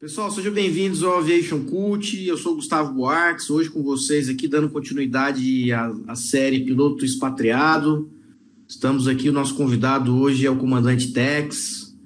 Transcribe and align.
Pessoal, 0.00 0.30
sejam 0.30 0.52
bem-vindos 0.52 1.04
ao 1.04 1.18
Aviation 1.18 1.60
Cult. 1.60 2.26
Eu 2.26 2.36
sou 2.36 2.56
Gustavo 2.56 2.94
Buarques, 2.94 3.48
hoje 3.48 3.70
com 3.70 3.82
vocês 3.82 4.28
aqui 4.28 4.48
dando 4.48 4.68
continuidade 4.68 5.70
à, 5.72 5.94
à 6.08 6.16
série 6.16 6.64
Piloto 6.64 7.04
Expatriado. 7.04 8.10
Estamos 8.66 9.06
aqui, 9.06 9.28
o 9.28 9.32
nosso 9.32 9.54
convidado 9.54 10.16
hoje 10.18 10.46
é 10.46 10.50
o 10.50 10.56
comandante 10.56 11.12
Tex. 11.12 11.96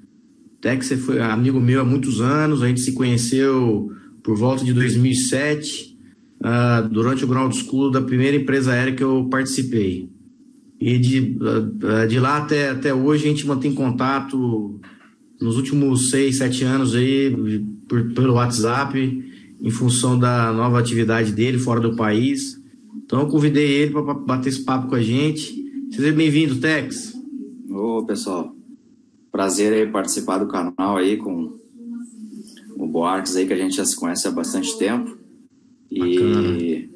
Tex 0.60 0.92
foi 1.04 1.20
amigo 1.20 1.60
meu 1.60 1.80
há 1.80 1.84
muitos 1.84 2.20
anos, 2.20 2.62
a 2.62 2.68
gente 2.68 2.80
se 2.80 2.92
conheceu 2.92 3.90
por 4.22 4.36
volta 4.36 4.64
de 4.64 4.74
2007, 4.74 5.93
uh, 6.44 6.86
durante 6.88 7.24
o 7.24 7.26
ground 7.26 7.54
school 7.54 7.90
da 7.90 8.02
primeira 8.02 8.36
empresa 8.36 8.72
aérea 8.72 8.94
que 8.94 9.02
eu 9.02 9.26
participei. 9.30 10.10
E 10.78 10.98
de, 10.98 11.38
uh, 11.40 12.06
de 12.06 12.20
lá 12.20 12.36
até, 12.36 12.70
até 12.70 12.92
hoje 12.92 13.24
a 13.24 13.28
gente 13.28 13.46
mantém 13.46 13.74
contato 13.74 14.78
nos 15.40 15.56
últimos 15.56 16.10
seis, 16.10 16.36
sete 16.36 16.62
anos 16.64 16.94
aí, 16.94 17.34
por, 17.88 18.12
pelo 18.12 18.34
WhatsApp, 18.34 19.24
em 19.60 19.70
função 19.70 20.18
da 20.18 20.52
nova 20.52 20.78
atividade 20.78 21.32
dele 21.32 21.58
fora 21.58 21.80
do 21.80 21.96
país. 21.96 22.60
Então 23.04 23.20
eu 23.20 23.28
convidei 23.28 23.70
ele 23.70 23.92
para 23.92 24.14
bater 24.14 24.50
esse 24.50 24.64
papo 24.64 24.88
com 24.88 24.94
a 24.94 25.02
gente. 25.02 25.64
Seja 25.90 26.12
bem-vindo, 26.12 26.56
Tex. 26.56 27.14
Ô, 27.70 28.04
pessoal. 28.04 28.54
Prazer 29.30 29.72
aí 29.72 29.86
participar 29.90 30.38
do 30.38 30.46
canal 30.46 30.96
aí 30.96 31.16
com 31.16 31.58
o 32.76 32.86
Boarques 32.86 33.36
aí, 33.36 33.46
que 33.46 33.52
a 33.52 33.56
gente 33.56 33.76
já 33.76 33.84
se 33.84 33.96
conhece 33.96 34.28
há 34.28 34.30
bastante 34.30 34.76
tempo. 34.78 35.23
E 35.90 35.98
Bacana. 35.98 36.88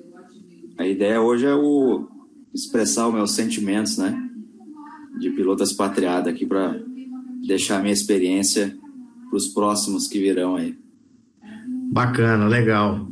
a 0.79 0.87
ideia 0.87 1.21
hoje 1.21 1.47
é 1.47 1.55
o 1.55 2.09
expressar 2.55 3.09
os 3.09 3.15
meus 3.15 3.33
sentimentos, 3.33 3.99
né? 3.99 4.31
De 5.19 5.31
piloto 5.31 5.63
expatriado 5.63 6.29
aqui 6.29 6.47
para 6.47 6.81
deixar 7.47 7.81
minha 7.81 7.93
experiência 7.93 8.77
para 9.29 9.37
os 9.37 9.49
próximos 9.49 10.07
que 10.09 10.19
virão 10.19 10.57
aí. 10.57 10.77
Bacana, 11.91 12.47
legal. 12.47 13.09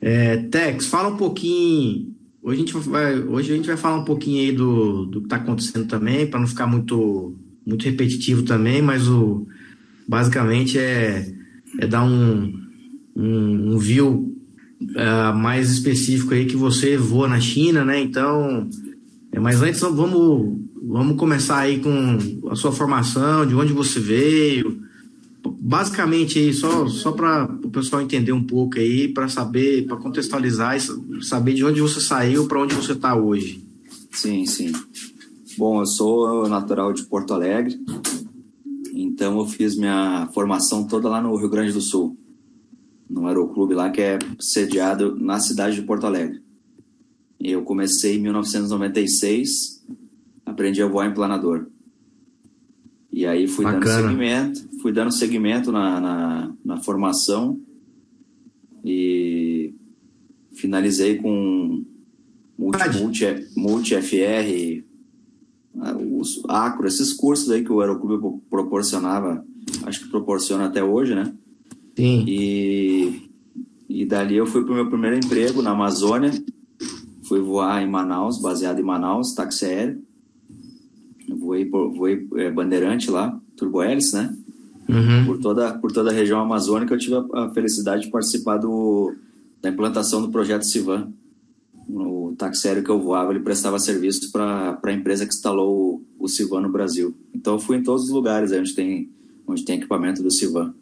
É, 0.00 0.36
Tex, 0.36 0.86
fala 0.86 1.08
um 1.08 1.16
pouquinho. 1.16 2.14
Hoje 2.42 2.62
a, 2.62 2.64
gente 2.64 2.72
vai, 2.88 3.18
hoje 3.18 3.52
a 3.52 3.56
gente 3.56 3.66
vai 3.66 3.76
falar 3.76 3.96
um 3.96 4.04
pouquinho 4.04 4.40
aí 4.40 4.52
do, 4.52 5.06
do 5.06 5.20
que 5.20 5.26
está 5.26 5.36
acontecendo 5.36 5.86
também, 5.86 6.26
para 6.26 6.40
não 6.40 6.46
ficar 6.46 6.66
muito, 6.66 7.34
muito 7.66 7.84
repetitivo 7.84 8.42
também, 8.42 8.80
mas 8.80 9.08
o, 9.08 9.46
basicamente 10.06 10.78
é, 10.78 11.30
é 11.78 11.86
dar 11.86 12.04
um, 12.04 12.58
um, 13.14 13.74
um 13.74 13.78
view 13.78 14.37
uh, 14.80 15.36
mais 15.36 15.70
específico 15.70 16.34
aí 16.34 16.46
que 16.46 16.56
você 16.56 16.96
voa 16.96 17.28
na 17.28 17.40
China, 17.40 17.84
né? 17.84 18.00
Então, 18.00 18.68
é, 19.32 19.38
mas 19.38 19.62
antes 19.62 19.80
vamos 19.80 20.68
Vamos 20.90 21.18
começar 21.18 21.58
aí 21.58 21.80
com 21.80 22.48
a 22.50 22.56
sua 22.56 22.72
formação, 22.72 23.44
de 23.44 23.54
onde 23.54 23.74
você 23.74 24.00
veio. 24.00 24.82
Basicamente 25.60 26.38
aí, 26.38 26.50
só, 26.54 26.88
só 26.88 27.12
para 27.12 27.44
o 27.62 27.68
pessoal 27.68 28.00
entender 28.00 28.32
um 28.32 28.42
pouco 28.42 28.78
aí, 28.78 29.06
para 29.06 29.28
saber, 29.28 29.86
para 29.86 29.98
contextualizar 29.98 30.78
e 30.78 31.22
saber 31.22 31.52
de 31.52 31.62
onde 31.62 31.82
você 31.82 32.00
saiu, 32.00 32.48
para 32.48 32.62
onde 32.62 32.74
você 32.74 32.92
está 32.92 33.14
hoje. 33.14 33.62
Sim, 34.10 34.46
sim. 34.46 34.72
Bom, 35.58 35.80
eu 35.80 35.86
sou 35.86 36.48
natural 36.48 36.94
de 36.94 37.02
Porto 37.02 37.34
Alegre, 37.34 37.78
então 38.94 39.38
eu 39.38 39.46
fiz 39.46 39.76
minha 39.76 40.26
formação 40.32 40.86
toda 40.86 41.06
lá 41.10 41.20
no 41.20 41.36
Rio 41.36 41.50
Grande 41.50 41.72
do 41.72 41.82
Sul, 41.82 42.16
no 43.08 43.26
aeroclube 43.26 43.74
lá 43.74 43.90
que 43.90 44.00
é 44.00 44.18
sediado 44.38 45.16
na 45.16 45.40
cidade 45.40 45.76
de 45.76 45.82
Porto 45.82 46.06
Alegre. 46.06 46.42
Eu 47.40 47.62
comecei 47.62 48.16
em 48.16 48.22
1996 48.22 49.78
aprendi 50.58 50.82
a 50.82 50.88
voar 50.88 51.06
em 51.06 51.14
planador. 51.14 51.66
E 53.12 53.26
aí 53.26 53.46
fui 53.46 53.64
Bacana. 53.64 53.84
dando 53.84 54.08
segmento, 54.08 54.68
fui 54.82 54.92
dando 54.92 55.12
segmento 55.12 55.72
na, 55.72 56.00
na, 56.00 56.54
na, 56.64 56.76
formação 56.82 57.60
e 58.84 59.74
finalizei 60.52 61.16
com 61.16 61.84
multi, 62.56 62.98
multi, 62.98 63.24
multi 63.56 63.94
FR, 63.96 64.84
os 66.18 66.42
Acro, 66.48 66.86
esses 66.86 67.12
cursos 67.12 67.50
aí 67.50 67.64
que 67.64 67.72
o 67.72 67.80
Aeroclube 67.80 68.42
proporcionava, 68.50 69.44
acho 69.84 70.00
que 70.00 70.10
proporciona 70.10 70.66
até 70.66 70.82
hoje, 70.82 71.14
né? 71.14 71.32
Sim. 71.98 72.24
E, 72.28 73.28
e 73.88 74.06
dali 74.06 74.36
eu 74.36 74.46
fui 74.46 74.62
para 74.62 74.72
o 74.72 74.76
meu 74.76 74.88
primeiro 74.88 75.16
emprego 75.16 75.62
na 75.62 75.72
Amazônia, 75.72 76.30
fui 77.24 77.40
voar 77.40 77.82
em 77.82 77.90
Manaus, 77.90 78.40
baseado 78.40 78.78
em 78.78 78.84
Manaus, 78.84 79.34
táxi 79.34 79.64
aéreo 79.64 80.08
voei, 81.34 81.68
voei 81.68 82.28
é, 82.36 82.50
bandeirante 82.50 83.10
lá, 83.10 83.38
turbohélice, 83.56 84.14
né? 84.14 84.36
Uhum. 84.88 85.26
Por, 85.26 85.38
toda, 85.38 85.74
por 85.74 85.92
toda 85.92 86.10
a 86.10 86.14
região 86.14 86.40
amazônica, 86.40 86.94
eu 86.94 86.98
tive 86.98 87.16
a, 87.16 87.44
a 87.44 87.50
felicidade 87.50 88.02
de 88.02 88.10
participar 88.10 88.56
do, 88.58 89.14
da 89.60 89.68
implantação 89.68 90.22
do 90.22 90.30
projeto 90.30 90.62
Civan. 90.62 91.12
O 91.88 92.34
táxi 92.36 92.68
aéreo 92.68 92.84
que 92.84 92.90
eu 92.90 93.00
voava, 93.00 93.32
ele 93.32 93.40
prestava 93.40 93.78
serviço 93.78 94.30
para 94.30 94.78
a 94.82 94.92
empresa 94.92 95.26
que 95.26 95.32
instalou 95.34 96.04
o, 96.18 96.24
o 96.24 96.28
Civan 96.28 96.60
no 96.60 96.70
Brasil. 96.70 97.14
Então, 97.34 97.54
eu 97.54 97.58
fui 97.58 97.76
em 97.76 97.82
todos 97.82 98.04
os 98.04 98.10
lugares 98.10 98.52
onde 98.52 98.74
tem, 98.74 99.10
onde 99.46 99.64
tem 99.64 99.76
equipamento 99.76 100.22
do 100.22 100.30
Civan. 100.30 100.74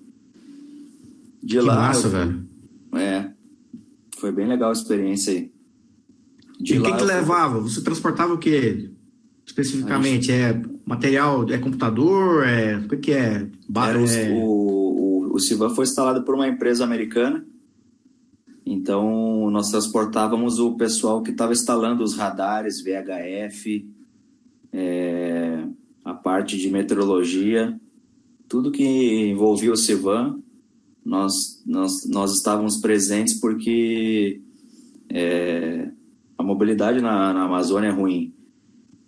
De 1.47 1.59
que 1.59 1.61
lá, 1.61 1.77
massa, 1.77 2.07
eu, 2.07 2.11
velho. 2.11 2.49
É, 2.95 3.31
foi 4.19 4.33
bem 4.33 4.47
legal 4.47 4.71
a 4.71 4.73
experiência 4.73 5.33
aí. 5.33 5.53
De 6.59 6.75
e 6.75 6.79
o 6.79 6.83
que, 6.83 6.93
que 6.93 7.05
levava? 7.05 7.61
Você 7.61 7.83
transportava 7.83 8.35
o 8.35 8.39
quê? 8.39 8.91
especificamente? 9.47 10.33
É 10.33 10.61
material, 10.85 11.49
é 11.49 11.59
computador? 11.59 12.47
É, 12.47 12.77
o 12.77 12.89
que, 12.89 12.97
que 12.97 13.13
é? 13.13 13.47
é... 13.47 14.31
O, 14.33 15.29
o, 15.31 15.35
o 15.35 15.39
Sivan 15.39 15.71
foi 15.71 15.85
instalado 15.85 16.25
por 16.25 16.35
uma 16.35 16.49
empresa 16.49 16.85
americana. 16.85 17.47
Então, 18.65 19.49
nós 19.51 19.71
transportávamos 19.71 20.59
o 20.59 20.73
pessoal 20.77 21.23
que 21.23 21.31
estava 21.31 21.53
instalando 21.53 22.03
os 22.03 22.17
radares 22.17 22.83
VHF, 22.83 23.89
é, 24.73 25.65
a 26.05 26.13
parte 26.13 26.59
de 26.59 26.69
meteorologia, 26.69 27.81
tudo 28.49 28.73
que 28.73 28.85
envolvia 29.31 29.73
o 29.73 29.77
Sivan, 29.77 30.41
nós, 31.07 31.63
nós, 31.65 32.05
nós 32.09 32.35
estávamos 32.35 32.79
presentes 32.79 33.35
porque 33.35 34.41
é, 35.09 35.89
a 36.37 36.43
mobilidade 36.43 37.01
na, 37.01 37.33
na 37.33 37.45
Amazônia 37.45 37.89
é 37.89 37.93
ruim. 37.93 38.35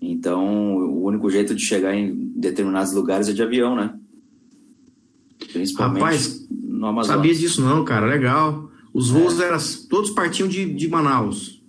Então, 0.01 0.77
o 0.77 1.03
único 1.05 1.29
jeito 1.29 1.57
de 1.57 1.61
chegar 1.61 1.97
em 1.97 2.15
determinados 2.37 2.93
lugares 2.93 3.29
é 3.29 3.33
de 3.33 3.43
avião, 3.43 3.75
né? 3.75 3.99
Principalmente 5.53 6.01
Rapaz, 6.01 6.47
no 6.49 6.87
Amazonas. 6.87 7.17
sabia 7.17 7.35
disso 7.35 7.63
não, 7.63 7.85
cara. 7.85 8.07
Legal. 8.07 8.71
Os 8.95 9.11
voos 9.11 9.41
é. 9.41 9.47
eram, 9.47 9.59
todos 9.91 10.11
partiam 10.11 10.47
de, 10.47 10.73
de 10.73 10.87
Manaus. 10.87 11.61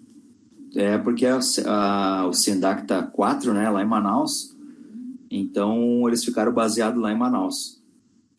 É, 0.75 0.99
porque 0.99 1.25
a, 1.25 1.39
a, 1.65 2.27
o 2.27 2.33
Sindacta 2.33 3.01
4, 3.01 3.51
né, 3.51 3.67
lá 3.67 3.81
em 3.81 3.87
Manaus, 3.87 4.55
então 5.31 6.07
eles 6.07 6.23
ficaram 6.23 6.53
baseados 6.53 7.01
lá 7.01 7.11
em 7.11 7.17
Manaus. 7.17 7.78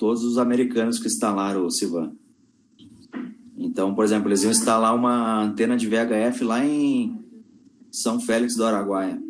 Todos 0.01 0.25
os 0.25 0.39
americanos 0.39 0.99
que 0.99 1.09
instalaram 1.09 1.67
o 1.67 1.71
Sivan. 1.71 2.15
Então, 3.55 3.95
por 3.95 4.03
exemplo, 4.03 4.31
eles 4.31 4.43
iam 4.43 4.51
instalar 4.51 4.97
uma 4.97 5.43
antena 5.43 5.77
de 5.77 5.87
VHF 5.87 6.43
lá 6.43 6.65
em 6.65 7.23
São 7.91 8.19
Félix 8.19 8.57
do 8.57 8.65
Araguaia. 8.65 9.23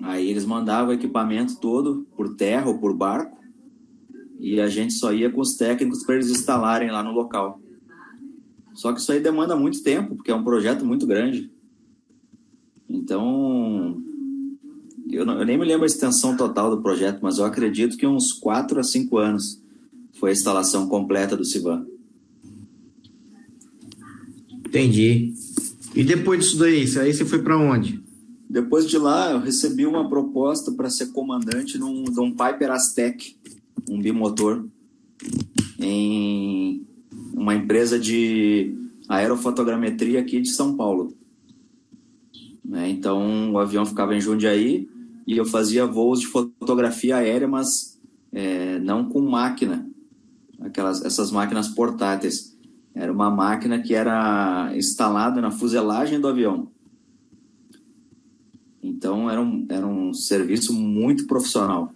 Aí 0.00 0.30
eles 0.30 0.44
mandavam 0.44 0.90
o 0.90 0.92
equipamento 0.92 1.58
todo 1.58 2.06
por 2.16 2.36
terra 2.36 2.68
ou 2.68 2.78
por 2.78 2.96
barco 2.96 3.36
e 4.38 4.60
a 4.60 4.68
gente 4.68 4.92
só 4.92 5.12
ia 5.12 5.28
com 5.28 5.40
os 5.40 5.56
técnicos 5.56 6.04
para 6.04 6.14
eles 6.14 6.30
instalarem 6.30 6.92
lá 6.92 7.02
no 7.02 7.10
local. 7.10 7.60
Só 8.74 8.92
que 8.92 9.00
isso 9.00 9.10
aí 9.10 9.18
demanda 9.18 9.56
muito 9.56 9.82
tempo, 9.82 10.14
porque 10.14 10.30
é 10.30 10.34
um 10.36 10.44
projeto 10.44 10.86
muito 10.86 11.04
grande. 11.04 11.50
Então, 12.88 14.00
eu, 15.12 15.26
não, 15.26 15.38
eu 15.38 15.44
nem 15.44 15.58
me 15.58 15.64
lembro 15.64 15.84
a 15.84 15.86
extensão 15.86 16.36
total 16.36 16.74
do 16.74 16.82
projeto, 16.82 17.20
mas 17.22 17.38
eu 17.38 17.44
acredito 17.44 17.96
que 17.96 18.06
uns 18.06 18.32
4 18.32 18.80
a 18.80 18.82
5 18.82 19.18
anos 19.18 19.62
foi 20.18 20.30
a 20.30 20.32
instalação 20.32 20.88
completa 20.88 21.36
do 21.36 21.44
Civan. 21.44 21.86
Entendi. 24.66 25.34
E 25.94 26.02
depois 26.02 26.40
disso 26.40 26.58
daí, 26.58 26.84
aí 26.98 27.12
você 27.12 27.24
foi 27.24 27.42
para 27.42 27.58
onde? 27.58 28.02
Depois 28.48 28.88
de 28.88 28.96
lá, 28.96 29.32
eu 29.32 29.40
recebi 29.40 29.86
uma 29.86 30.08
proposta 30.08 30.72
para 30.72 30.90
ser 30.90 31.08
comandante 31.08 31.78
num, 31.78 32.04
de 32.04 32.20
um 32.20 32.30
Piper 32.30 32.70
Aztec, 32.70 33.36
um 33.88 34.00
bimotor, 34.00 34.64
em 35.78 36.86
uma 37.34 37.54
empresa 37.54 37.98
de 37.98 38.74
aerofotogrametria 39.08 40.20
aqui 40.20 40.40
de 40.40 40.50
São 40.50 40.76
Paulo. 40.76 41.14
Né? 42.64 42.88
Então, 42.88 43.52
o 43.52 43.58
avião 43.58 43.84
ficava 43.84 44.14
em 44.14 44.20
Jundiaí 44.20 44.88
e 45.26 45.36
eu 45.36 45.44
fazia 45.44 45.86
voos 45.86 46.20
de 46.20 46.26
fotografia 46.26 47.16
aérea, 47.16 47.48
mas 47.48 48.00
é, 48.32 48.78
não 48.78 49.08
com 49.08 49.20
máquina, 49.20 49.88
aquelas 50.60 51.04
essas 51.04 51.30
máquinas 51.30 51.68
portáteis. 51.68 52.52
Era 52.94 53.12
uma 53.12 53.30
máquina 53.30 53.80
que 53.80 53.94
era 53.94 54.72
instalada 54.76 55.40
na 55.40 55.50
fuselagem 55.50 56.20
do 56.20 56.28
avião. 56.28 56.68
Então 58.82 59.30
era 59.30 59.40
um, 59.40 59.66
era 59.68 59.86
um 59.86 60.12
serviço 60.12 60.74
muito 60.74 61.26
profissional. 61.26 61.92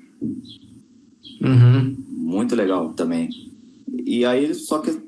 Uhum. 1.40 1.96
Muito 2.08 2.55
legal 2.55 2.94
também. 2.94 3.29
E 4.05 4.25
aí, 4.25 4.55
só 4.55 4.79
que 4.79 4.99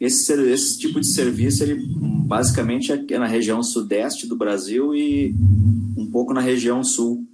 esse, 0.00 0.32
esse 0.50 0.78
tipo 0.78 1.00
de 1.00 1.06
serviço, 1.06 1.62
ele 1.62 1.82
basicamente 2.26 2.92
é 2.92 3.18
na 3.18 3.26
região 3.26 3.62
sudeste 3.62 4.26
do 4.26 4.36
Brasil 4.36 4.94
e 4.94 5.34
um 5.96 6.06
pouco 6.10 6.32
na 6.32 6.40
região 6.40 6.84
sul. 6.84 7.26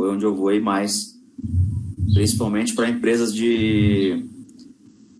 Foi 0.00 0.08
onde 0.08 0.24
eu 0.24 0.34
voei 0.34 0.58
mais. 0.60 1.14
Principalmente 2.14 2.74
para 2.74 2.88
empresas 2.88 3.34
de 3.34 4.24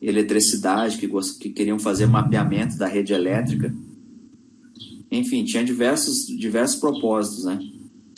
eletricidade 0.00 0.96
que, 0.96 1.06
que 1.38 1.50
queriam 1.50 1.78
fazer 1.78 2.06
mapeamento 2.06 2.78
da 2.78 2.86
rede 2.86 3.12
elétrica. 3.12 3.74
Enfim, 5.10 5.44
tinha 5.44 5.62
diversos, 5.62 6.26
diversos 6.26 6.80
propósitos, 6.80 7.44
né? 7.44 7.58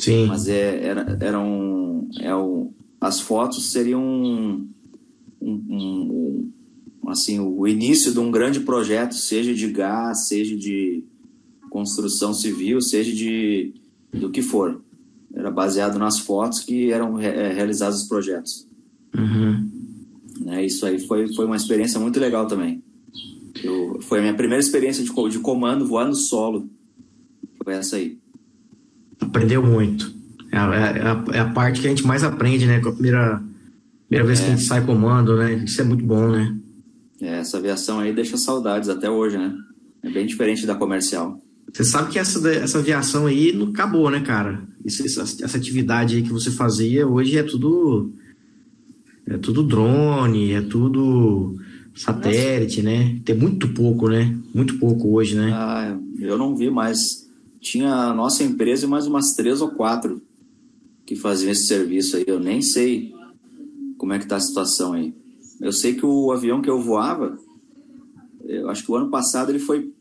Sim. 0.01 0.27
Mas 0.27 0.47
é, 0.47 0.85
era, 0.85 1.19
eram, 1.21 2.09
é, 2.21 2.33
o, 2.33 2.73
as 3.01 3.19
fotos 3.19 3.73
seriam 3.73 4.01
um, 4.01 4.69
um, 5.41 5.57
um, 5.69 6.53
assim, 7.09 7.41
o 7.41 7.67
início 7.67 8.13
de 8.13 8.21
um 8.21 8.31
grande 8.31 8.61
projeto, 8.61 9.17
seja 9.17 9.53
de 9.53 9.67
gás, 9.67 10.29
seja 10.29 10.57
de 10.57 11.03
construção 11.69 12.33
civil, 12.33 12.81
seja 12.81 13.13
de 13.13 13.75
do 14.13 14.31
que 14.31 14.43
for. 14.43 14.81
Era 15.35 15.51
baseado 15.51 15.99
nas 15.99 16.19
fotos 16.19 16.61
que 16.61 16.93
eram 16.93 17.19
é, 17.19 17.53
realizados 17.53 18.03
os 18.03 18.09
projetos. 18.09 18.67
Uhum. 19.17 19.71
Né, 20.41 20.65
isso 20.67 20.85
aí 20.85 20.99
foi, 20.99 21.33
foi 21.35 21.45
uma 21.47 21.57
experiência 21.57 21.99
muito 22.01 22.19
legal 22.19 22.47
também. 22.47 22.83
Eu, 23.63 24.01
foi 24.03 24.19
a 24.19 24.23
minha 24.23 24.35
primeira 24.35 24.63
experiência 24.63 25.05
de, 25.05 25.11
de 25.31 25.39
comando 25.39 25.87
voando 25.87 26.15
solo. 26.15 26.69
Foi 27.63 27.75
essa 27.75 27.97
aí. 27.97 28.19
Aprendeu 29.21 29.63
muito. 29.63 30.13
É 30.51 30.59
a, 30.59 30.75
é, 30.75 31.03
a, 31.03 31.25
é 31.37 31.41
a, 31.41 31.51
parte 31.51 31.81
que 31.81 31.87
a 31.87 31.91
gente 31.91 32.07
mais 32.07 32.25
aprende, 32.25 32.67
né? 32.67 32.81
Com 32.81 32.89
a 32.89 32.93
primeira, 32.93 33.43
primeira 34.09 34.27
vez 34.27 34.41
é. 34.41 34.45
que 34.45 34.51
a 34.51 34.55
gente 34.55 34.67
sai 34.67 34.85
comando, 34.85 35.37
né? 35.37 35.55
Isso 35.55 35.81
é 35.81 35.85
muito 35.85 36.05
bom, 36.05 36.29
né? 36.29 36.57
É, 37.21 37.39
essa 37.39 37.59
aviação 37.59 38.01
aí 38.01 38.13
deixa 38.13 38.37
saudades 38.37 38.89
até 38.89 39.09
hoje, 39.09 39.39
né? 39.39 39.55
É 40.03 40.11
bem 40.11 40.27
diferente 40.27 40.67
da 40.67 40.75
comercial. 40.75 41.41
Você 41.73 41.85
sabe 41.85 42.11
que 42.11 42.19
essa, 42.19 42.47
essa 42.51 42.79
aviação 42.79 43.27
aí 43.27 43.53
não 43.53 43.69
acabou, 43.69 44.11
né, 44.11 44.21
cara? 44.21 44.63
Isso, 44.85 45.05
essa, 45.05 45.45
essa 45.45 45.57
atividade 45.57 46.17
aí 46.17 46.23
que 46.23 46.33
você 46.33 46.51
fazia 46.51 47.07
hoje 47.09 47.39
é 47.39 47.43
tudo. 47.43 48.13
É 49.27 49.39
tudo 49.39 49.63
drone, 49.63 50.53
é 50.53 50.61
tudo 50.61 51.57
satélite, 51.95 52.83
Nossa. 52.83 52.97
né? 52.97 53.21
Tem 53.25 53.37
muito 53.37 53.69
pouco, 53.69 54.09
né? 54.09 54.37
Muito 54.55 54.79
pouco 54.79 55.15
hoje, 55.15 55.37
né? 55.37 55.53
Ah, 55.55 55.99
eu 56.19 56.37
não 56.37 56.57
vi 56.57 56.71
mais. 56.71 57.31
Tinha 57.61 57.95
a 57.95 58.15
nossa 58.15 58.43
empresa 58.43 58.85
e 58.85 58.89
mais 58.89 59.07
umas 59.07 59.33
três 59.35 59.63
ou 59.63 59.71
quatro 59.71 60.21
que 61.07 61.15
faziam 61.15 61.53
esse 61.53 61.67
serviço 61.67 62.17
aí. 62.17 62.25
Eu 62.27 62.41
nem 62.41 62.61
sei 62.61 63.15
como 63.97 64.13
é 64.13 64.19
que 64.19 64.27
tá 64.27 64.37
a 64.37 64.41
situação 64.41 64.93
aí. 64.93 65.15
Eu 65.61 65.73
sei 65.73 65.95
que 65.95 66.05
o 66.05 66.33
avião 66.33 66.61
que 66.61 66.69
eu 66.69 66.81
voava, 66.81 67.39
eu 68.45 68.69
acho 68.69 68.85
que 68.85 68.91
o 68.91 68.97
ano 68.97 69.11
passado 69.11 69.51
ele 69.51 69.61
foi 69.61 69.93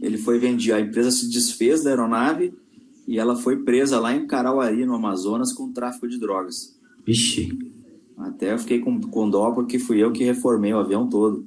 ele 0.00 0.16
foi 0.16 0.38
vendido, 0.38 0.74
a 0.74 0.80
empresa 0.80 1.10
se 1.10 1.28
desfez 1.28 1.82
da 1.82 1.90
aeronave 1.90 2.52
e 3.06 3.18
ela 3.18 3.36
foi 3.36 3.56
presa 3.56 3.98
lá 3.98 4.14
em 4.14 4.26
Carauari, 4.26 4.84
no 4.84 4.94
Amazonas, 4.94 5.52
com 5.52 5.72
tráfico 5.72 6.06
de 6.06 6.18
drogas. 6.18 6.78
Vixe. 7.06 7.56
Até 8.16 8.52
eu 8.52 8.58
fiquei 8.58 8.80
com, 8.80 9.00
com 9.00 9.30
dó 9.30 9.52
porque 9.52 9.78
fui 9.78 10.02
eu 10.02 10.12
que 10.12 10.24
reformei 10.24 10.72
o 10.72 10.78
avião 10.78 11.08
todo. 11.08 11.46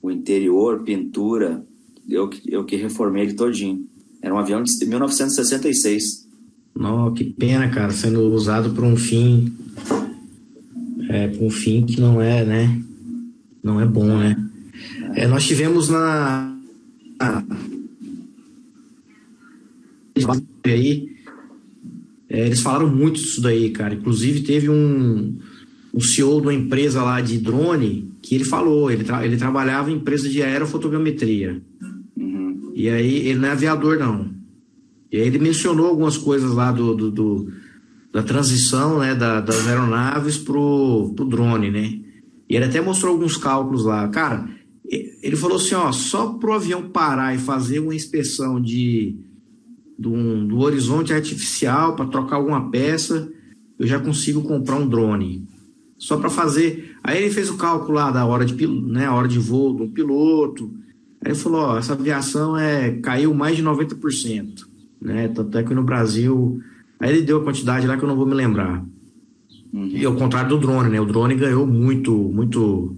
O 0.00 0.10
interior, 0.10 0.82
pintura, 0.82 1.64
eu, 2.08 2.30
eu 2.46 2.64
que 2.64 2.76
reformei 2.76 3.24
ele 3.24 3.34
todinho. 3.34 3.86
Era 4.20 4.34
um 4.34 4.38
avião 4.38 4.62
de 4.62 4.72
1966. 4.86 6.28
Não, 6.74 7.12
que 7.12 7.24
pena, 7.24 7.68
cara, 7.68 7.92
sendo 7.92 8.20
usado 8.32 8.70
para 8.70 8.84
um 8.84 8.96
fim. 8.96 9.52
É, 11.08 11.28
para 11.28 11.44
um 11.44 11.50
fim 11.50 11.84
que 11.84 12.00
não 12.00 12.22
é, 12.22 12.44
né? 12.44 12.82
Não 13.62 13.80
é 13.80 13.86
bom, 13.86 14.06
né? 14.06 14.36
É, 15.14 15.26
nós 15.26 15.44
tivemos 15.44 15.88
na 15.88 16.51
aí, 20.64 21.08
é, 22.28 22.46
eles 22.46 22.60
falaram 22.60 22.88
muito 22.88 23.20
disso 23.20 23.40
daí, 23.40 23.70
cara. 23.70 23.94
Inclusive 23.94 24.40
teve 24.40 24.68
um, 24.68 25.38
um 25.92 26.00
CEO 26.00 26.40
de 26.40 26.46
uma 26.46 26.54
empresa 26.54 27.02
lá 27.02 27.20
de 27.20 27.38
drone 27.38 28.10
que 28.22 28.34
ele 28.34 28.44
falou, 28.44 28.90
ele, 28.90 29.04
tra 29.04 29.24
ele 29.26 29.36
trabalhava 29.36 29.90
em 29.90 29.96
empresa 29.96 30.28
de 30.28 30.42
aerofotogrametria. 30.42 31.60
Uhum. 32.16 32.72
E 32.74 32.88
aí 32.88 33.28
ele 33.28 33.38
não 33.38 33.48
é 33.48 33.52
aviador, 33.52 33.98
não. 33.98 34.30
E 35.10 35.18
aí 35.18 35.26
ele 35.26 35.38
mencionou 35.38 35.86
algumas 35.86 36.16
coisas 36.16 36.52
lá 36.52 36.72
do, 36.72 36.94
do, 36.94 37.10
do 37.10 37.52
da 38.12 38.22
transição 38.22 38.98
né, 38.98 39.14
da, 39.14 39.40
das 39.40 39.66
aeronaves 39.66 40.36
pro, 40.38 41.12
pro 41.16 41.24
drone, 41.24 41.70
né? 41.70 41.98
E 42.48 42.54
ele 42.56 42.66
até 42.66 42.80
mostrou 42.80 43.12
alguns 43.12 43.36
cálculos 43.36 43.84
lá. 43.84 44.06
Cara, 44.08 44.46
ele 44.92 45.36
falou 45.36 45.56
assim, 45.56 45.74
ó, 45.74 45.90
só 45.90 46.34
para 46.34 46.50
o 46.50 46.52
avião 46.52 46.90
parar 46.90 47.34
e 47.34 47.38
fazer 47.38 47.78
uma 47.78 47.94
inspeção 47.94 48.60
de 48.60 49.16
do, 49.98 50.46
do 50.46 50.58
horizonte 50.60 51.14
artificial 51.14 51.96
para 51.96 52.06
trocar 52.06 52.36
alguma 52.36 52.70
peça, 52.70 53.32
eu 53.78 53.86
já 53.86 53.98
consigo 53.98 54.42
comprar 54.42 54.76
um 54.76 54.86
drone. 54.86 55.46
Só 55.96 56.16
para 56.16 56.28
fazer. 56.28 56.96
Aí 57.02 57.22
ele 57.22 57.32
fez 57.32 57.48
o 57.48 57.56
cálculo 57.56 57.94
lá 57.94 58.10
da 58.10 58.26
hora 58.26 58.44
de 58.44 58.66
né, 58.66 59.08
hora 59.08 59.28
de 59.28 59.38
voo 59.38 59.72
do 59.72 59.88
piloto. 59.88 60.70
Aí 61.24 61.30
ele 61.30 61.38
falou, 61.38 61.60
ó, 61.60 61.78
essa 61.78 61.92
aviação 61.92 62.58
é 62.58 62.90
caiu 63.00 63.32
mais 63.32 63.56
de 63.56 63.62
90%, 63.62 64.66
né? 65.00 65.28
Tanto 65.28 65.56
é 65.56 65.62
que 65.62 65.72
no 65.72 65.84
Brasil, 65.84 66.60
aí 66.98 67.10
ele 67.10 67.22
deu 67.22 67.38
a 67.38 67.44
quantidade 67.44 67.86
lá 67.86 67.96
que 67.96 68.02
eu 68.02 68.08
não 68.08 68.16
vou 68.16 68.26
me 68.26 68.34
lembrar. 68.34 68.84
Uhum. 69.72 69.86
E 69.86 70.04
ao 70.04 70.16
contrário 70.16 70.50
do 70.50 70.58
drone, 70.58 70.90
né? 70.90 71.00
O 71.00 71.06
drone 71.06 71.36
ganhou 71.36 71.66
muito, 71.66 72.12
muito 72.12 72.96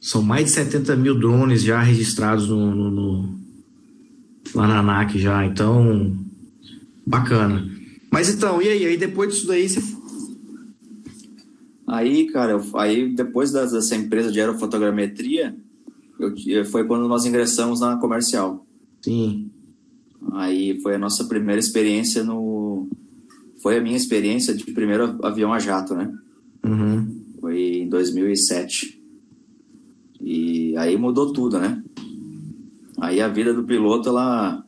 são 0.00 0.22
mais 0.22 0.46
de 0.46 0.50
70 0.52 0.96
mil 0.96 1.18
drones 1.18 1.62
já 1.62 1.80
registrados 1.82 2.48
no, 2.48 2.74
no, 2.74 2.90
no, 2.90 3.38
lá 4.54 4.68
na 4.68 4.78
ANAC 4.80 5.18
já, 5.18 5.44
então 5.44 6.16
bacana. 7.06 7.68
Mas 8.10 8.28
então, 8.28 8.62
e 8.62 8.68
aí? 8.68 8.86
Aí 8.86 8.96
depois 8.96 9.34
disso 9.34 9.46
daí 9.46 9.68
você. 9.68 9.80
Aí, 11.86 12.26
cara, 12.26 12.52
eu, 12.52 12.78
aí 12.78 13.14
depois 13.14 13.52
dessa 13.52 13.94
empresa 13.94 14.32
de 14.32 14.40
aerofotogrametria, 14.40 15.56
eu, 16.18 16.64
foi 16.64 16.84
quando 16.84 17.06
nós 17.06 17.24
ingressamos 17.24 17.80
na 17.80 17.96
comercial. 17.96 18.66
Sim. 19.02 19.50
Aí 20.32 20.80
foi 20.80 20.96
a 20.96 20.98
nossa 20.98 21.24
primeira 21.24 21.60
experiência 21.60 22.24
no. 22.24 22.88
Foi 23.62 23.78
a 23.78 23.80
minha 23.80 23.96
experiência 23.96 24.54
de 24.54 24.64
primeiro 24.72 25.18
avião 25.24 25.52
a 25.52 25.58
jato, 25.58 25.94
né? 25.94 26.12
Uhum. 26.64 27.22
Foi 27.40 27.78
em 27.78 27.88
2007. 27.88 28.95
E 30.28 30.76
aí 30.76 30.96
mudou 30.96 31.32
tudo, 31.32 31.56
né? 31.60 31.80
Aí 32.98 33.20
a 33.20 33.28
vida 33.28 33.54
do 33.54 33.62
piloto 33.62 34.08
ela 34.08 34.64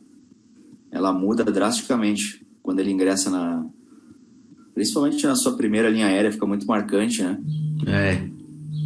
ela 0.89 1.11
muda 1.11 1.43
drasticamente 1.43 2.47
quando 2.63 2.79
ele 2.79 2.91
ingressa 2.91 3.29
na 3.29 3.67
principalmente 4.73 5.27
na 5.27 5.35
sua 5.35 5.57
primeira 5.57 5.89
linha 5.89 6.05
aérea 6.05 6.31
fica 6.31 6.45
muito 6.45 6.65
marcante, 6.65 7.21
né? 7.21 7.37
É. 7.85 8.29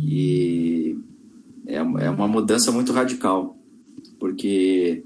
E 0.04 0.98
é, 1.68 1.76
é 1.76 2.10
uma 2.10 2.28
mudança 2.28 2.72
muito 2.72 2.92
radical, 2.92 3.56
porque 4.20 5.04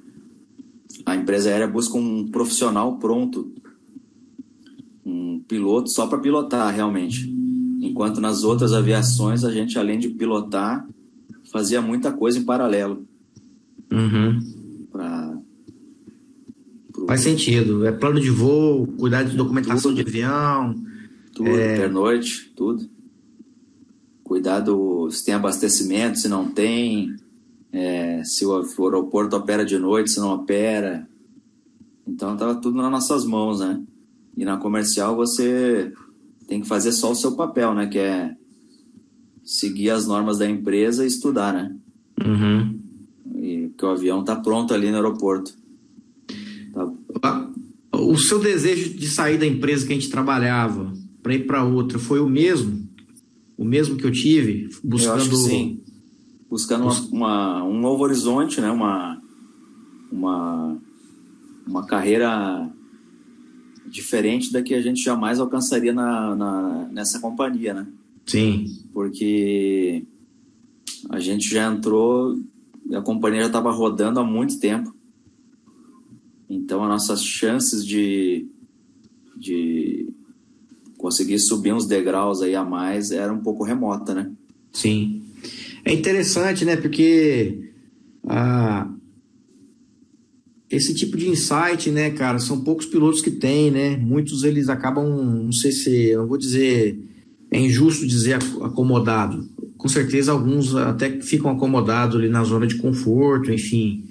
a 1.06 1.18
empresa 1.18 1.50
aérea 1.50 1.68
busca 1.68 1.98
um 1.98 2.30
profissional 2.30 2.96
pronto, 2.96 3.52
um 5.06 5.42
piloto 5.46 5.90
só 5.90 6.08
para 6.08 6.20
pilotar 6.20 6.74
realmente. 6.74 7.30
Enquanto 7.82 8.22
nas 8.22 8.46
outras 8.46 8.72
aviações 8.72 9.44
a 9.44 9.52
gente 9.52 9.78
além 9.78 10.00
de 10.00 10.08
pilotar 10.08 10.88
fazia 11.52 11.82
muita 11.82 12.12
coisa 12.12 12.38
em 12.38 12.44
paralelo. 12.44 13.06
Uhum. 13.92 14.88
Pra, 14.92 15.38
pro... 16.92 17.06
Faz 17.08 17.22
sentido. 17.22 17.86
É 17.86 17.92
plano 17.92 18.20
de 18.20 18.30
voo, 18.30 18.88
cuidar 18.98 19.24
de 19.24 19.36
documentação 19.36 19.92
tudo. 19.92 20.04
de 20.04 20.10
avião. 20.10 20.76
Tudo, 21.34 21.50
é... 21.50 21.78
pernoite, 21.78 22.52
tudo. 22.56 22.90
Cuidado 24.24 25.10
se 25.10 25.24
tem 25.24 25.34
abastecimento, 25.34 26.20
se 26.20 26.28
não 26.28 26.50
tem. 26.50 27.16
É, 27.72 28.24
se 28.24 28.46
o 28.46 28.56
aeroporto 28.56 29.36
opera 29.36 29.64
de 29.64 29.78
noite, 29.78 30.12
se 30.12 30.20
não 30.20 30.34
opera. 30.34 31.08
Então 32.06 32.34
estava 32.34 32.56
tudo 32.56 32.78
nas 32.78 32.92
nossas 32.92 33.26
mãos, 33.26 33.60
né? 33.60 33.82
E 34.36 34.44
na 34.46 34.58
comercial 34.58 35.16
você 35.16 35.92
tem 36.48 36.62
que 36.62 36.68
fazer 36.68 36.92
só 36.92 37.12
o 37.12 37.16
seu 37.16 37.36
papel, 37.36 37.74
né? 37.74 37.88
Que 37.88 38.00
é 38.00 38.36
seguir 39.48 39.92
as 39.92 40.06
normas 40.06 40.38
da 40.38 40.48
empresa 40.48 41.06
e 41.06 41.08
estudar, 41.08 41.54
né? 41.54 41.74
Uhum. 42.24 42.80
E 43.42 43.72
que 43.78 43.86
o 43.86 43.90
avião 43.90 44.22
tá 44.22 44.36
pronto 44.36 44.74
ali 44.74 44.90
no 44.90 44.98
aeroporto. 44.98 45.54
Tá. 47.22 47.50
O 47.94 48.18
seu 48.18 48.40
desejo 48.40 48.94
de 48.94 49.08
sair 49.08 49.38
da 49.38 49.48
empresa 49.48 49.88
que 49.88 49.94
a 49.94 49.96
gente 49.96 50.10
trabalhava 50.10 50.94
para 51.24 51.34
ir 51.34 51.48
para 51.48 51.64
outra 51.64 51.98
foi 51.98 52.20
o 52.20 52.30
mesmo? 52.30 52.86
O 53.58 53.64
mesmo 53.64 53.96
que 53.96 54.06
eu 54.06 54.12
tive? 54.12 54.70
Buscando. 54.84 55.32
Eu 55.32 55.38
sim. 55.38 55.82
Buscando 56.50 56.84
uma, 56.84 56.94
uma, 57.12 57.64
um 57.64 57.80
novo 57.80 58.04
horizonte, 58.04 58.60
né? 58.60 58.70
Uma, 58.70 59.22
uma, 60.12 60.78
uma 61.66 61.86
carreira 61.86 62.70
diferente 63.86 64.52
da 64.52 64.62
que 64.62 64.74
a 64.74 64.82
gente 64.82 65.02
jamais 65.02 65.40
alcançaria 65.40 65.94
na, 65.94 66.36
na, 66.36 66.90
nessa 66.92 67.20
companhia, 67.20 67.74
né? 67.74 67.88
Sim. 68.28 68.66
Porque 68.94 70.06
a 71.10 71.20
gente 71.20 71.50
já 71.50 71.72
entrou, 71.72 72.38
a 72.94 73.02
companhia 73.02 73.42
já 73.42 73.48
estava 73.48 73.72
rodando 73.72 74.20
há 74.20 74.24
muito 74.24 74.60
tempo. 74.60 74.94
Então, 76.50 76.84
as 76.84 76.90
nossas 76.90 77.24
chances 77.24 77.86
de, 77.86 78.48
de 79.36 80.10
conseguir 80.98 81.40
subir 81.40 81.74
uns 81.74 81.86
degraus 81.88 82.42
aí 82.42 82.56
a 82.56 82.64
mais 82.64 83.12
era 83.12 83.34
um 83.34 83.42
pouco 83.42 83.64
remota, 83.64 84.14
né? 84.14 84.32
Sim. 84.72 85.24
É 85.84 85.94
interessante, 85.94 86.66
né? 86.66 86.76
Porque 86.76 87.72
ah, 88.28 88.90
esse 90.70 90.94
tipo 90.94 91.16
de 91.16 91.30
insight, 91.30 91.90
né, 91.92 92.12
cara, 92.12 92.40
são 92.40 92.62
poucos 92.62 92.86
pilotos 92.86 93.22
que 93.22 93.32
têm, 93.32 93.72
né? 93.72 93.96
Muitos 93.96 94.44
eles 94.44 94.68
acabam, 94.68 95.06
não 95.44 95.52
sei 95.52 95.72
se, 95.72 96.10
eu 96.10 96.28
vou 96.28 96.38
dizer, 96.38 97.00
é 97.52 97.60
injusto 97.60 98.06
dizer 98.06 98.36
acomodado. 98.62 99.50
Com 99.78 99.88
certeza 99.88 100.32
alguns 100.32 100.76
até 100.76 101.22
ficam 101.22 101.52
acomodados 101.52 102.16
ali 102.16 102.30
na 102.30 102.44
zona 102.44 102.68
de 102.68 102.76
conforto, 102.76 103.52
enfim 103.52 104.04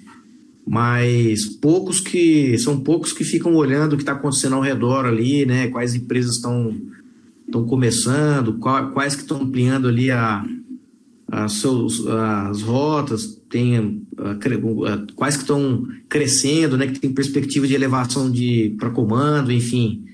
mas 0.66 1.46
poucos 1.46 2.00
que 2.00 2.58
são 2.58 2.80
poucos 2.80 3.12
que 3.12 3.22
ficam 3.22 3.54
olhando 3.54 3.92
o 3.92 3.96
que 3.96 4.02
está 4.02 4.12
acontecendo 4.12 4.56
ao 4.56 4.60
redor 4.60 5.06
ali, 5.06 5.46
né? 5.46 5.68
Quais 5.68 5.94
empresas 5.94 6.36
estão 6.36 6.74
estão 7.46 7.64
começando, 7.64 8.58
quais 8.92 9.14
que 9.14 9.22
estão 9.22 9.42
ampliando 9.42 9.86
ali 9.86 10.10
a, 10.10 10.44
a 11.30 11.48
seus, 11.48 12.04
as 12.08 12.60
rotas, 12.62 13.40
tem 13.48 14.02
quais 15.14 15.36
que 15.36 15.42
estão 15.42 15.86
crescendo, 16.08 16.76
né? 16.76 16.88
Que 16.88 16.98
tem 16.98 17.12
perspectiva 17.14 17.68
de 17.68 17.74
elevação 17.74 18.28
de 18.28 18.74
para 18.76 18.90
comando, 18.90 19.52
enfim. 19.52 20.04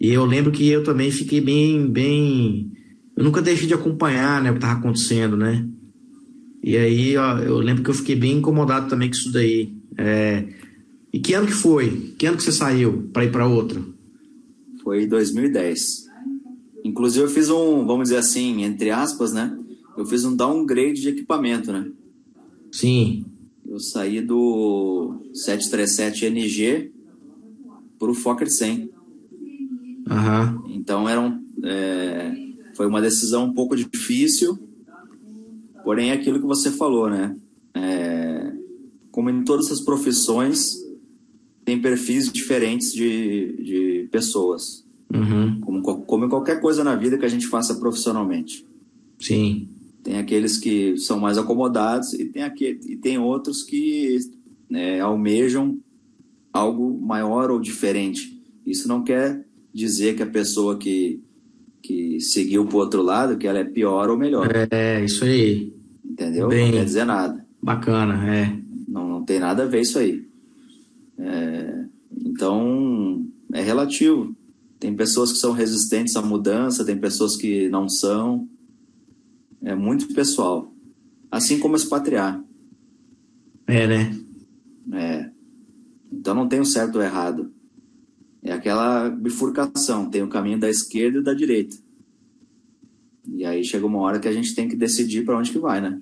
E 0.00 0.08
eu 0.08 0.24
lembro 0.24 0.50
que 0.50 0.66
eu 0.68 0.82
também 0.82 1.10
fiquei 1.10 1.40
bem 1.40 1.86
bem 1.86 2.72
eu 3.16 3.24
nunca 3.24 3.42
deixei 3.42 3.66
de 3.66 3.74
acompanhar, 3.74 4.42
né, 4.42 4.50
o 4.50 4.54
que 4.54 4.58
estava 4.58 4.78
acontecendo, 4.78 5.36
né? 5.36 5.68
E 6.62 6.76
aí 6.76 7.16
ó, 7.16 7.38
eu 7.38 7.58
lembro 7.58 7.82
que 7.82 7.90
eu 7.90 7.94
fiquei 7.94 8.16
bem 8.16 8.38
incomodado 8.38 8.88
também 8.88 9.08
com 9.08 9.14
isso 9.14 9.32
daí. 9.32 9.74
É... 9.96 10.48
E 11.12 11.18
que 11.18 11.34
ano 11.34 11.46
que 11.46 11.52
foi? 11.52 12.14
Que 12.16 12.26
ano 12.26 12.36
que 12.36 12.42
você 12.42 12.52
saiu 12.52 13.10
para 13.12 13.24
ir 13.24 13.32
para 13.32 13.46
outra? 13.46 13.82
Foi 14.82 15.06
2010. 15.06 16.08
Inclusive 16.84 17.26
eu 17.26 17.30
fiz 17.30 17.50
um, 17.50 17.86
vamos 17.86 18.04
dizer 18.04 18.16
assim, 18.16 18.62
entre 18.62 18.90
aspas, 18.90 19.32
né? 19.32 19.56
Eu 19.96 20.06
fiz 20.06 20.24
um 20.24 20.34
downgrade 20.34 21.00
de 21.00 21.08
equipamento, 21.08 21.72
né? 21.72 21.90
Sim. 22.72 23.26
Eu 23.68 23.78
saí 23.78 24.20
do 24.20 25.20
737 25.34 26.26
NG 26.26 26.90
para 27.98 28.10
o 28.10 28.14
Fokker 28.14 28.50
100. 28.50 28.89
Uhum. 30.10 30.74
Então 30.74 31.08
era 31.08 31.20
um, 31.20 31.42
é, 31.64 32.34
foi 32.74 32.86
uma 32.86 33.00
decisão 33.00 33.44
um 33.44 33.54
pouco 33.54 33.76
difícil, 33.76 34.58
Porém, 35.84 36.10
é 36.10 36.12
aquilo 36.12 36.40
que 36.40 36.46
você 36.46 36.70
falou, 36.70 37.08
né? 37.08 37.36
É, 37.74 38.52
como 39.10 39.30
em 39.30 39.42
todas 39.44 39.70
as 39.70 39.80
profissões, 39.80 40.76
tem 41.64 41.80
perfis 41.80 42.30
diferentes 42.30 42.92
de, 42.92 43.56
de 43.62 44.08
pessoas. 44.10 44.86
Uhum. 45.12 45.60
Como, 45.60 45.82
como 45.82 46.24
em 46.24 46.28
qualquer 46.28 46.60
coisa 46.60 46.84
na 46.84 46.94
vida 46.94 47.18
que 47.18 47.24
a 47.24 47.28
gente 47.28 47.46
faça 47.46 47.74
profissionalmente. 47.74 48.64
Sim. 49.18 49.68
Tem 50.02 50.18
aqueles 50.18 50.56
que 50.56 50.96
são 50.96 51.18
mais 51.18 51.36
acomodados 51.36 52.14
e 52.14 52.26
tem, 52.26 52.42
aquele, 52.42 52.80
e 52.86 52.96
tem 52.96 53.18
outros 53.18 53.62
que 53.62 54.18
né, 54.68 55.00
almejam 55.00 55.78
algo 56.52 56.98
maior 57.00 57.50
ou 57.50 57.60
diferente. 57.60 58.40
Isso 58.64 58.88
não 58.88 59.02
quer 59.02 59.44
dizer 59.72 60.16
que 60.16 60.22
a 60.22 60.26
pessoa 60.26 60.78
que 60.78 61.20
que 61.82 62.20
seguiu 62.20 62.66
para 62.66 62.76
o 62.76 62.80
outro 62.80 63.02
lado, 63.02 63.38
que 63.38 63.46
ela 63.46 63.58
é 63.58 63.64
pior 63.64 64.10
ou 64.10 64.18
melhor. 64.18 64.48
É, 64.70 65.04
isso 65.04 65.24
aí. 65.24 65.72
Entendeu? 66.04 66.48
Bem, 66.48 66.66
não 66.66 66.72
quer 66.72 66.84
dizer 66.84 67.04
nada. 67.04 67.44
Bacana, 67.62 68.34
é. 68.34 68.58
Não, 68.86 69.08
não 69.08 69.24
tem 69.24 69.38
nada 69.38 69.62
a 69.62 69.66
ver 69.66 69.80
isso 69.80 69.98
aí. 69.98 70.26
É, 71.18 71.84
então, 72.24 73.26
é 73.52 73.62
relativo. 73.62 74.34
Tem 74.78 74.94
pessoas 74.94 75.32
que 75.32 75.38
são 75.38 75.52
resistentes 75.52 76.16
à 76.16 76.22
mudança, 76.22 76.84
tem 76.84 76.96
pessoas 76.96 77.36
que 77.36 77.68
não 77.68 77.88
são. 77.88 78.48
É 79.62 79.74
muito 79.74 80.12
pessoal. 80.14 80.72
Assim 81.30 81.58
como 81.58 81.76
expatriar. 81.76 82.42
É, 83.66 83.86
né? 83.86 84.18
É. 84.92 85.30
Então 86.12 86.34
não 86.34 86.48
tem 86.48 86.60
o 86.60 86.64
certo 86.64 86.96
ou 86.96 87.02
errado. 87.02 87.52
É 88.42 88.52
aquela 88.52 89.08
bifurcação, 89.10 90.08
tem 90.08 90.22
o 90.22 90.28
caminho 90.28 90.58
da 90.58 90.70
esquerda 90.70 91.18
e 91.18 91.22
da 91.22 91.34
direita. 91.34 91.76
E 93.28 93.44
aí 93.44 93.62
chega 93.64 93.86
uma 93.86 93.98
hora 93.98 94.18
que 94.18 94.28
a 94.28 94.32
gente 94.32 94.54
tem 94.54 94.68
que 94.68 94.76
decidir 94.76 95.24
para 95.24 95.38
onde 95.38 95.50
que 95.50 95.58
vai, 95.58 95.80
né? 95.80 96.00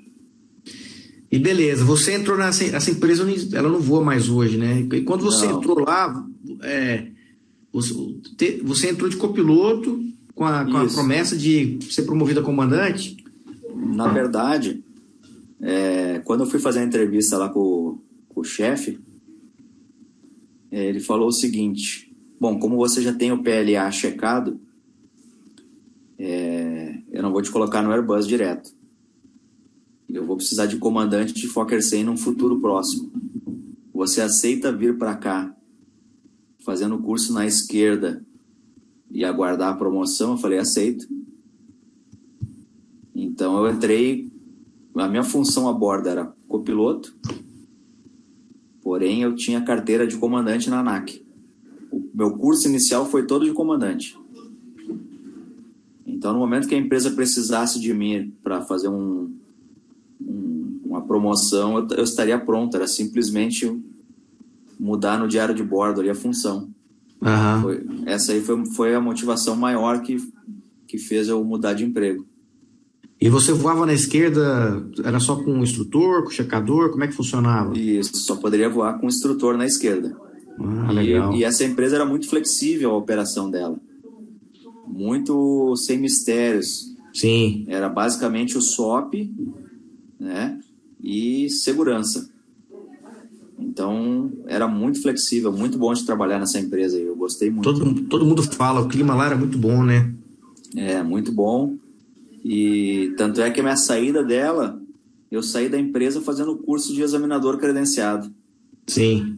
E 1.30 1.38
beleza, 1.38 1.84
você 1.84 2.14
entrou 2.14 2.38
nessa 2.38 2.64
essa 2.64 2.90
empresa, 2.90 3.26
ela 3.52 3.68
não 3.68 3.80
voa 3.80 4.02
mais 4.02 4.28
hoje, 4.28 4.56
né? 4.56 4.80
E 4.80 5.02
quando 5.02 5.24
você 5.24 5.46
não. 5.46 5.58
entrou 5.58 5.80
lá, 5.80 6.26
é, 6.62 7.08
você, 7.70 7.92
você, 8.62 8.90
entrou 8.90 9.10
de 9.10 9.16
copiloto 9.16 10.02
com 10.34 10.44
a, 10.44 10.64
com 10.64 10.76
a 10.78 10.86
promessa 10.86 11.36
de 11.36 11.78
ser 11.90 12.02
promovido 12.02 12.40
a 12.40 12.42
comandante? 12.42 13.16
Na 13.74 14.08
verdade, 14.08 14.82
é, 15.60 16.20
quando 16.24 16.44
eu 16.44 16.46
fui 16.46 16.60
fazer 16.60 16.80
a 16.80 16.84
entrevista 16.84 17.36
lá 17.36 17.50
com, 17.50 17.98
com 18.28 18.40
o 18.40 18.44
chefe, 18.44 18.98
é, 20.70 20.86
ele 20.86 21.00
falou 21.00 21.28
o 21.28 21.32
seguinte: 21.32 22.07
Bom, 22.40 22.56
como 22.60 22.76
você 22.76 23.02
já 23.02 23.12
tem 23.12 23.32
o 23.32 23.42
PLA 23.42 23.90
checado, 23.90 24.60
é, 26.16 27.02
eu 27.10 27.20
não 27.20 27.32
vou 27.32 27.42
te 27.42 27.50
colocar 27.50 27.82
no 27.82 27.90
Airbus 27.90 28.28
direto. 28.28 28.70
Eu 30.08 30.24
vou 30.24 30.36
precisar 30.36 30.66
de 30.66 30.76
comandante 30.76 31.34
de 31.34 31.48
Fokker 31.48 31.82
100 31.82 32.04
num 32.04 32.16
futuro 32.16 32.60
próximo. 32.60 33.10
Você 33.92 34.20
aceita 34.20 34.72
vir 34.72 34.96
para 34.96 35.16
cá, 35.16 35.52
fazendo 36.64 36.98
curso 36.98 37.32
na 37.32 37.44
esquerda 37.44 38.24
e 39.10 39.24
aguardar 39.24 39.72
a 39.72 39.76
promoção? 39.76 40.32
Eu 40.32 40.38
falei, 40.38 40.58
aceito. 40.58 41.08
Então 43.12 43.58
eu 43.58 43.72
entrei, 43.72 44.30
a 44.94 45.08
minha 45.08 45.24
função 45.24 45.68
a 45.68 45.72
bordo 45.72 46.08
era 46.08 46.32
copiloto, 46.46 47.16
porém 48.80 49.22
eu 49.22 49.34
tinha 49.34 49.60
carteira 49.60 50.06
de 50.06 50.16
comandante 50.16 50.70
na 50.70 50.78
ANAC 50.78 51.27
meu 52.14 52.32
curso 52.32 52.68
inicial 52.68 53.06
foi 53.06 53.26
todo 53.26 53.44
de 53.44 53.52
comandante. 53.52 54.18
Então, 56.06 56.32
no 56.32 56.38
momento 56.38 56.66
que 56.66 56.74
a 56.74 56.78
empresa 56.78 57.12
precisasse 57.12 57.78
de 57.78 57.94
mim 57.94 58.34
para 58.42 58.62
fazer 58.62 58.88
um, 58.88 59.32
um, 60.20 60.80
uma 60.84 61.02
promoção, 61.02 61.78
eu, 61.78 61.86
eu, 61.96 62.02
estaria 62.02 62.38
pronto. 62.38 62.76
Era 62.76 62.88
simplesmente 62.88 63.70
mudar 64.80 65.18
no 65.18 65.28
diário 65.28 65.54
de 65.54 65.62
bordo 65.62 66.00
ali 66.00 66.10
a 66.10 66.14
função. 66.14 66.70
Uhum. 67.20 67.62
Foi, 67.62 67.86
essa 68.06 68.32
aí 68.32 68.40
foi, 68.40 68.66
foi 68.66 68.94
a 68.94 69.00
motivação 69.00 69.54
maior 69.54 70.02
que, 70.02 70.16
que 70.88 70.98
fez 70.98 71.28
eu 71.28 71.44
mudar 71.44 71.74
de 71.74 71.84
emprego. 71.84 72.26
E 73.20 73.28
você 73.28 73.52
voava 73.52 73.84
na 73.84 73.92
esquerda, 73.92 74.84
era 75.04 75.18
só 75.18 75.36
com 75.36 75.58
o 75.58 75.62
instrutor, 75.62 76.22
com 76.22 76.28
o 76.28 76.32
checador? 76.32 76.90
Como 76.90 77.02
é 77.02 77.08
que 77.08 77.14
funcionava? 77.14 77.76
Isso, 77.76 78.16
só 78.16 78.36
poderia 78.36 78.68
voar 78.68 78.98
com 78.98 79.06
o 79.06 79.08
instrutor 79.08 79.56
na 79.56 79.66
esquerda. 79.66 80.16
Ah, 80.60 81.02
e, 81.02 81.38
e, 81.38 81.44
essa 81.44 81.64
empresa 81.64 81.96
era 81.96 82.04
muito 82.04 82.28
flexível 82.28 82.90
a 82.90 82.96
operação 82.96 83.50
dela. 83.50 83.78
Muito 84.86 85.76
sem 85.76 85.98
mistérios. 85.98 86.94
Sim. 87.12 87.64
Era 87.68 87.88
basicamente 87.88 88.56
o 88.56 88.62
SOP 88.62 89.30
né, 90.18 90.58
e 91.02 91.48
segurança. 91.50 92.30
Então, 93.58 94.32
era 94.46 94.68
muito 94.68 95.02
flexível, 95.02 95.52
muito 95.52 95.78
bom 95.78 95.92
de 95.92 96.04
trabalhar 96.04 96.38
nessa 96.38 96.58
empresa. 96.58 96.96
Eu 96.96 97.16
gostei 97.16 97.50
muito. 97.50 97.64
Todo, 97.64 98.02
todo 98.06 98.24
mundo 98.24 98.42
fala, 98.42 98.80
o 98.80 98.88
clima 98.88 99.14
lá 99.14 99.26
era 99.26 99.36
muito 99.36 99.58
bom, 99.58 99.82
né? 99.82 100.12
É, 100.76 101.02
muito 101.02 101.32
bom. 101.32 101.76
E 102.44 103.14
tanto 103.16 103.40
é 103.40 103.50
que 103.50 103.60
a 103.60 103.62
minha 103.62 103.76
saída 103.76 104.22
dela, 104.22 104.80
eu 105.30 105.42
saí 105.42 105.68
da 105.68 105.78
empresa 105.78 106.20
fazendo 106.20 106.52
o 106.52 106.58
curso 106.58 106.94
de 106.94 107.02
examinador 107.02 107.58
credenciado. 107.58 108.32
Sim. 108.86 109.36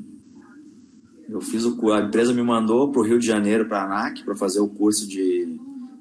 Eu 1.31 1.41
fiz 1.41 1.65
o 1.65 1.93
a 1.93 2.01
empresa 2.01 2.35
me 2.35 2.43
mandou 2.43 2.91
para 2.91 3.01
o 3.01 3.05
Rio 3.05 3.19
de 3.19 3.27
Janeiro, 3.27 3.67
para 3.67 3.83
a 3.83 3.85
ANAC, 3.85 4.25
para 4.25 4.35
fazer 4.35 4.59
o 4.59 4.69
curso 4.69 5.09
de 5.09 5.57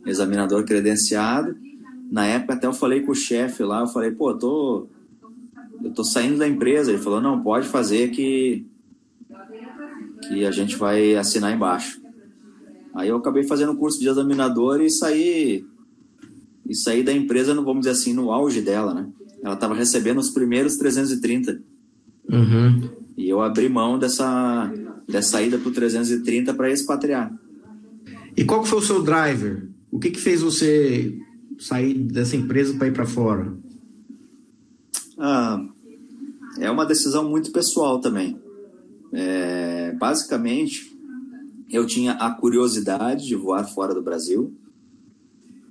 examinador 0.05 0.63
credenciado. 0.65 1.55
Na 2.09 2.25
época 2.25 2.55
até 2.55 2.65
eu 2.65 2.73
falei 2.73 3.01
com 3.01 3.11
o 3.11 3.15
chefe 3.15 3.63
lá, 3.63 3.81
eu 3.81 3.87
falei, 3.87 4.09
pô, 4.09 4.31
eu 4.31 4.37
tô 4.39 4.87
eu 5.83 5.91
tô 5.91 6.03
saindo 6.03 6.39
da 6.39 6.47
empresa. 6.47 6.91
Ele 6.91 7.01
falou, 7.01 7.21
não, 7.21 7.41
pode 7.41 7.67
fazer 7.67 8.09
que 8.09 8.65
que 10.27 10.45
a 10.45 10.51
gente 10.51 10.75
vai 10.75 11.15
assinar 11.15 11.53
embaixo. 11.53 12.01
Aí 12.93 13.09
eu 13.09 13.17
acabei 13.17 13.43
fazendo 13.43 13.73
o 13.73 13.77
curso 13.77 13.99
de 13.99 14.09
examinador 14.09 14.81
e 14.81 14.89
saí 14.89 15.65
e 16.67 16.75
saí 16.75 17.03
da 17.03 17.13
empresa, 17.13 17.53
vamos 17.53 17.79
dizer 17.79 17.91
assim, 17.91 18.13
no 18.13 18.31
auge 18.31 18.61
dela, 18.61 18.93
né? 18.93 19.07
Ela 19.43 19.53
estava 19.53 19.73
recebendo 19.73 20.17
os 20.17 20.29
primeiros 20.29 20.75
330. 20.77 21.61
Uhum. 22.29 22.89
E 23.17 23.29
eu 23.29 23.41
abri 23.41 23.69
mão 23.69 23.97
dessa 23.97 24.71
dessa 25.09 25.41
ida 25.41 25.57
para 25.57 25.69
o 25.69 25.73
330 25.73 26.53
para 26.53 26.71
expatriar. 26.71 27.33
E 28.37 28.45
qual 28.45 28.63
foi 28.63 28.79
o 28.79 28.81
seu 28.81 29.01
driver? 29.01 29.67
O 29.91 29.99
que, 29.99 30.11
que 30.11 30.19
fez 30.19 30.41
você 30.41 31.17
sair 31.57 31.93
dessa 31.95 32.35
empresa 32.35 32.77
para 32.77 32.87
ir 32.87 32.93
para 32.93 33.05
fora? 33.05 33.53
Ah, 35.17 35.65
é 36.59 36.69
uma 36.69 36.85
decisão 36.85 37.27
muito 37.27 37.51
pessoal 37.51 37.99
também. 37.99 38.39
É, 39.11 39.93
basicamente, 39.93 40.95
eu 41.69 41.85
tinha 41.85 42.13
a 42.13 42.31
curiosidade 42.31 43.25
de 43.25 43.35
voar 43.35 43.63
fora 43.65 43.93
do 43.93 44.01
Brasil. 44.01 44.53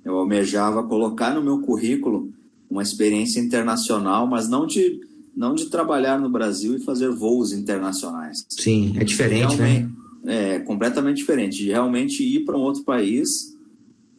Eu 0.03 0.17
almejava 0.17 0.83
colocar 0.83 1.33
no 1.33 1.43
meu 1.43 1.61
currículo 1.61 2.31
uma 2.69 2.83
experiência 2.83 3.39
internacional, 3.39 4.27
mas 4.27 4.47
não 4.47 4.67
de 4.67 5.01
não 5.35 5.55
de 5.55 5.69
trabalhar 5.69 6.19
no 6.19 6.29
Brasil 6.29 6.75
e 6.75 6.79
fazer 6.79 7.09
voos 7.09 7.51
internacionais. 7.51 8.45
Sim, 8.49 8.93
é 8.97 9.03
diferente, 9.03 9.55
né? 9.55 9.89
É 10.25 10.59
completamente 10.59 11.17
diferente. 11.17 11.57
De 11.57 11.67
realmente 11.67 12.23
ir 12.23 12.45
para 12.45 12.57
um 12.57 12.61
outro 12.61 12.83
país 12.83 13.55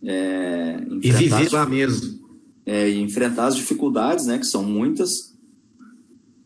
é, 0.02 0.82
e 1.00 1.10
viver 1.10 1.52
lá 1.52 1.66
mesmo. 1.66 2.20
É, 2.64 2.88
e 2.88 3.00
enfrentar 3.00 3.46
as 3.46 3.56
dificuldades, 3.56 4.26
né, 4.26 4.38
que 4.38 4.46
são 4.46 4.62
muitas, 4.62 5.30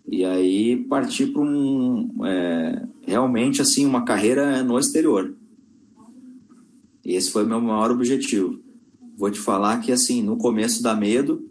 e 0.07 0.25
aí 0.25 0.77
partir 0.77 1.29
para 1.29 1.43
um 1.43 2.25
é, 2.25 2.87
realmente 3.03 3.61
assim 3.63 3.87
uma 3.87 4.05
carreira 4.05 4.63
no 4.63 4.79
exterior. 4.79 5.35
Esse 7.05 7.31
foi 7.31 7.45
o 7.45 7.49
meu 7.49 7.61
maior 7.61 7.91
objetivo. 7.91 8.61
Vou 9.17 9.31
te 9.31 9.39
falar 9.39 9.81
que 9.81 9.93
assim 9.93 10.23
no 10.23 10.37
começo 10.37 10.83
dá 10.83 10.95
medo, 10.95 11.49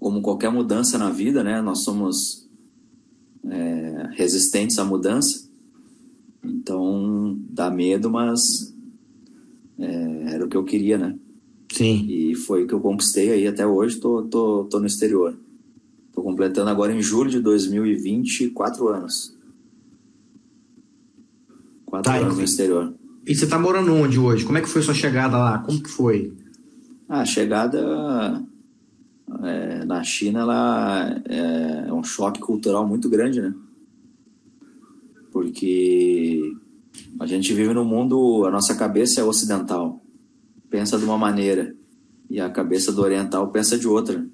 como 0.00 0.22
qualquer 0.22 0.50
mudança 0.50 0.96
na 0.96 1.10
vida, 1.10 1.44
né? 1.44 1.60
Nós 1.60 1.84
somos 1.84 2.48
é, 3.44 4.08
resistentes 4.12 4.78
à 4.78 4.84
mudança, 4.84 5.48
então 6.42 7.38
dá 7.50 7.70
medo, 7.70 8.10
mas 8.10 8.74
é, 9.78 10.34
era 10.34 10.44
o 10.44 10.48
que 10.48 10.56
eu 10.56 10.64
queria, 10.64 10.96
né? 10.96 11.16
Sim. 11.70 12.06
E 12.08 12.34
foi 12.34 12.64
o 12.64 12.66
que 12.66 12.74
eu 12.74 12.80
conquistei 12.80 13.30
aí 13.30 13.46
até 13.46 13.66
hoje. 13.66 14.00
Tô, 14.00 14.22
tô, 14.22 14.64
tô 14.64 14.80
no 14.80 14.86
exterior. 14.86 15.38
Tô 16.12 16.22
completando 16.22 16.70
agora 16.70 16.92
em 16.92 17.00
julho 17.00 17.30
de 17.30 17.38
2020 17.38 18.48
quatro 18.48 18.88
anos. 18.88 19.36
Quatro 21.86 22.10
tá, 22.10 22.18
anos 22.18 22.38
no 22.38 22.42
exterior. 22.42 22.92
E 23.26 23.34
você 23.34 23.46
tá 23.46 23.58
morando 23.58 23.94
onde 23.94 24.18
hoje? 24.18 24.44
Como 24.44 24.58
é 24.58 24.60
que 24.60 24.68
foi 24.68 24.82
sua 24.82 24.94
chegada 24.94 25.36
lá? 25.36 25.58
Como 25.58 25.80
que 25.80 25.88
foi? 25.88 26.32
Ah, 27.08 27.20
a 27.20 27.24
chegada 27.24 28.42
é, 29.42 29.84
na 29.84 30.02
China 30.02 30.40
ela 30.40 31.22
é, 31.28 31.88
é 31.88 31.92
um 31.92 32.02
choque 32.02 32.40
cultural 32.40 32.86
muito 32.86 33.08
grande, 33.08 33.40
né? 33.40 33.54
Porque 35.30 36.52
a 37.18 37.26
gente 37.26 37.54
vive 37.54 37.72
num 37.72 37.84
mundo, 37.84 38.44
a 38.44 38.50
nossa 38.50 38.74
cabeça 38.74 39.20
é 39.20 39.24
ocidental, 39.24 40.02
pensa 40.68 40.98
de 40.98 41.04
uma 41.04 41.16
maneira, 41.16 41.74
e 42.28 42.40
a 42.40 42.50
cabeça 42.50 42.92
do 42.92 43.02
oriental 43.02 43.48
pensa 43.50 43.78
de 43.78 43.86
outra. 43.86 44.26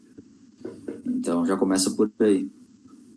Então 1.05 1.45
já 1.45 1.57
começa 1.57 1.91
por 1.91 2.11
aí. 2.21 2.49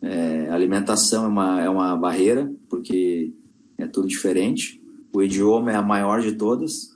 É, 0.01 0.50
alimentação 0.50 1.25
é 1.25 1.27
uma, 1.27 1.62
é 1.62 1.69
uma 1.69 1.95
barreira, 1.95 2.51
porque 2.69 3.33
é 3.77 3.88
tudo 3.88 4.07
diferente. 4.07 4.81
O 5.13 5.21
idioma 5.21 5.71
é 5.71 5.75
a 5.75 5.81
maior 5.81 6.21
de 6.21 6.33
todas. 6.33 6.95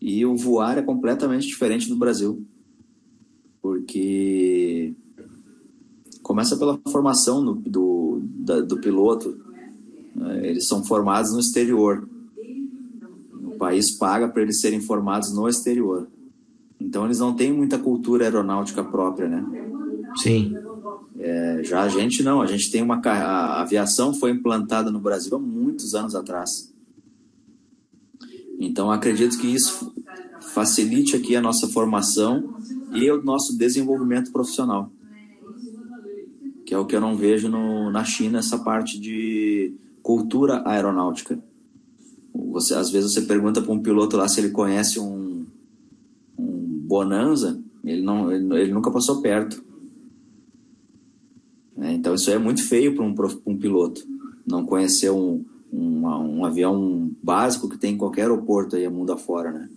E 0.00 0.24
o 0.26 0.36
voar 0.36 0.76
é 0.76 0.82
completamente 0.82 1.46
diferente 1.46 1.88
do 1.88 1.96
Brasil 1.96 2.46
porque 3.64 4.92
começa 6.22 6.54
pela 6.54 6.78
formação 6.86 7.42
do, 7.42 7.54
do, 7.54 8.20
da, 8.22 8.60
do 8.60 8.76
piloto. 8.76 9.40
Né? 10.14 10.50
Eles 10.50 10.68
são 10.68 10.84
formados 10.84 11.32
no 11.32 11.40
exterior. 11.40 12.06
O 13.42 13.56
país 13.56 13.90
paga 13.96 14.28
para 14.28 14.42
eles 14.42 14.60
serem 14.60 14.82
formados 14.82 15.32
no 15.32 15.48
exterior. 15.48 16.06
Então 16.78 17.06
eles 17.06 17.20
não 17.20 17.32
têm 17.32 17.54
muita 17.54 17.78
cultura 17.78 18.24
aeronáutica 18.24 18.84
própria, 18.84 19.30
né? 19.30 19.42
Sim. 20.16 20.54
É, 21.18 21.62
já 21.64 21.84
a 21.84 21.88
gente 21.88 22.22
não, 22.22 22.42
a 22.42 22.46
gente 22.46 22.70
tem 22.70 22.82
uma 22.82 23.00
a 23.02 23.62
aviação 23.62 24.12
foi 24.12 24.30
implantada 24.30 24.90
no 24.90 25.00
Brasil 25.00 25.34
há 25.34 25.40
muitos 25.40 25.94
anos 25.94 26.14
atrás. 26.14 26.70
Então 28.60 28.90
acredito 28.90 29.38
que 29.38 29.46
isso 29.46 29.90
facilite 30.52 31.16
aqui 31.16 31.34
a 31.34 31.40
nossa 31.40 31.66
formação 31.66 32.54
e 32.94 33.10
o 33.10 33.22
nosso 33.22 33.58
desenvolvimento 33.58 34.30
profissional. 34.30 34.90
Que 36.64 36.72
é 36.72 36.78
o 36.78 36.86
que 36.86 36.96
eu 36.96 37.00
não 37.00 37.16
vejo 37.16 37.48
no, 37.48 37.90
na 37.90 38.04
China, 38.04 38.38
essa 38.38 38.58
parte 38.58 38.98
de 38.98 39.74
cultura 40.02 40.62
aeronáutica. 40.64 41.38
Você, 42.32 42.74
às 42.74 42.90
vezes 42.90 43.12
você 43.12 43.22
pergunta 43.22 43.60
para 43.60 43.72
um 43.72 43.82
piloto 43.82 44.16
lá 44.16 44.28
se 44.28 44.40
ele 44.40 44.50
conhece 44.50 44.98
um, 44.98 45.44
um 46.38 46.84
Bonanza, 46.86 47.60
ele, 47.84 48.02
não, 48.02 48.32
ele, 48.32 48.60
ele 48.60 48.72
nunca 48.72 48.90
passou 48.90 49.20
perto. 49.20 49.62
É, 51.78 51.92
então 51.92 52.14
isso 52.14 52.30
é 52.30 52.38
muito 52.38 52.62
feio 52.62 52.94
para 52.94 53.04
um, 53.04 53.14
um 53.46 53.58
piloto, 53.58 54.06
não 54.46 54.64
conhecer 54.64 55.10
um, 55.10 55.44
um, 55.72 56.06
um 56.06 56.44
avião 56.44 57.10
básico 57.22 57.68
que 57.68 57.76
tem 57.76 57.94
em 57.94 57.98
qualquer 57.98 58.22
aeroporto 58.22 58.76
aí, 58.76 58.88
mundo 58.88 59.12
afora, 59.12 59.50
né? 59.50 59.68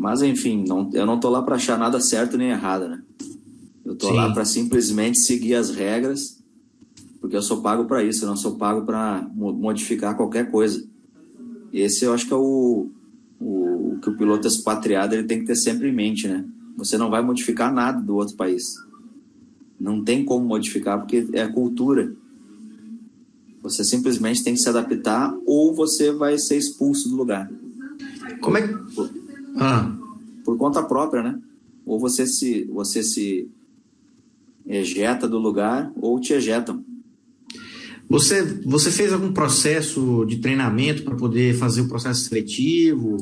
Mas 0.00 0.22
enfim, 0.22 0.64
não, 0.66 0.88
eu 0.94 1.04
não 1.04 1.20
tô 1.20 1.28
lá 1.28 1.42
para 1.42 1.56
achar 1.56 1.78
nada 1.78 2.00
certo 2.00 2.38
nem 2.38 2.48
errado, 2.48 2.88
né? 2.88 3.02
Eu 3.84 3.94
tô 3.94 4.06
Sim. 4.06 4.14
lá 4.14 4.32
para 4.32 4.46
simplesmente 4.46 5.20
seguir 5.20 5.54
as 5.54 5.68
regras, 5.68 6.42
porque 7.20 7.36
eu 7.36 7.42
sou 7.42 7.60
pago 7.60 7.84
para 7.84 8.02
isso, 8.02 8.24
eu 8.24 8.28
não 8.30 8.36
sou 8.36 8.56
pago 8.56 8.86
para 8.86 9.28
modificar 9.34 10.16
qualquer 10.16 10.50
coisa. 10.50 10.82
Esse 11.70 12.06
eu 12.06 12.14
acho 12.14 12.26
que 12.26 12.32
é 12.32 12.36
o, 12.36 12.88
o, 13.38 13.92
o, 13.92 13.98
que 14.00 14.08
o 14.08 14.16
piloto 14.16 14.48
expatriado 14.48 15.14
ele 15.14 15.24
tem 15.24 15.40
que 15.40 15.44
ter 15.44 15.56
sempre 15.56 15.90
em 15.90 15.94
mente, 15.94 16.26
né? 16.26 16.46
Você 16.78 16.96
não 16.96 17.10
vai 17.10 17.20
modificar 17.20 17.70
nada 17.70 18.00
do 18.00 18.16
outro 18.16 18.36
país. 18.36 18.64
Não 19.78 20.02
tem 20.02 20.24
como 20.24 20.46
modificar 20.46 20.98
porque 20.98 21.28
é 21.34 21.42
a 21.42 21.52
cultura. 21.52 22.10
Você 23.62 23.84
simplesmente 23.84 24.42
tem 24.42 24.54
que 24.54 24.60
se 24.60 24.68
adaptar 24.70 25.36
ou 25.44 25.74
você 25.74 26.10
vai 26.10 26.38
ser 26.38 26.56
expulso 26.56 27.06
do 27.10 27.16
lugar. 27.16 27.52
Como 28.40 28.56
é 28.56 28.66
que 28.66 29.29
ah. 29.56 29.96
Por 30.44 30.56
conta 30.56 30.82
própria, 30.82 31.22
né? 31.22 31.38
Ou 31.84 31.98
você 31.98 32.26
se, 32.26 32.64
você 32.64 33.02
se 33.02 33.48
ejeta 34.66 35.28
do 35.28 35.38
lugar 35.38 35.92
ou 35.96 36.20
te 36.20 36.32
ejetam. 36.32 36.84
Você, 38.08 38.42
você 38.64 38.90
fez 38.90 39.12
algum 39.12 39.32
processo 39.32 40.24
de 40.26 40.38
treinamento 40.38 41.04
para 41.04 41.14
poder 41.14 41.54
fazer 41.54 41.82
o 41.82 41.88
processo 41.88 42.24
seletivo? 42.24 43.16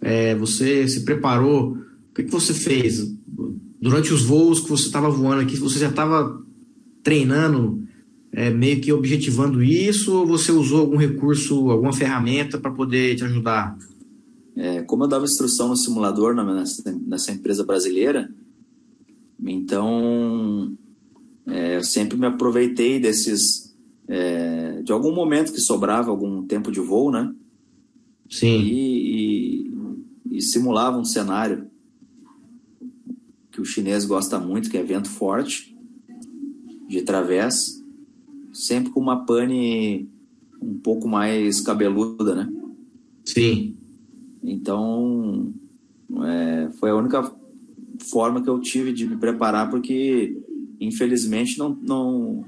É, 0.00 0.34
você 0.34 0.88
se 0.88 1.04
preparou? 1.04 1.78
O 2.10 2.14
que, 2.14 2.24
que 2.24 2.32
você 2.32 2.52
fez 2.52 3.14
durante 3.80 4.12
os 4.12 4.22
voos 4.24 4.60
que 4.60 4.68
você 4.68 4.86
estava 4.86 5.08
voando 5.08 5.42
aqui? 5.42 5.56
Você 5.56 5.78
já 5.78 5.88
estava 5.88 6.42
treinando, 7.04 7.86
é, 8.32 8.50
meio 8.50 8.80
que 8.80 8.92
objetivando 8.92 9.62
isso? 9.62 10.12
Ou 10.12 10.26
você 10.26 10.50
usou 10.50 10.80
algum 10.80 10.96
recurso, 10.96 11.70
alguma 11.70 11.92
ferramenta 11.92 12.58
para 12.58 12.72
poder 12.72 13.14
te 13.14 13.24
ajudar? 13.24 13.78
É, 14.56 14.82
como 14.82 15.04
eu 15.04 15.08
dava 15.08 15.24
instrução 15.26 15.68
no 15.68 15.76
simulador 15.76 16.34
nessa, 16.34 16.92
nessa 17.06 17.30
empresa 17.30 17.62
brasileira, 17.62 18.32
então 19.38 20.74
é, 21.46 21.76
eu 21.76 21.84
sempre 21.84 22.16
me 22.16 22.26
aproveitei 22.26 22.98
desses. 22.98 23.66
É, 24.08 24.82
de 24.82 24.92
algum 24.92 25.12
momento 25.12 25.52
que 25.52 25.60
sobrava 25.60 26.10
algum 26.10 26.46
tempo 26.46 26.70
de 26.70 26.80
voo, 26.80 27.10
né? 27.10 27.34
Sim. 28.30 28.60
E, 28.60 29.66
e, 30.30 30.36
e 30.36 30.42
simulava 30.42 30.96
um 30.96 31.04
cenário 31.04 31.68
que 33.50 33.60
o 33.60 33.64
chinês 33.64 34.04
gosta 34.04 34.38
muito, 34.38 34.70
que 34.70 34.76
é 34.76 34.82
vento 34.82 35.08
forte, 35.08 35.76
de 36.88 37.02
través, 37.02 37.82
sempre 38.52 38.92
com 38.92 39.00
uma 39.00 39.24
pane 39.24 40.08
um 40.62 40.78
pouco 40.78 41.08
mais 41.08 41.60
cabeluda, 41.60 42.34
né? 42.34 42.52
Sim. 43.24 43.76
Então, 44.46 45.52
é, 46.22 46.70
foi 46.78 46.90
a 46.90 46.94
única 46.94 47.34
forma 48.10 48.40
que 48.40 48.48
eu 48.48 48.60
tive 48.60 48.92
de 48.92 49.04
me 49.04 49.16
preparar, 49.16 49.68
porque 49.68 50.40
infelizmente 50.80 51.58
não, 51.58 51.76
não 51.82 52.44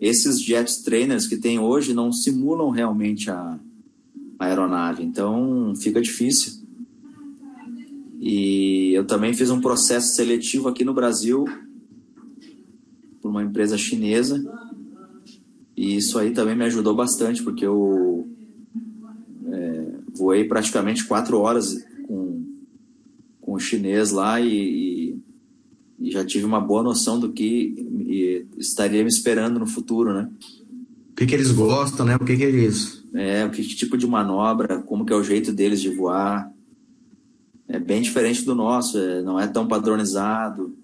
esses 0.00 0.40
jet 0.40 0.82
trainers 0.82 1.26
que 1.26 1.36
tem 1.36 1.58
hoje 1.58 1.92
não 1.92 2.10
simulam 2.10 2.70
realmente 2.70 3.30
a, 3.30 3.58
a 4.38 4.46
aeronave, 4.46 5.02
então 5.02 5.74
fica 5.76 6.00
difícil. 6.00 6.64
E 8.18 8.92
eu 8.94 9.04
também 9.04 9.34
fiz 9.34 9.50
um 9.50 9.60
processo 9.60 10.14
seletivo 10.14 10.68
aqui 10.68 10.84
no 10.84 10.94
Brasil 10.94 11.44
por 13.20 13.28
uma 13.28 13.42
empresa 13.42 13.76
chinesa. 13.76 14.42
E 15.76 15.96
isso 15.96 16.18
aí 16.18 16.30
também 16.30 16.56
me 16.56 16.64
ajudou 16.64 16.94
bastante, 16.94 17.42
porque 17.42 17.66
eu 17.66 18.15
voei 20.16 20.44
praticamente 20.44 21.04
quatro 21.04 21.38
horas 21.38 21.84
com, 22.06 22.44
com 23.40 23.52
o 23.52 23.58
chinês 23.58 24.10
lá 24.10 24.40
e, 24.40 25.18
e, 26.00 26.10
já 26.10 26.24
tive 26.24 26.44
uma 26.44 26.60
boa 26.60 26.82
noção 26.82 27.18
do 27.18 27.32
que 27.32 28.46
estaria 28.56 29.02
me 29.02 29.08
esperando 29.08 29.58
no 29.58 29.66
futuro, 29.66 30.12
né? 30.12 30.30
O 31.10 31.16
que, 31.16 31.26
que 31.26 31.34
eles 31.34 31.50
gostam, 31.50 32.04
né? 32.04 32.16
O 32.16 32.24
que, 32.24 32.36
que 32.36 32.42
eles. 32.42 33.02
É, 33.14 33.44
o 33.44 33.50
que 33.50 33.62
tipo 33.62 33.96
de 33.96 34.06
manobra, 34.06 34.82
como 34.82 35.06
que 35.06 35.12
é 35.12 35.16
o 35.16 35.24
jeito 35.24 35.52
deles 35.52 35.80
de 35.80 35.88
voar. 35.88 36.52
É 37.68 37.78
bem 37.78 38.02
diferente 38.02 38.44
do 38.44 38.54
nosso, 38.54 38.98
é, 38.98 39.22
não 39.22 39.40
é 39.40 39.46
tão 39.46 39.66
padronizado. 39.66 40.76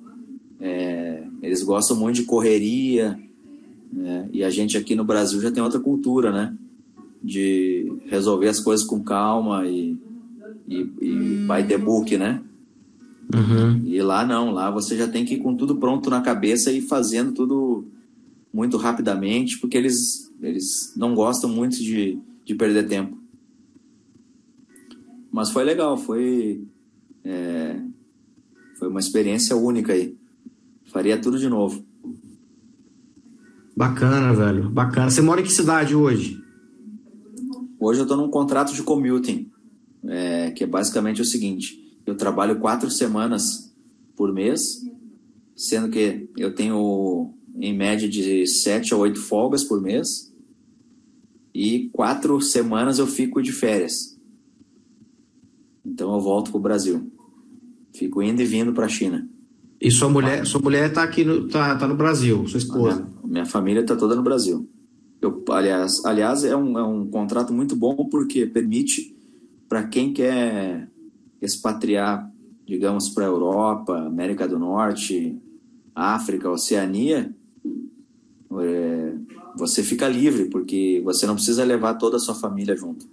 É, 0.58 1.24
eles 1.42 1.62
gostam 1.62 1.96
muito 1.96 2.16
de 2.16 2.22
correria. 2.24 3.18
Né? 3.92 4.28
E 4.32 4.42
a 4.42 4.48
gente 4.48 4.78
aqui 4.78 4.94
no 4.94 5.04
Brasil 5.04 5.40
já 5.40 5.50
tem 5.50 5.62
outra 5.62 5.78
cultura, 5.78 6.32
né? 6.32 6.56
De 7.22 8.00
resolver 8.06 8.48
as 8.48 8.60
coisas 8.60 8.84
com 8.84 9.02
calma 9.02 9.66
e, 9.66 9.96
e, 10.68 10.76
e 11.00 11.46
by 11.46 11.66
the 11.66 11.78
book, 11.78 12.16
né? 12.16 12.42
Uhum. 13.34 13.82
E 13.86 14.02
lá 14.02 14.26
não, 14.26 14.50
lá 14.50 14.70
você 14.70 14.96
já 14.96 15.08
tem 15.08 15.24
que 15.24 15.34
ir 15.34 15.38
com 15.38 15.56
tudo 15.56 15.76
pronto 15.76 16.10
na 16.10 16.20
cabeça 16.20 16.70
e 16.70 16.80
fazendo 16.80 17.32
tudo 17.32 17.86
muito 18.52 18.76
rapidamente, 18.76 19.58
porque 19.58 19.78
eles, 19.78 20.30
eles 20.40 20.92
não 20.96 21.14
gostam 21.14 21.48
muito 21.48 21.76
de, 21.76 22.18
de 22.44 22.54
perder 22.54 22.86
tempo. 22.86 23.16
Mas 25.32 25.48
foi 25.50 25.64
legal, 25.64 25.96
foi, 25.96 26.62
é, 27.24 27.80
foi 28.78 28.88
uma 28.88 29.00
experiência 29.00 29.56
única 29.56 29.94
aí. 29.94 30.14
Faria 30.84 31.18
tudo 31.18 31.38
de 31.38 31.48
novo. 31.48 31.82
Bacana, 33.74 34.34
velho. 34.34 34.68
Bacana. 34.68 35.10
Você 35.10 35.22
mora 35.22 35.40
em 35.40 35.44
que 35.44 35.52
cidade 35.52 35.94
hoje? 35.94 36.38
Hoje 37.84 37.98
eu 37.98 38.04
estou 38.04 38.16
num 38.16 38.28
contrato 38.28 38.72
de 38.72 38.80
commuting, 38.84 39.50
é, 40.04 40.52
que 40.52 40.62
é 40.62 40.66
basicamente 40.68 41.20
o 41.20 41.24
seguinte: 41.24 41.98
eu 42.06 42.16
trabalho 42.16 42.60
quatro 42.60 42.88
semanas 42.88 43.74
por 44.14 44.32
mês, 44.32 44.86
sendo 45.56 45.88
que 45.90 46.30
eu 46.38 46.54
tenho 46.54 47.34
em 47.56 47.76
média 47.76 48.08
de 48.08 48.46
sete 48.46 48.94
a 48.94 48.96
oito 48.96 49.20
folgas 49.20 49.64
por 49.64 49.82
mês 49.82 50.32
e 51.52 51.90
quatro 51.92 52.40
semanas 52.40 53.00
eu 53.00 53.06
fico 53.08 53.42
de 53.42 53.50
férias. 53.50 54.16
Então 55.84 56.14
eu 56.14 56.20
volto 56.20 56.52
para 56.52 56.58
o 56.58 56.62
Brasil. 56.62 57.12
Fico 57.92 58.22
indo 58.22 58.40
e 58.40 58.44
vindo 58.44 58.72
para 58.72 58.86
a 58.86 58.88
China. 58.88 59.28
E 59.80 59.90
sua 59.90 60.08
mulher, 60.08 60.46
sua 60.46 60.60
mulher 60.60 60.90
está 60.90 61.02
aqui 61.02 61.24
no, 61.24 61.48
tá, 61.48 61.74
tá 61.74 61.88
no 61.88 61.96
Brasil, 61.96 62.46
sua 62.46 62.58
esposa? 62.58 63.00
Minha, 63.24 63.32
minha, 63.32 63.44
família 63.44 63.80
está 63.80 63.96
toda 63.96 64.14
no 64.14 64.22
Brasil. 64.22 64.70
Eu, 65.22 65.44
aliás, 65.50 66.04
aliás 66.04 66.42
é, 66.42 66.56
um, 66.56 66.76
é 66.76 66.82
um 66.82 67.06
contrato 67.06 67.52
muito 67.52 67.76
bom 67.76 67.94
porque 68.10 68.44
permite 68.44 69.14
para 69.68 69.84
quem 69.84 70.12
quer 70.12 70.90
expatriar, 71.40 72.28
digamos, 72.66 73.08
para 73.08 73.24
a 73.24 73.28
Europa, 73.28 73.96
América 73.96 74.48
do 74.48 74.58
Norte, 74.58 75.40
África, 75.94 76.50
Oceania, 76.50 77.32
é, 78.60 79.14
você 79.56 79.84
fica 79.84 80.08
livre, 80.08 80.46
porque 80.46 81.00
você 81.04 81.24
não 81.24 81.36
precisa 81.36 81.64
levar 81.64 81.94
toda 81.94 82.16
a 82.16 82.20
sua 82.20 82.34
família 82.34 82.76
junto. 82.76 83.06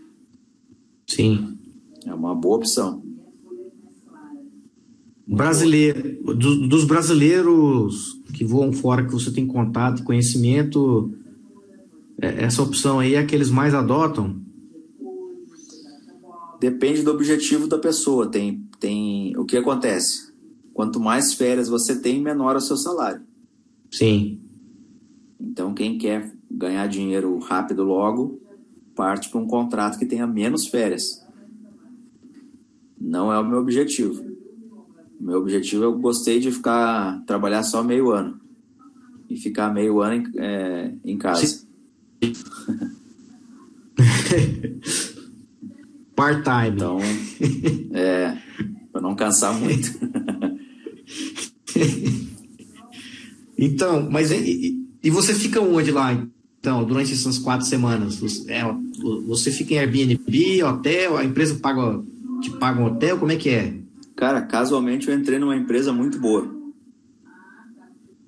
Sim. 1.06 1.58
É 2.06 2.13
uma 2.13 2.34
boa 2.34 2.58
opção. 2.58 3.04
Brasileiro, 5.28 6.24
do, 6.36 6.67
dos 6.67 6.86
brasileiros 6.86 8.19
que 8.34 8.43
voam 8.43 8.74
fora, 8.74 9.06
que 9.06 9.12
você 9.12 9.32
tem 9.32 9.45
contato 9.45 10.00
e 10.00 10.04
conhecimento, 10.04 11.13
essa 12.22 12.62
opção 12.62 13.00
aí 13.00 13.16
é 13.16 13.20
a 13.20 13.26
que 13.26 13.36
eles 13.36 13.50
mais 13.50 13.74
adotam? 13.74 14.42
Depende 16.60 17.04
do 17.04 17.12
objetivo 17.12 17.68
da 17.68 17.78
pessoa. 17.78 18.30
Tem, 18.30 18.68
tem 18.80 19.38
o 19.38 19.46
que 19.46 19.56
acontece? 19.58 20.34
Quanto 20.74 21.00
mais 21.00 21.34
férias 21.34 21.70
você 21.70 22.00
tem, 22.00 22.22
menor 22.22 22.56
é 22.56 22.58
o 22.58 22.62
seu 22.62 22.76
salário. 22.76 23.22
Sim. 23.92 24.42
Então, 25.40 25.74
quem 25.74 25.98
quer 25.98 26.34
ganhar 26.52 26.88
dinheiro 26.88 27.38
rápido 27.40 27.84
logo, 27.84 28.42
parte 28.96 29.30
para 29.30 29.40
um 29.40 29.48
contrato 29.48 29.98
que 29.98 30.06
tenha 30.06 30.28
menos 30.28 30.68
férias. 30.68 31.26
Não 33.00 33.32
é 33.32 33.40
o 33.40 33.48
meu 33.48 33.60
objetivo. 33.60 34.22
O 35.20 35.24
meu 35.24 35.40
objetivo 35.40 35.84
eu 35.84 35.98
gostei 35.98 36.40
de 36.40 36.52
ficar 36.52 37.24
trabalhar 37.26 37.64
só 37.64 37.84
meio 37.84 38.12
ano 38.12 38.40
e 39.30 39.38
ficar 39.38 39.74
meio 39.74 40.02
ano 40.02 40.16
em, 40.16 40.40
é, 40.40 40.94
em 41.06 41.18
casa. 41.18 41.69
Part-time. 46.16 46.76
Então, 46.76 47.00
é, 47.94 48.38
para 48.92 49.02
não 49.02 49.16
cansar 49.16 49.54
muito. 49.54 49.98
então, 53.58 54.10
mas 54.10 54.32
e, 54.32 54.86
e, 55.02 55.10
você 55.10 55.34
fica 55.34 55.62
onde 55.62 55.92
lá, 55.92 56.28
então, 56.60 56.84
durante 56.84 57.14
essas 57.14 57.38
quatro 57.38 57.66
semanas? 57.66 58.18
Você, 58.18 58.52
é, 58.52 58.64
você 59.26 59.50
fica 59.52 59.76
em 59.76 59.80
Airbnb, 59.80 60.64
hotel, 60.64 61.16
a 61.18 61.24
empresa 61.24 61.56
paga, 61.56 62.04
te 62.42 62.52
paga 62.52 62.82
um 62.82 62.86
hotel, 62.86 63.18
como 63.18 63.32
é 63.32 63.38
que 63.38 63.50
é? 63.50 63.74
Cara, 64.16 64.42
casualmente 64.42 65.08
eu 65.08 65.16
entrei 65.16 65.40
numa 65.40 65.56
empresa 65.56 65.94
muito 65.94 66.20
boa. 66.20 66.54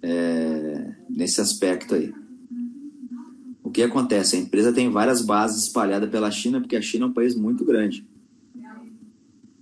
É, 0.02 0.94
nesse 1.10 1.42
aspecto 1.42 1.94
aí. 1.94 2.14
O 3.72 3.74
que 3.74 3.84
acontece? 3.84 4.36
A 4.36 4.40
empresa 4.40 4.74
tem 4.74 4.90
várias 4.90 5.22
bases 5.22 5.64
espalhadas 5.64 6.10
pela 6.10 6.30
China, 6.30 6.60
porque 6.60 6.76
a 6.76 6.82
China 6.82 7.06
é 7.06 7.08
um 7.08 7.14
país 7.14 7.38
muito 7.38 7.64
grande. 7.64 8.06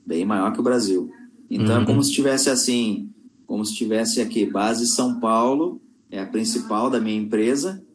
Bem 0.04 0.26
maior 0.26 0.52
que 0.52 0.60
o 0.60 0.64
Brasil. 0.64 1.12
Então 1.48 1.76
uhum. 1.76 1.84
é 1.84 1.86
como 1.86 2.04
se 2.04 2.12
tivesse 2.12 2.50
assim, 2.50 3.12
como 3.46 3.64
se 3.64 3.76
tivesse 3.76 4.20
aqui, 4.20 4.48
base 4.48 4.88
São 4.88 5.20
Paulo, 5.20 5.80
é 6.10 6.20
a 6.20 6.26
principal 6.26 6.90
da 6.90 7.00
minha 7.00 7.22
empresa, 7.22 7.86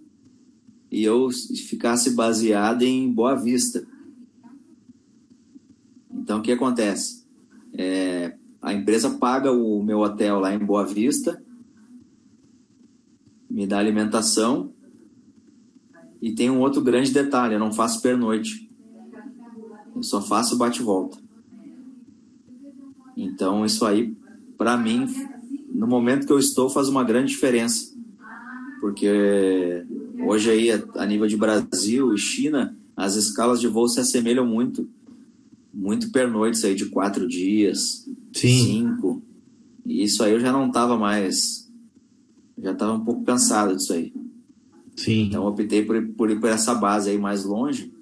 e 0.89 1.03
eu 1.03 1.31
ficasse 1.69 2.11
baseado 2.11 2.83
em 2.83 3.11
Boa 3.11 3.35
Vista. 3.35 3.85
Então 6.13 6.39
o 6.39 6.43
que 6.43 6.53
acontece? 6.53 7.25
É, 7.73 8.37
a 8.63 8.73
empresa 8.73 9.11
paga 9.11 9.51
o 9.51 9.83
meu 9.83 9.99
hotel 9.99 10.39
lá 10.39 10.55
em 10.55 10.61
Boa 10.61 10.87
Vista, 10.87 11.43
me 13.51 13.67
dá 13.67 13.81
alimentação 13.81 14.74
e 16.25 16.33
tem 16.33 16.49
um 16.49 16.61
outro 16.61 16.81
grande 16.81 17.13
detalhe: 17.13 17.53
eu 17.53 17.59
não 17.61 17.71
faço 17.71 18.01
pernoite. 18.01 18.67
Eu 19.95 20.03
só 20.03 20.23
faço 20.23 20.57
bate-volta. 20.57 21.19
Então, 23.15 23.63
isso 23.63 23.85
aí, 23.85 24.17
para 24.57 24.75
mim, 24.79 25.07
no 25.71 25.87
momento 25.87 26.27
que 26.27 26.33
eu 26.33 26.39
estou, 26.39 26.71
faz 26.71 26.89
uma 26.89 27.05
grande 27.05 27.29
diferença. 27.29 27.95
Porque 28.81 29.85
hoje 30.19 30.51
aí, 30.51 30.71
a 30.97 31.05
nível 31.05 31.27
de 31.27 31.37
Brasil 31.37 32.15
e 32.15 32.19
China, 32.19 32.75
as 32.97 33.17
escalas 33.17 33.61
de 33.61 33.69
voo 33.69 33.87
se 33.87 34.01
assemelham 34.01 34.47
muito. 34.47 34.89
Muito 35.75 36.11
pernoites 36.11 36.65
aí 36.65 36.75
de 36.75 36.87
quatro 36.87 37.29
dias, 37.29 38.09
Sim. 38.33 38.65
cinco. 38.65 39.23
E 39.85 40.03
isso 40.03 40.25
aí 40.25 40.33
eu 40.33 40.41
já 40.41 40.51
não 40.51 40.69
estava 40.69 40.97
mais. 40.97 41.71
Já 42.57 42.73
estava 42.73 42.95
um 42.95 43.05
pouco 43.05 43.25
cansado 43.25 43.77
disso 43.77 43.93
aí. 43.93 44.11
Sim. 44.97 45.27
Então 45.27 45.47
optei 45.47 45.85
por, 45.85 46.01
por 46.09 46.31
ir 46.31 46.41
por 46.41 46.49
essa 46.49 46.75
base 46.75 47.11
aí 47.11 47.19
mais 47.19 47.45
longe 47.45 47.93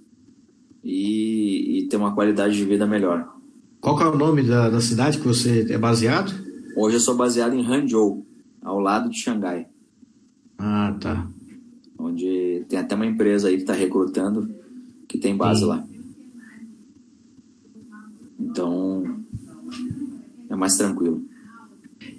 e, 0.85 1.79
e 1.79 1.89
ter 1.89 1.97
uma 1.97 2.15
qualidade 2.15 2.57
de 2.57 2.65
vida 2.65 2.87
melhor. 2.87 3.33
Qual 3.81 4.01
é 4.01 4.09
o 4.09 4.17
nome 4.17 4.43
da, 4.43 4.71
da 4.71 4.81
cidade 4.81 5.19
que 5.19 5.27
você 5.27 5.67
é 5.71 5.79
baseado? 5.79 6.33
Hoje 6.77 6.97
eu 6.97 7.01
sou 7.01 7.17
baseado 7.17 7.55
em 7.55 7.65
Hangzhou, 7.65 8.25
ao 8.63 8.79
lado 8.79 9.11
de 9.11 9.19
Xangai. 9.19 9.67
Ah, 10.59 10.97
tá. 11.01 11.27
Onde 11.99 12.65
tem 12.69 12.79
até 12.79 12.95
uma 12.95 13.07
empresa 13.07 13.49
aí 13.49 13.57
que 13.57 13.63
está 13.63 13.73
recrutando 13.73 14.49
que 15.09 15.19
tem 15.19 15.37
base 15.37 15.61
Sim. 15.61 15.67
lá. 15.67 15.85
Então 18.39 19.25
é 20.49 20.57
mais 20.57 20.77
tranquilo. 20.77 21.23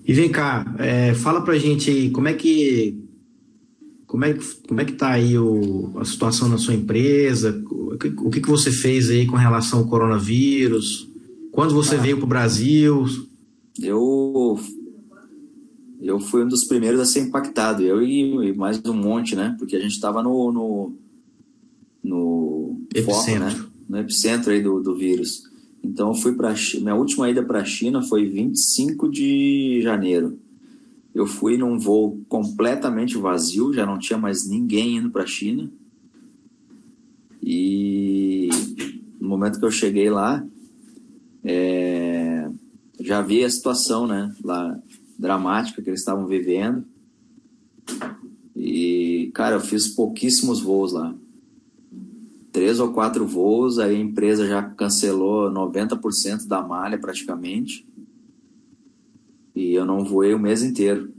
E 0.06 0.14
vem 0.14 0.30
cá, 0.30 0.66
é, 0.78 1.14
fala 1.14 1.42
pra 1.42 1.58
gente 1.58 1.90
aí, 1.90 2.12
como 2.12 2.28
é 2.28 2.34
que 2.34 3.03
como 4.14 4.26
é, 4.26 4.38
como 4.68 4.80
é 4.80 4.86
que 4.86 4.92
está 4.92 5.10
aí 5.10 5.36
o, 5.40 5.92
a 5.96 6.06
situação 6.06 6.48
na 6.48 6.60
sua 6.60 6.76
empresa? 6.76 7.60
O 7.68 8.30
que, 8.30 8.42
que, 8.42 8.48
você 8.48 8.72
fez 8.72 9.10
aí 9.10 9.26
com 9.26 9.36
relação 9.36 9.80
ao 9.80 9.88
coronavírus? 9.88 11.10
Quando 11.52 11.74
você 11.74 11.96
ah, 11.96 12.00
veio 12.00 12.18
para 12.18 12.26
o 12.26 12.30
Brasil? 12.30 13.08
Eu, 13.82 14.60
eu 16.00 16.20
fui 16.20 16.44
um 16.44 16.48
dos 16.48 16.64
primeiros 16.66 17.02
a 17.02 17.06
ser 17.06 17.22
impactado, 17.22 17.82
eu 17.82 18.04
e, 18.04 18.50
e 18.50 18.54
mais 18.54 18.80
um 18.86 18.94
monte, 18.94 19.36
né? 19.36 19.56
Porque 19.58 19.76
a 19.76 19.80
gente 19.80 19.94
estava 19.94 20.22
no, 20.22 20.52
no, 20.52 20.94
no 22.04 22.82
epicentro. 22.94 23.50
Foco, 23.50 23.62
né? 23.62 23.66
no 23.90 23.98
epicentro 23.98 24.52
aí 24.52 24.62
do, 24.62 24.80
do 24.80 24.96
vírus. 24.96 25.42
Então 25.84 26.10
eu 26.10 26.14
fui 26.14 26.34
para 26.34 26.54
minha 26.80 26.94
última 26.94 27.32
ida 27.32 27.42
para 27.42 27.62
a 27.62 27.66
China 27.66 28.04
foi 28.04 28.28
25 28.28 29.10
de 29.10 29.80
janeiro. 29.82 30.38
Eu 31.14 31.28
fui 31.28 31.58
num 31.58 31.78
voo 31.78 32.24
completamente 32.28 33.18
vazio, 33.18 33.74
já 33.74 33.86
não 33.86 34.00
tinha 34.00 34.18
mais 34.18 34.48
ninguém 34.48 34.98
indo 34.98 35.12
para 35.12 35.24
a 35.24 35.28
China. 35.28 35.72
E 37.42 38.50
no 39.20 39.30
momento 39.30 39.60
que 39.60 39.66
eu 39.66 39.72
cheguei 39.72 40.10
lá, 40.10 40.46
é, 41.44 42.50
já 43.00 43.22
vi 43.22 43.44
a 43.44 43.50
situação, 43.50 44.08
né, 44.08 44.34
lá 44.44 44.80
dramática 45.20 45.82
que 45.82 45.90
eles 45.90 46.00
estavam 46.00 46.26
vivendo. 46.26 46.86
E, 48.56 49.32
cara, 49.34 49.56
eu 49.56 49.60
fiz 49.60 49.88
pouquíssimos 49.88 50.62
voos 50.62 50.94
lá. 50.94 51.14
Três 52.52 52.80
ou 52.80 52.94
quatro 52.94 53.26
voos, 53.26 53.80
aí 53.80 53.96
a 53.96 54.00
empresa 54.00 54.48
já 54.48 54.62
cancelou 54.62 55.52
90% 55.52 56.48
da 56.48 56.62
malha 56.62 56.98
praticamente. 56.98 57.86
E 59.56 59.74
eu 59.74 59.86
não 59.86 60.04
voei 60.04 60.34
o 60.34 60.40
mês 60.40 60.64
inteiro, 60.64 61.14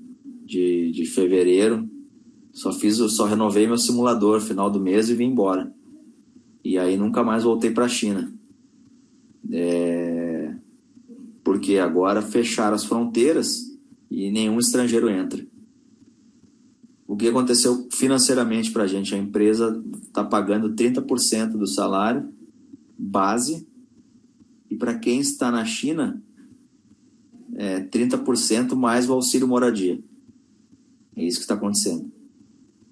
de, 0.44 0.90
de 0.92 1.06
fevereiro. 1.06 1.88
Só 2.52 2.72
fiz, 2.72 2.96
só 2.96 3.24
renovei 3.24 3.66
meu 3.66 3.78
simulador 3.78 4.40
final 4.40 4.70
do 4.70 4.80
mês 4.80 5.08
e 5.08 5.14
vim 5.14 5.26
embora. 5.26 5.72
E 6.62 6.78
aí 6.78 6.96
nunca 6.96 7.22
mais 7.22 7.44
voltei 7.44 7.70
para 7.70 7.84
a 7.84 7.88
China. 7.88 8.32
É... 9.50 10.54
Porque 11.42 11.78
agora 11.78 12.22
fecharam 12.22 12.74
as 12.74 12.84
fronteiras 12.84 13.76
e 14.10 14.30
nenhum 14.30 14.58
estrangeiro 14.58 15.10
entra. 15.10 15.46
O 17.06 17.16
que 17.16 17.28
aconteceu 17.28 17.86
financeiramente 17.92 18.72
para 18.72 18.84
a 18.84 18.86
gente? 18.86 19.14
A 19.14 19.18
empresa 19.18 19.82
está 20.02 20.24
pagando 20.24 20.74
30% 20.74 21.52
do 21.52 21.66
salário 21.66 22.32
base 22.98 23.66
e 24.70 24.76
para 24.76 24.98
quem 24.98 25.20
está 25.20 25.50
na 25.50 25.64
China, 25.64 26.22
é 27.56 27.80
30% 27.80 28.74
mais 28.74 29.08
o 29.08 29.12
auxílio 29.12 29.48
moradia. 29.48 30.02
É 31.16 31.24
isso 31.24 31.38
que 31.38 31.44
está 31.44 31.54
acontecendo. 31.54 32.10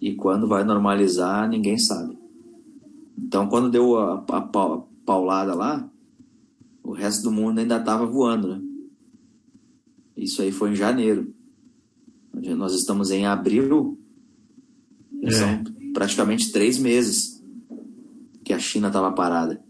E 0.01 0.14
quando 0.14 0.48
vai 0.48 0.64
normalizar, 0.64 1.48
ninguém 1.48 1.79
sabe. 1.79 2.18
Então, 3.16 3.48
quando 3.48 3.70
deu 3.70 3.96
a, 3.98 4.25
a, 4.29 4.38
a 4.38 4.83
paulada 5.05 5.55
lá, 5.55 5.88
o 6.83 6.92
resto 6.92 7.22
do 7.22 7.33
mundo 7.33 7.59
ainda 7.59 7.79
estava 7.79 8.05
voando, 8.05 8.48
né? 8.48 8.62
Isso 10.16 10.42
aí 10.42 10.53
foi 10.53 10.72
em 10.72 10.77
janeiro. 10.77 11.33
Nós 12.57 12.75
estamos 12.75 13.11
em 13.11 13.27
abril, 13.27 13.98
é. 15.22 15.31
são 15.31 15.62
praticamente 15.92 16.51
três 16.51 16.79
meses 16.79 17.42
que 18.44 18.53
a 18.53 18.59
China 18.59 18.88
estava 18.88 19.12
parada. 19.12 19.62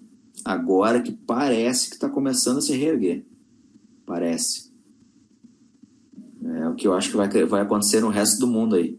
Agora 0.44 1.00
que 1.00 1.12
parece 1.12 1.88
que 1.88 1.94
está 1.94 2.09
começando 2.09 2.59
a 2.59 2.62
se 2.62 2.72
reerguer. 2.72 3.24
Parece. 4.07 4.71
É 6.54 6.68
o 6.68 6.74
que 6.74 6.86
eu 6.86 6.94
acho 6.94 7.10
que 7.10 7.16
vai, 7.16 7.28
vai 7.46 7.62
acontecer 7.62 8.00
no 8.00 8.08
resto 8.08 8.38
do 8.38 8.46
mundo 8.46 8.76
aí. 8.76 8.98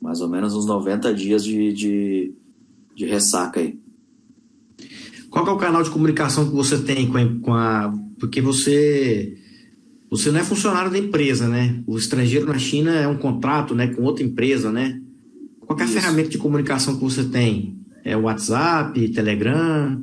Mais 0.00 0.20
ou 0.20 0.28
menos 0.28 0.54
uns 0.54 0.66
90 0.66 1.12
dias 1.14 1.44
de, 1.44 1.72
de, 1.72 2.34
de 2.94 3.06
ressaca 3.06 3.60
aí. 3.60 3.78
Qual 5.30 5.46
é 5.46 5.50
o 5.50 5.56
canal 5.58 5.82
de 5.82 5.90
comunicação 5.90 6.48
que 6.48 6.54
você 6.54 6.78
tem 6.78 7.08
com 7.08 7.18
a, 7.18 7.40
com 7.40 7.54
a, 7.54 7.94
Porque 8.18 8.40
você. 8.40 9.36
Você 10.10 10.30
não 10.30 10.40
é 10.40 10.44
funcionário 10.44 10.90
da 10.90 10.98
empresa, 10.98 11.46
né? 11.48 11.82
O 11.86 11.98
estrangeiro 11.98 12.46
na 12.46 12.58
China 12.58 12.94
é 12.94 13.06
um 13.06 13.18
contrato 13.18 13.74
né, 13.74 13.88
com 13.88 14.02
outra 14.02 14.24
empresa, 14.24 14.72
né? 14.72 14.98
Qual 15.60 15.78
é 15.78 15.82
a 15.82 15.84
Isso. 15.84 15.94
ferramenta 15.94 16.30
de 16.30 16.38
comunicação 16.38 16.96
que 16.96 17.04
você 17.04 17.24
tem? 17.24 17.78
É 18.02 18.16
WhatsApp, 18.16 19.06
Telegram 19.10 20.02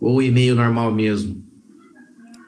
ou 0.00 0.20
e-mail 0.20 0.56
normal 0.56 0.92
mesmo? 0.92 1.44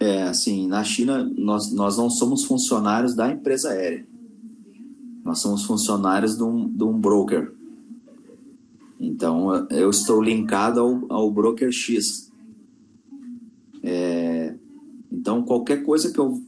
É, 0.03 0.25
assim, 0.25 0.67
na 0.67 0.83
China 0.83 1.23
nós, 1.39 1.73
nós 1.73 1.97
não 1.97 2.11
somos 2.11 2.43
funcionários 2.43 3.15
da 3.15 3.31
empresa 3.31 3.71
aérea. 3.71 4.05
Nós 5.25 5.39
somos 5.39 5.65
funcionários 5.65 6.37
de 6.37 6.43
um, 6.43 6.69
de 6.69 6.83
um 6.83 6.99
broker. 6.99 7.53
Então, 8.99 9.69
eu 9.71 9.91
estou 9.91 10.21
linkado 10.21 10.81
ao, 10.81 11.05
ao 11.09 11.31
broker 11.31 11.71
X. 11.71 12.33
É, 13.81 14.57
então, 15.13 15.45
qualquer 15.45 15.85
coisa 15.85 16.13
que 16.13 16.19
eu, 16.19 16.43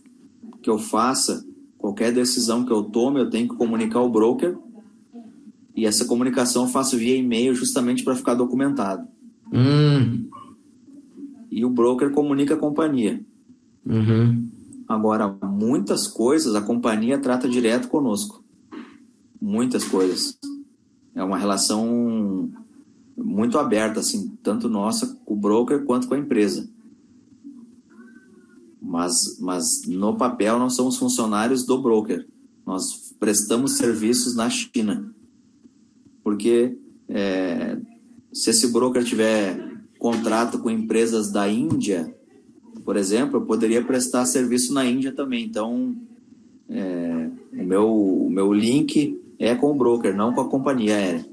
que 0.60 0.68
eu 0.68 0.76
faça, 0.76 1.46
qualquer 1.78 2.12
decisão 2.12 2.64
que 2.64 2.72
eu 2.72 2.82
tome, 2.82 3.20
eu 3.20 3.30
tenho 3.30 3.48
que 3.48 3.54
comunicar 3.54 4.00
ao 4.00 4.10
broker. 4.10 4.58
E 5.76 5.86
essa 5.86 6.06
comunicação 6.06 6.64
eu 6.64 6.68
faço 6.68 6.96
via 6.96 7.16
e-mail 7.16 7.54
justamente 7.54 8.02
para 8.02 8.16
ficar 8.16 8.34
documentado. 8.34 9.06
Hum. 9.52 10.28
E 11.52 11.64
o 11.64 11.70
broker 11.70 12.10
comunica 12.10 12.54
a 12.54 12.58
companhia. 12.58 13.24
Uhum. 13.86 14.48
Agora, 14.88 15.28
muitas 15.42 16.06
coisas 16.06 16.54
a 16.54 16.60
companhia 16.60 17.18
trata 17.18 17.48
direto 17.48 17.88
conosco. 17.88 18.42
Muitas 19.40 19.84
coisas 19.84 20.38
é 21.14 21.22
uma 21.22 21.38
relação 21.38 22.50
muito 23.16 23.58
aberta, 23.58 24.00
assim, 24.00 24.36
tanto 24.42 24.68
nossa 24.68 25.18
com 25.24 25.34
o 25.34 25.36
broker 25.36 25.84
quanto 25.84 26.08
com 26.08 26.14
a 26.14 26.18
empresa. 26.18 26.68
Mas, 28.80 29.38
mas 29.40 29.82
no 29.86 30.16
papel 30.16 30.58
nós 30.58 30.74
somos 30.74 30.96
funcionários 30.96 31.64
do 31.64 31.80
broker. 31.80 32.26
Nós 32.66 33.14
prestamos 33.18 33.72
serviços 33.72 34.34
na 34.34 34.50
China. 34.50 35.14
Porque 36.22 36.76
é, 37.08 37.78
se 38.32 38.50
esse 38.50 38.68
broker 38.72 39.04
tiver 39.04 39.74
contrato 39.98 40.58
com 40.58 40.68
empresas 40.68 41.30
da 41.30 41.48
Índia, 41.48 42.14
por 42.84 42.96
exemplo, 42.96 43.38
eu 43.38 43.46
poderia 43.46 43.82
prestar 43.82 44.26
serviço 44.26 44.72
na 44.72 44.84
Índia 44.84 45.12
também. 45.12 45.44
Então, 45.44 45.96
é, 46.68 47.30
o, 47.52 47.64
meu, 47.64 47.90
o 48.26 48.30
meu 48.30 48.52
link 48.52 49.20
é 49.38 49.54
com 49.54 49.72
o 49.72 49.74
broker, 49.74 50.14
não 50.14 50.32
com 50.34 50.42
a 50.42 50.48
companhia 50.48 50.96
aérea. 50.96 51.26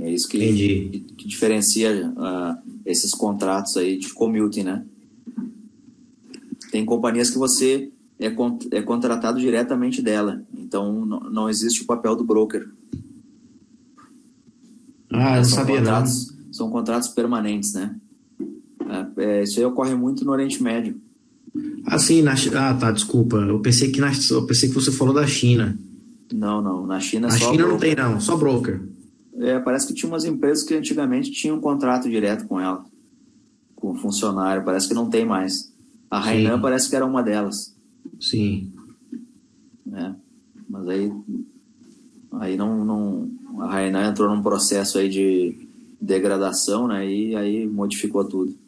É 0.00 0.10
isso 0.10 0.28
que, 0.28 0.38
que, 0.38 1.00
que 1.16 1.28
diferencia 1.28 2.10
uh, 2.10 2.70
esses 2.84 3.12
contratos 3.14 3.76
aí 3.76 3.96
de 3.98 4.12
commuting, 4.12 4.64
né? 4.64 4.84
Tem 6.72 6.84
companhias 6.84 7.30
que 7.30 7.38
você 7.38 7.92
é, 8.18 8.26
é 8.70 8.82
contratado 8.82 9.38
diretamente 9.38 10.02
dela, 10.02 10.42
então 10.56 11.06
não, 11.06 11.20
não 11.20 11.48
existe 11.48 11.82
o 11.82 11.86
papel 11.86 12.16
do 12.16 12.24
broker. 12.24 12.68
Ah, 15.12 15.38
eu 15.38 15.44
são 15.44 15.58
sabia 15.58 15.76
contratos, 15.76 16.34
não. 16.34 16.52
São 16.52 16.70
contratos 16.70 17.08
permanentes, 17.08 17.74
né? 17.74 17.94
É, 18.92 19.24
é, 19.24 19.42
isso 19.42 19.58
aí 19.58 19.64
ocorre 19.64 19.94
muito 19.94 20.24
no 20.24 20.32
Oriente 20.32 20.62
Médio. 20.62 21.00
Ah, 21.86 21.98
sim, 21.98 22.22
na, 22.22 22.34
ah, 22.34 22.74
tá, 22.74 22.90
desculpa. 22.90 23.36
Eu 23.36 23.60
pensei 23.60 23.90
que 23.90 24.00
na, 24.00 24.12
eu 24.30 24.46
pensei 24.46 24.68
que 24.68 24.74
você 24.74 24.92
falou 24.92 25.14
da 25.14 25.26
China. 25.26 25.78
Não, 26.32 26.60
não. 26.60 26.86
Na 26.86 27.00
China 27.00 27.28
Na 27.28 27.36
China 27.36 27.52
broker. 27.52 27.68
não 27.68 27.78
tem, 27.78 27.94
não, 27.94 28.20
só 28.20 28.36
broker. 28.36 28.80
É, 29.36 29.58
parece 29.58 29.86
que 29.86 29.94
tinha 29.94 30.10
umas 30.10 30.24
empresas 30.24 30.62
que 30.62 30.74
antigamente 30.74 31.30
tinham 31.30 31.56
um 31.56 31.60
contrato 31.60 32.08
direto 32.08 32.46
com 32.46 32.60
ela, 32.60 32.84
com 33.74 33.92
o 33.92 33.94
funcionário. 33.94 34.64
Parece 34.64 34.88
que 34.88 34.94
não 34.94 35.08
tem 35.08 35.24
mais. 35.24 35.72
A 36.10 36.18
Rainan 36.18 36.60
parece 36.60 36.88
que 36.88 36.96
era 36.96 37.06
uma 37.06 37.22
delas. 37.22 37.74
Sim. 38.20 38.70
É, 39.92 40.12
mas 40.68 40.88
aí, 40.88 41.12
aí 42.32 42.56
não, 42.56 42.84
não. 42.84 43.30
A 43.60 43.70
Rainan 43.70 44.10
entrou 44.10 44.34
num 44.34 44.42
processo 44.42 44.98
aí 44.98 45.08
de 45.08 45.56
degradação, 46.00 46.86
né? 46.86 47.06
E 47.10 47.34
aí 47.34 47.66
modificou 47.66 48.24
tudo. 48.24 48.61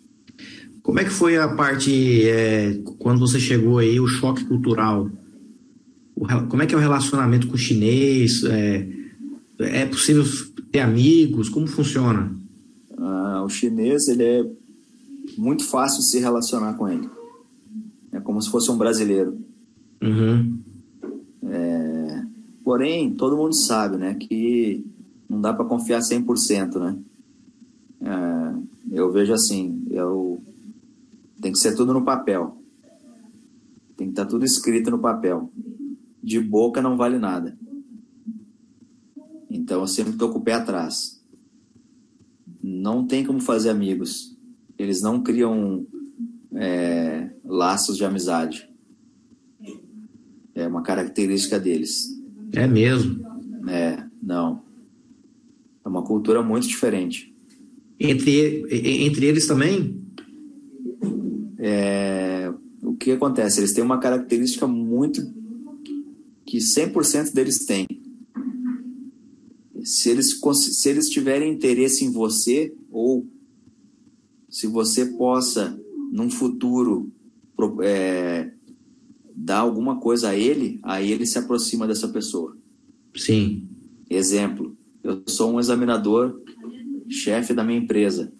Como 0.84 1.00
é 1.00 1.04
que 1.04 1.10
foi 1.10 1.38
a 1.38 1.48
parte, 1.48 2.28
é, 2.28 2.74
quando 2.98 3.18
você 3.18 3.40
chegou 3.40 3.78
aí, 3.78 3.98
o 3.98 4.06
choque 4.06 4.44
cultural? 4.44 5.10
O, 6.14 6.26
como 6.46 6.62
é 6.62 6.66
que 6.66 6.74
é 6.74 6.76
o 6.76 6.80
relacionamento 6.80 7.46
com 7.46 7.54
o 7.54 7.58
chinês? 7.58 8.44
É, 8.44 8.86
é 9.60 9.86
possível 9.86 10.22
ter 10.70 10.80
amigos? 10.80 11.48
Como 11.48 11.66
funciona? 11.66 12.30
Ah, 12.98 13.42
o 13.42 13.48
chinês, 13.48 14.08
ele 14.08 14.24
é 14.24 14.46
muito 15.38 15.64
fácil 15.64 16.02
se 16.02 16.20
relacionar 16.20 16.74
com 16.74 16.86
ele. 16.86 17.08
É 18.12 18.20
como 18.20 18.42
se 18.42 18.50
fosse 18.50 18.70
um 18.70 18.76
brasileiro. 18.76 19.38
Uhum. 20.02 20.58
É, 21.44 22.22
porém, 22.62 23.10
todo 23.14 23.38
mundo 23.38 23.54
sabe, 23.54 23.96
né, 23.96 24.14
que 24.16 24.84
não 25.30 25.40
dá 25.40 25.54
para 25.54 25.64
confiar 25.64 26.00
100%, 26.00 26.78
né? 26.78 26.98
É, 28.02 28.54
eu 28.92 29.10
vejo 29.10 29.32
assim, 29.32 29.86
eu 29.90 30.42
tem 31.44 31.52
que 31.52 31.58
ser 31.58 31.74
tudo 31.74 31.92
no 31.92 32.02
papel. 32.02 32.56
Tem 33.98 34.06
que 34.06 34.12
estar 34.12 34.24
tá 34.24 34.30
tudo 34.30 34.46
escrito 34.46 34.90
no 34.90 34.98
papel. 34.98 35.52
De 36.22 36.40
boca 36.40 36.80
não 36.80 36.96
vale 36.96 37.18
nada. 37.18 37.54
Então 39.50 39.82
eu 39.82 39.86
sempre 39.86 40.14
estou 40.14 40.30
com 40.30 40.38
o 40.38 40.42
pé 40.42 40.54
atrás. 40.54 41.22
Não 42.62 43.06
tem 43.06 43.26
como 43.26 43.42
fazer 43.42 43.68
amigos. 43.68 44.34
Eles 44.78 45.02
não 45.02 45.22
criam 45.22 45.86
é, 46.54 47.28
laços 47.44 47.98
de 47.98 48.06
amizade. 48.06 48.66
É 50.54 50.66
uma 50.66 50.80
característica 50.80 51.60
deles. 51.60 52.08
É 52.54 52.66
mesmo? 52.66 53.22
É, 53.68 54.02
não. 54.22 54.62
É 55.84 55.88
uma 55.90 56.02
cultura 56.02 56.42
muito 56.42 56.66
diferente. 56.66 57.36
Entre, 58.00 58.64
entre 59.04 59.26
eles 59.26 59.46
também? 59.46 60.03
É, 61.66 62.52
o 62.82 62.94
que 62.94 63.12
acontece? 63.12 63.58
Eles 63.58 63.72
têm 63.72 63.82
uma 63.82 63.98
característica 63.98 64.66
muito 64.66 65.22
que 66.44 66.58
100% 66.58 67.32
deles 67.32 67.64
têm. 67.64 67.86
Se 69.82 70.10
eles, 70.10 70.38
se 70.38 70.88
eles 70.90 71.08
tiverem 71.08 71.50
interesse 71.50 72.04
em 72.04 72.10
você, 72.10 72.74
ou 72.90 73.26
se 74.48 74.66
você 74.66 75.06
possa, 75.06 75.80
num 76.12 76.28
futuro, 76.28 77.10
é, 77.82 78.52
dá 79.34 79.58
alguma 79.58 79.98
coisa 79.98 80.28
a 80.28 80.36
ele, 80.36 80.78
aí 80.82 81.10
ele 81.10 81.24
se 81.24 81.38
aproxima 81.38 81.86
dessa 81.86 82.08
pessoa. 82.08 82.56
Sim. 83.16 83.66
Exemplo, 84.10 84.76
eu 85.02 85.22
sou 85.26 85.50
um 85.50 85.60
examinador, 85.60 86.42
chefe 87.08 87.54
da 87.54 87.64
minha 87.64 87.78
empresa. 87.78 88.30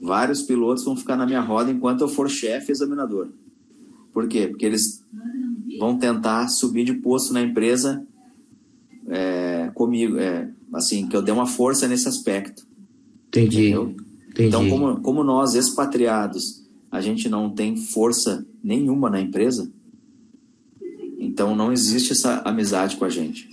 Vários 0.00 0.42
pilotos 0.42 0.84
vão 0.84 0.96
ficar 0.96 1.16
na 1.16 1.26
minha 1.26 1.40
roda 1.40 1.70
enquanto 1.70 2.00
eu 2.00 2.08
for 2.08 2.28
chefe 2.28 2.72
examinador. 2.72 3.28
Por 4.12 4.26
quê? 4.26 4.48
Porque 4.48 4.64
eles 4.64 5.04
vão 5.78 5.98
tentar 5.98 6.48
subir 6.48 6.84
de 6.84 6.94
posto 6.94 7.32
na 7.32 7.42
empresa 7.42 8.04
é, 9.06 9.70
comigo, 9.74 10.16
é, 10.18 10.50
assim, 10.72 11.06
que 11.06 11.16
eu 11.16 11.22
dê 11.22 11.30
uma 11.30 11.46
força 11.46 11.86
nesse 11.86 12.08
aspecto. 12.08 12.66
Entendi. 13.28 13.72
Entendi. 13.72 14.48
Então, 14.48 14.68
como, 14.68 15.00
como 15.00 15.24
nós, 15.24 15.54
expatriados, 15.54 16.64
a 16.90 17.00
gente 17.00 17.28
não 17.28 17.50
tem 17.50 17.76
força 17.76 18.46
nenhuma 18.62 19.10
na 19.10 19.20
empresa, 19.20 19.70
então 21.18 21.54
não 21.54 21.72
existe 21.72 22.12
essa 22.12 22.40
amizade 22.40 22.96
com 22.96 23.04
a 23.04 23.08
gente. 23.08 23.48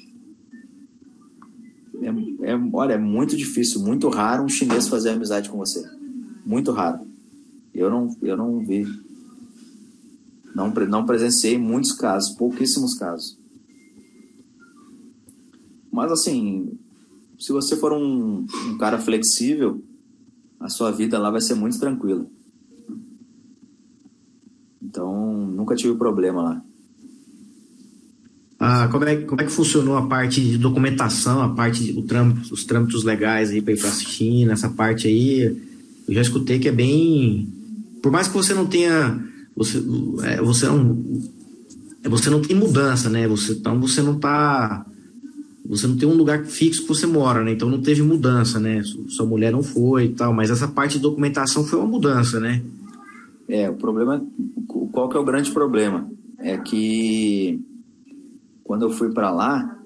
É, 2.01 2.51
é, 2.51 2.59
olha, 2.73 2.93
é 2.93 2.97
muito 2.97 3.35
difícil, 3.35 3.81
muito 3.81 4.07
raro 4.09 4.43
um 4.43 4.49
chinês 4.49 4.87
fazer 4.87 5.09
amizade 5.09 5.49
com 5.49 5.57
você. 5.57 5.96
Muito 6.47 6.71
raro. 6.71 7.05
Eu 7.73 7.89
não, 7.89 8.15
eu 8.21 8.37
não 8.37 8.65
vi. 8.65 8.87
Não, 10.55 10.69
não 10.69 11.05
presenciei 11.05 11.57
muitos 11.57 11.91
casos, 11.91 12.29
pouquíssimos 12.37 12.93
casos. 12.93 13.37
Mas 15.91 16.09
assim, 16.09 16.71
se 17.37 17.51
você 17.51 17.75
for 17.75 17.91
um, 17.91 18.47
um 18.65 18.77
cara 18.77 18.97
flexível, 18.97 19.83
a 20.57 20.69
sua 20.69 20.89
vida 20.89 21.19
lá 21.19 21.29
vai 21.29 21.41
ser 21.41 21.55
muito 21.55 21.77
tranquila. 21.77 22.25
Então, 24.81 25.47
nunca 25.47 25.75
tive 25.75 25.95
problema 25.95 26.41
lá. 26.41 26.63
Ah, 28.57 28.87
como, 28.89 29.03
é, 29.03 29.17
como 29.17 29.41
é 29.41 29.43
que 29.43 29.51
funcionou 29.51 29.97
a 29.97 30.07
parte 30.07 30.39
de 30.39 30.57
documentação, 30.57 31.41
a 31.41 31.53
parte 31.53 31.83
de, 31.83 32.01
trâmito, 32.03 32.53
os 32.53 32.63
trâmites 32.63 33.03
legais 33.03 33.49
aí 33.49 33.61
para 33.61 33.73
ir 33.73 33.79
para 33.79 33.89
a 33.89 33.93
China, 33.93 34.53
essa 34.53 34.69
parte 34.69 35.07
aí? 35.07 35.76
Eu 36.07 36.13
já 36.13 36.21
escutei 36.21 36.59
que 36.59 36.67
é 36.67 36.71
bem. 36.71 37.47
Por 38.01 38.11
mais 38.11 38.27
que 38.27 38.33
você 38.33 38.53
não 38.53 38.65
tenha. 38.65 39.23
Você, 39.55 39.83
é, 40.23 40.41
você 40.41 40.65
não. 40.67 41.03
É, 42.03 42.09
você 42.09 42.29
não 42.29 42.41
tem 42.41 42.55
mudança, 42.55 43.09
né? 43.09 43.27
Você, 43.27 43.53
então 43.53 43.79
você 43.79 44.01
não 44.01 44.15
está 44.15 44.85
você 45.69 45.85
não 45.85 45.97
tem 45.97 46.07
um 46.07 46.13
lugar 46.13 46.45
fixo 46.45 46.83
que 46.83 46.87
você 46.87 47.05
mora, 47.05 47.43
né? 47.43 47.51
Então 47.51 47.69
não 47.69 47.81
teve 47.81 48.01
mudança, 48.01 48.57
né? 48.57 48.81
Sua 49.09 49.25
mulher 49.25 49.51
não 49.51 49.61
foi 49.61 50.05
e 50.05 50.13
tal, 50.13 50.33
mas 50.33 50.49
essa 50.49 50.67
parte 50.67 50.93
de 50.93 50.99
documentação 50.99 51.65
foi 51.65 51.77
uma 51.77 51.87
mudança, 51.87 52.39
né? 52.39 52.63
É, 53.49 53.69
o 53.69 53.75
problema, 53.75 54.25
qual 54.93 55.09
que 55.09 55.17
é 55.17 55.19
o 55.19 55.25
grande 55.25 55.51
problema? 55.51 56.09
É 56.39 56.57
que 56.57 57.59
quando 58.63 58.83
eu 58.83 58.89
fui 58.91 59.11
para 59.11 59.29
lá, 59.29 59.77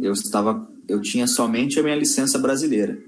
eu 0.00 0.12
estava, 0.12 0.68
eu 0.88 1.00
tinha 1.00 1.28
somente 1.28 1.78
a 1.78 1.82
minha 1.82 1.96
licença 1.96 2.36
brasileira. 2.38 2.98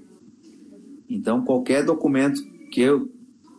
Então 1.09 1.41
qualquer 1.41 1.83
documento 1.83 2.41
que 2.73 2.81
eu, 2.81 3.07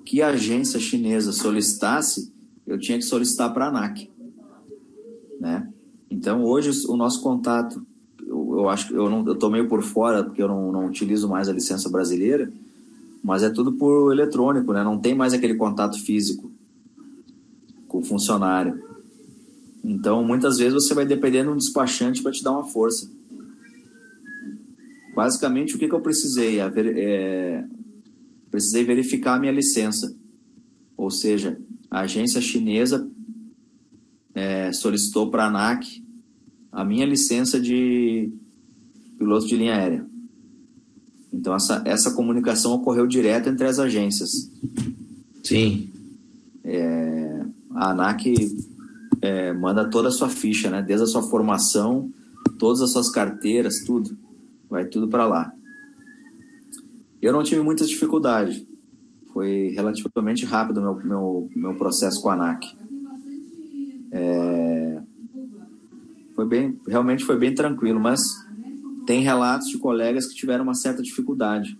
que 0.05 0.21
a 0.21 0.31
agência 0.31 0.81
chinesa 0.81 1.31
solicitasse, 1.31 2.33
eu 2.67 2.77
tinha 2.81 2.99
que 2.99 3.05
solicitar 3.05 3.55
para 3.55 3.67
a 3.67 3.69
ANAC, 3.69 4.11
né? 5.41 5.69
Então 6.11 6.43
hoje 6.43 6.71
o 6.89 6.97
nosso 6.97 7.23
contato 7.23 7.81
eu 8.27 8.69
acho 8.69 8.89
que 8.89 8.95
eu 8.95 9.09
não 9.09 9.25
eu 9.25 9.37
tô 9.37 9.49
meio 9.49 9.69
por 9.69 9.83
fora 9.85 10.25
porque 10.25 10.43
eu 10.43 10.49
não, 10.49 10.73
não 10.73 10.87
utilizo 10.87 11.29
mais 11.29 11.49
a 11.49 11.53
licença 11.53 11.89
brasileira, 11.89 12.53
mas 13.23 13.45
é 13.45 13.51
tudo 13.51 13.73
por 13.75 14.13
eletrônico, 14.13 14.73
né? 14.73 14.83
Não 14.83 14.99
tem 14.99 15.15
mais 15.15 15.33
aquele 15.33 15.55
contato 15.55 15.97
físico 16.03 16.51
com 17.87 17.99
o 17.99 18.05
funcionário. 18.05 18.83
Então, 19.85 20.25
muitas 20.25 20.59
vezes 20.59 20.75
você 20.75 20.93
vai 20.93 21.07
depender 21.07 21.45
de 21.45 21.51
um 21.51 21.57
despachante 21.57 22.21
para 22.21 22.33
te 22.33 22.43
dar 22.43 22.51
uma 22.51 22.65
força. 22.65 23.09
Basicamente, 25.15 25.77
o 25.77 25.79
que, 25.79 25.87
que 25.87 25.95
eu 25.95 26.01
precisei? 26.01 26.59
É, 26.59 27.65
precisei 28.55 28.85
verificar 28.85 29.35
a 29.35 29.41
minha 29.41 29.51
licença. 29.51 30.17
Ou 30.97 31.11
seja, 31.11 31.61
a 31.91 32.03
agência 32.03 32.41
chinesa 32.41 33.11
é, 34.33 34.73
solicitou 34.73 35.29
para 35.29 35.43
a 35.43 35.49
ANAC 35.49 36.01
a 36.71 36.85
minha 36.85 37.05
licença 37.05 37.61
de 37.61 38.33
piloto 39.19 39.49
de 39.49 39.57
linha 39.57 39.75
aérea. 39.75 40.07
Então, 41.33 41.53
essa, 41.53 41.83
essa 41.85 42.13
comunicação 42.13 42.73
ocorreu 42.75 43.09
direto 43.09 43.49
entre 43.49 43.67
as 43.67 43.81
agências. 43.81 44.31
Sim. 45.43 45.91
É, 46.63 47.45
a 47.73 47.91
ANAC 47.91 48.35
é, 49.21 49.53
manda 49.53 49.91
toda 49.91 50.11
a 50.11 50.13
sua 50.13 50.29
ficha, 50.29 50.71
né? 50.71 50.81
desde 50.81 51.03
a 51.03 51.09
sua 51.09 51.25
formação, 51.25 52.09
todas 52.57 52.81
as 52.83 52.93
suas 52.93 53.11
carteiras, 53.11 53.83
tudo. 53.85 54.17
Vai 54.71 54.85
tudo 54.85 55.09
para 55.09 55.27
lá. 55.27 55.53
Eu 57.25 57.33
não 57.33 57.43
tive 57.43 57.63
muita 57.63 57.87
dificuldade. 57.87 58.69
Foi 59.33 59.73
relativamente 59.75 60.45
rápido 60.45 60.83
meu, 60.83 60.95
meu, 60.97 61.51
meu 61.57 61.75
processo 61.75 62.21
com 62.21 62.29
a 62.29 62.35
ANAC. 62.35 62.67
É, 64.13 65.01
foi 66.37 66.47
bem, 66.47 66.79
realmente 66.87 67.25
foi 67.25 67.39
bem 67.39 67.55
tranquilo, 67.55 67.99
mas 67.99 68.21
tem 69.07 69.23
relatos 69.23 69.69
de 69.69 69.79
colegas 69.79 70.27
que 70.27 70.35
tiveram 70.35 70.65
uma 70.65 70.75
certa 70.75 71.03
dificuldade. 71.03 71.79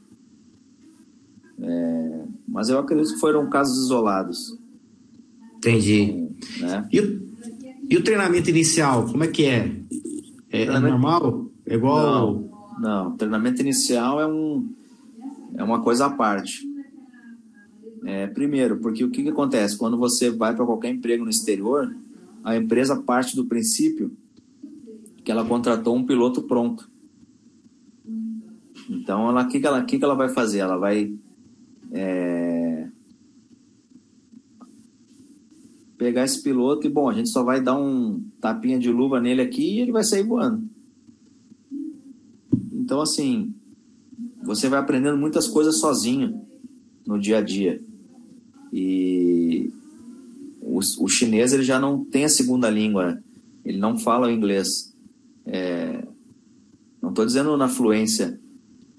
É, 1.61 2.25
mas 2.49 2.71
eu 2.71 2.79
acredito 2.79 3.13
que 3.13 3.21
foram 3.21 3.49
casos 3.51 3.85
isolados. 3.85 4.59
Entendi. 5.59 6.27
Né? 6.59 6.89
E, 6.91 7.01
o, 7.01 7.29
e, 7.91 7.97
o, 7.99 8.03
treinamento 8.03 8.49
inicial, 8.49 9.07
como 9.07 9.25
é 9.25 9.29
que 9.29 9.45
é? 9.45 9.77
É, 10.51 10.63
é 10.63 10.81
normal? 10.81 11.51
É 11.67 11.75
igual. 11.75 12.33
Não, 12.33 13.11
não, 13.11 13.17
treinamento 13.19 13.61
inicial 13.61 14.19
é, 14.19 14.27
um, 14.27 14.75
é 15.57 15.63
uma 15.63 15.83
coisa 15.83 16.07
à 16.07 16.11
parte. 16.11 16.67
É, 18.05 18.27
primeiro, 18.27 18.79
porque 18.79 19.03
o 19.03 19.11
que, 19.11 19.23
que 19.23 19.31
acontece? 19.31 19.79
Quando 19.79 19.97
você 19.97 20.31
vai 20.31 20.55
para 20.55 20.67
qualquer 20.67 20.91
emprego 20.91 21.25
no 21.25 21.31
exterior, 21.31 21.97
a 22.43 22.57
empresa 22.57 23.01
parte 23.01 23.35
do 23.35 23.47
princípio 23.47 24.15
que 25.25 25.33
ela 25.33 25.45
contratou 25.45 25.97
um 25.97 26.05
piloto 26.05 26.43
pronto. 26.43 26.91
Então, 28.91 29.31
ela, 29.31 29.45
o 29.45 29.49
que, 29.49 29.59
que, 29.59 29.67
ela, 29.67 29.83
que, 29.83 29.99
que 29.99 30.05
ela 30.05 30.15
vai 30.15 30.29
fazer? 30.29 30.59
Ela 30.59 30.77
vai 30.77 31.17
é, 31.91 32.89
pegar 35.97 36.25
esse 36.25 36.43
piloto 36.43 36.87
e, 36.87 36.91
bom, 36.91 37.09
a 37.09 37.15
gente 37.15 37.31
só 37.31 37.43
vai 37.43 37.63
dar 37.63 37.79
um 37.81 38.23
tapinha 38.39 38.79
de 38.79 38.93
luva 38.93 39.19
nele 39.19 39.41
aqui 39.41 39.77
e 39.77 39.81
ele 39.81 39.93
vai 39.93 40.05
sair 40.05 40.23
voando. 40.23 40.69
Então, 42.71 43.01
assim, 43.01 43.55
você 44.45 44.69
vai 44.69 44.79
aprendendo 44.79 45.17
muitas 45.17 45.49
coisas 45.49 45.81
sozinho 45.81 46.43
no 47.07 47.19
dia 47.19 47.39
a 47.39 47.41
dia. 47.41 47.83
E 48.73 49.71
o, 50.61 50.79
o 51.01 51.09
chinês 51.09 51.53
ele 51.53 51.63
já 51.63 51.79
não 51.79 52.05
tem 52.05 52.25
a 52.25 52.29
segunda 52.29 52.69
língua, 52.69 53.23
ele 53.65 53.79
não 53.79 53.99
fala 53.99 54.27
o 54.27 54.31
inglês. 54.31 54.95
É, 55.47 56.07
não 57.01 57.11
estou 57.11 57.25
dizendo 57.25 57.57
na 57.57 57.69
fluência, 57.69 58.39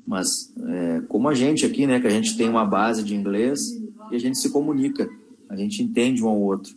mas 0.06 0.54
é, 0.68 1.02
como 1.08 1.28
a 1.28 1.34
gente 1.34 1.66
aqui, 1.66 1.88
né, 1.88 2.00
que 2.00 2.08
a 2.08 2.12
gente 2.12 2.38
tem 2.38 2.50
uma 2.50 2.66
base 2.66 3.04
de 3.04 3.16
inglês 3.16 3.72
e 4.12 4.16
a 4.16 4.20
gente 4.20 4.38
se 4.38 4.50
comunica, 4.50 5.10
a 5.50 5.56
gente 5.56 5.82
entende 5.82 6.24
um 6.24 6.28
ao 6.28 6.40
outro. 6.40 6.76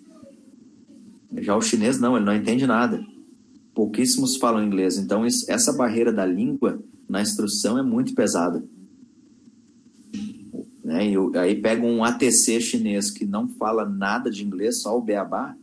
Já 1.37 1.55
o 1.57 1.63
chinês 1.63 2.01
não, 2.01 2.17
ele 2.17 2.25
não 2.25 2.35
entende 2.35 2.67
nada. 2.67 3.05
Pouquíssimos 3.75 4.37
falam 4.37 4.65
inglês, 4.65 4.99
então 4.99 5.25
isso, 5.25 5.51
essa 5.51 5.73
barreira 5.73 6.13
da 6.13 6.27
língua 6.27 6.83
na 7.09 7.23
instrução 7.23 7.79
é 7.79 7.83
muito 7.83 8.15
pesada. 8.15 8.63
Né? 10.85 11.13
E 11.13 11.39
aí 11.39 11.61
pega 11.61 11.85
um 11.85 12.05
ATC 12.05 12.61
chinês 12.61 13.11
que 13.11 13.25
não 13.25 13.49
fala 13.49 13.89
nada 13.89 14.31
de 14.31 14.45
inglês, 14.45 14.83
só 14.83 14.97
o 14.97 15.03
beabá, 15.03 15.57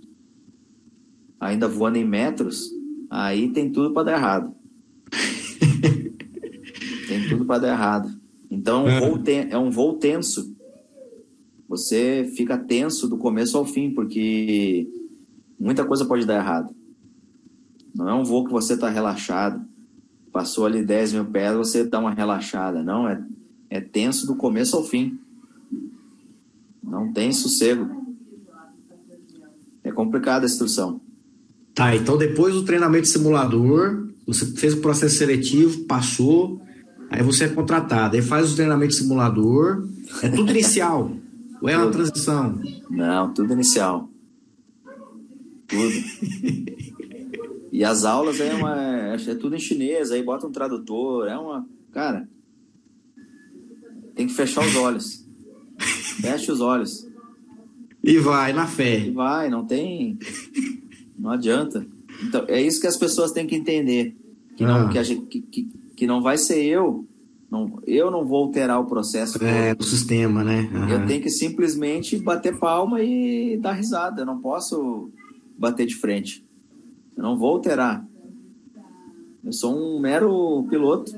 ainda 1.39 1.67
voando 1.67 1.97
em 1.97 2.05
metros, 2.05 2.70
aí 3.09 3.49
tem 3.49 3.72
tudo 3.72 3.93
para 3.93 4.03
dar 4.03 4.17
errado. 4.17 4.55
tem 7.07 7.28
tudo 7.30 7.45
para 7.45 7.59
dar 7.59 7.70
errado. 7.70 8.20
Então 8.49 8.88
é. 8.88 9.01
Um 9.01 9.22
ten, 9.22 9.47
é 9.49 9.57
um 9.57 9.72
voo 9.72 9.93
tenso. 9.93 10.55
Você 11.67 12.32
fica 12.36 12.57
tenso 12.57 13.07
do 13.07 13.17
começo 13.17 13.57
ao 13.57 13.65
fim, 13.65 13.91
porque 13.91 14.88
muita 15.59 15.84
coisa 15.86 16.05
pode 16.05 16.26
dar 16.26 16.36
errado. 16.36 16.76
Não 17.93 18.07
é 18.07 18.13
um 18.13 18.24
voo 18.24 18.45
que 18.45 18.51
você 18.51 18.74
está 18.74 18.89
relaxado. 18.89 19.65
Passou 20.36 20.65
ali 20.65 20.83
10 20.83 21.13
mil 21.13 21.23
pés, 21.23 21.55
você 21.55 21.86
dá 21.86 21.97
uma 21.97 22.13
relaxada. 22.13 22.83
Não, 22.83 23.07
é, 23.07 23.23
é 23.69 23.79
tenso 23.79 24.27
do 24.27 24.36
começo 24.36 24.75
ao 24.75 24.83
fim. 24.83 25.17
Não 26.83 27.13
tem 27.13 27.31
sossego. 27.31 28.03
É 29.81 29.93
complicada 29.93 30.45
a 30.45 30.49
instrução. 30.49 30.99
Tá, 31.73 31.95
então 31.95 32.17
depois 32.17 32.53
do 32.53 32.65
treinamento 32.65 33.07
simulador, 33.07 34.09
você 34.27 34.45
fez 34.47 34.73
o 34.73 34.81
processo 34.81 35.15
seletivo, 35.17 35.86
passou, 35.86 36.61
aí 37.09 37.23
você 37.23 37.45
é 37.45 37.47
contratado, 37.47 38.17
aí 38.17 38.21
faz 38.21 38.51
o 38.51 38.55
treinamento 38.57 38.93
simulador, 38.93 39.88
é 40.21 40.27
tudo 40.27 40.51
inicial, 40.51 41.13
ou 41.63 41.69
é 41.69 41.77
uma 41.77 41.89
transição? 41.89 42.59
Não, 42.89 43.33
tudo 43.33 43.53
inicial. 43.53 44.09
Tudo. 45.65 45.93
E 47.76 47.84
as 47.84 48.05
aulas 48.05 48.39
é, 48.39 48.53
uma, 48.53 48.73
é 48.78 49.36
tudo 49.36 49.53
em 49.53 49.59
chinês, 49.59 50.09
aí 50.09 50.23
bota 50.23 50.47
um 50.47 50.51
tradutor, 50.51 51.28
é 51.28 51.38
uma. 51.38 51.67
Cara, 51.91 52.26
tem 54.15 54.26
que 54.26 54.34
fechar 54.34 54.65
os 54.65 54.78
olhos. 54.78 55.28
Feche 56.21 56.53
os 56.53 56.61
olhos. 56.61 57.05
E 58.01 58.17
vai, 58.17 58.53
na 58.53 58.65
fé. 58.65 58.99
E 58.99 59.11
vai, 59.11 59.49
não 59.49 59.65
tem. 59.65 60.17
Não 61.19 61.32
adianta. 61.32 61.86
Então, 62.23 62.45
é 62.47 62.61
isso 62.61 62.80
que 62.80 62.88
as 62.88 62.95
pessoas 62.95 63.34
têm 63.34 63.45
que 63.45 63.57
entender. 63.57 64.15
Que, 64.55 64.63
não, 64.63 64.88
ah. 64.88 64.89
que, 64.89 64.97
a 64.97 65.03
gente, 65.03 65.26
que, 65.26 65.41
que, 65.41 65.69
que 65.97 66.07
não 66.07 66.21
vai 66.21 66.38
ser 66.38 66.63
eu. 66.63 67.05
Não, 67.51 67.82
eu 67.86 68.09
não 68.09 68.26
vou 68.26 68.45
alterar 68.45 68.80
o 68.80 68.86
processo. 68.86 69.38
É, 69.43 69.76
do 69.76 69.84
sistema, 69.84 70.45
né? 70.45 70.69
Uhum. 70.73 70.89
Eu 70.89 71.05
tenho 71.07 71.21
que 71.21 71.30
simplesmente 71.30 72.17
bater 72.17 72.57
palma 72.57 73.01
e 73.01 73.57
dar 73.57 73.73
risada. 73.73 74.21
Eu 74.21 74.26
não 74.26 74.39
posso 74.39 75.11
bater 75.57 75.86
de 75.86 75.95
frente. 75.95 76.45
Eu 77.16 77.24
não 77.24 77.38
vou 77.38 77.49
alterar. 77.49 78.05
Eu 79.43 79.53
sou 79.53 79.76
um 79.76 79.99
mero 79.99 80.66
piloto. 80.70 81.11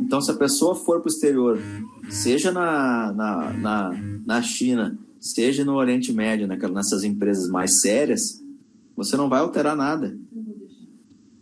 Então, 0.00 0.20
se 0.20 0.30
a 0.30 0.34
pessoa 0.34 0.74
for 0.74 1.00
para 1.00 1.08
o 1.08 1.12
exterior, 1.12 1.58
seja 2.08 2.50
na, 2.50 3.12
na, 3.12 3.52
na, 3.52 3.90
na 4.26 4.42
China, 4.42 4.98
seja 5.18 5.64
no 5.64 5.74
Oriente 5.74 6.12
Médio, 6.12 6.46
nessas 6.46 7.04
empresas 7.04 7.48
mais 7.50 7.80
sérias, 7.80 8.42
você 8.96 9.16
não 9.16 9.28
vai 9.28 9.40
alterar 9.40 9.76
nada. 9.76 10.16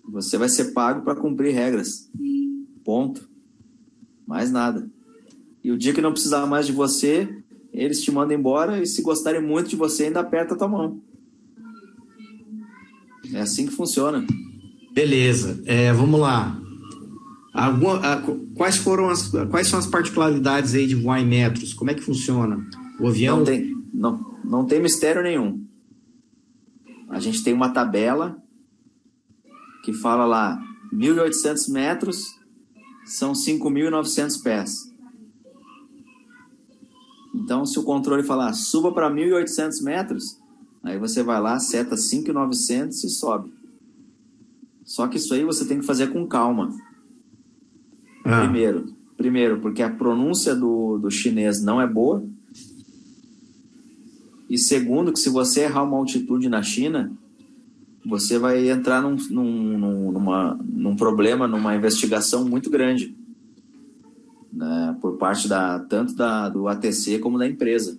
Você 0.08 0.36
vai 0.38 0.48
ser 0.48 0.72
pago 0.72 1.02
para 1.02 1.14
cumprir 1.14 1.54
regras. 1.54 2.10
Ponto. 2.84 3.28
Mais 4.26 4.50
nada. 4.50 4.90
E 5.62 5.70
o 5.70 5.78
dia 5.78 5.92
que 5.92 6.00
não 6.00 6.12
precisar 6.12 6.46
mais 6.46 6.66
de 6.66 6.72
você, 6.72 7.28
eles 7.72 8.02
te 8.02 8.10
mandam 8.10 8.36
embora 8.36 8.82
e 8.82 8.86
se 8.86 9.02
gostarem 9.02 9.42
muito 9.42 9.68
de 9.68 9.76
você, 9.76 10.04
ainda 10.04 10.20
aperta 10.20 10.54
a 10.54 10.56
tua 10.56 10.68
mão. 10.68 11.00
É 13.32 13.40
assim 13.40 13.66
que 13.66 13.72
funciona. 13.72 14.24
Beleza. 14.92 15.62
É, 15.66 15.92
vamos 15.92 16.18
lá. 16.20 16.60
Alguma, 17.52 18.00
quais 18.54 18.76
foram 18.76 19.08
as 19.08 19.28
quais 19.50 19.66
são 19.66 19.78
as 19.78 19.86
particularidades 19.86 20.74
aí 20.74 20.86
de 20.86 20.94
voar 20.94 21.20
em 21.20 21.26
metros? 21.26 21.74
Como 21.74 21.90
é 21.90 21.94
que 21.94 22.02
funciona? 22.02 22.64
O 23.00 23.08
avião 23.08 23.38
não 23.38 23.44
tem 23.44 23.74
não, 23.92 24.36
não 24.44 24.64
tem 24.64 24.80
mistério 24.80 25.22
nenhum. 25.22 25.64
A 27.08 27.18
gente 27.18 27.42
tem 27.42 27.54
uma 27.54 27.70
tabela 27.70 28.36
que 29.84 29.92
fala 29.92 30.24
lá 30.24 30.62
1.800 30.92 31.70
metros 31.72 32.24
são 33.04 33.32
5.900 33.32 34.42
pés. 34.42 34.92
Então, 37.34 37.64
se 37.64 37.78
o 37.78 37.82
controle 37.82 38.22
falar 38.22 38.52
suba 38.52 38.92
para 38.92 39.10
1.800 39.10 39.82
metros, 39.82 40.37
aí 40.88 40.98
você 40.98 41.22
vai 41.22 41.40
lá, 41.40 41.58
seta 41.58 41.94
5.900 41.94 43.04
e 43.04 43.08
sobe. 43.08 43.52
Só 44.84 45.06
que 45.06 45.18
isso 45.18 45.34
aí 45.34 45.44
você 45.44 45.64
tem 45.64 45.80
que 45.80 45.86
fazer 45.86 46.08
com 46.08 46.26
calma. 46.26 46.74
Ah. 48.24 48.40
Primeiro, 48.40 48.94
primeiro, 49.16 49.60
porque 49.60 49.82
a 49.82 49.90
pronúncia 49.90 50.54
do, 50.54 50.98
do 50.98 51.10
chinês 51.10 51.62
não 51.62 51.80
é 51.80 51.86
boa. 51.86 52.24
E 54.48 54.56
segundo, 54.56 55.12
que 55.12 55.18
se 55.18 55.28
você 55.28 55.62
errar 55.64 55.82
uma 55.82 55.98
altitude 55.98 56.48
na 56.48 56.62
China, 56.62 57.12
você 58.04 58.38
vai 58.38 58.70
entrar 58.70 59.02
num, 59.02 59.16
num, 59.28 60.12
numa, 60.12 60.58
num 60.64 60.96
problema, 60.96 61.46
numa 61.46 61.76
investigação 61.76 62.44
muito 62.44 62.70
grande. 62.70 63.14
Né, 64.50 64.96
por 65.02 65.18
parte 65.18 65.46
da, 65.46 65.78
tanto 65.80 66.14
da, 66.14 66.48
do 66.48 66.66
ATC 66.66 67.18
como 67.18 67.38
da 67.38 67.46
empresa. 67.46 67.98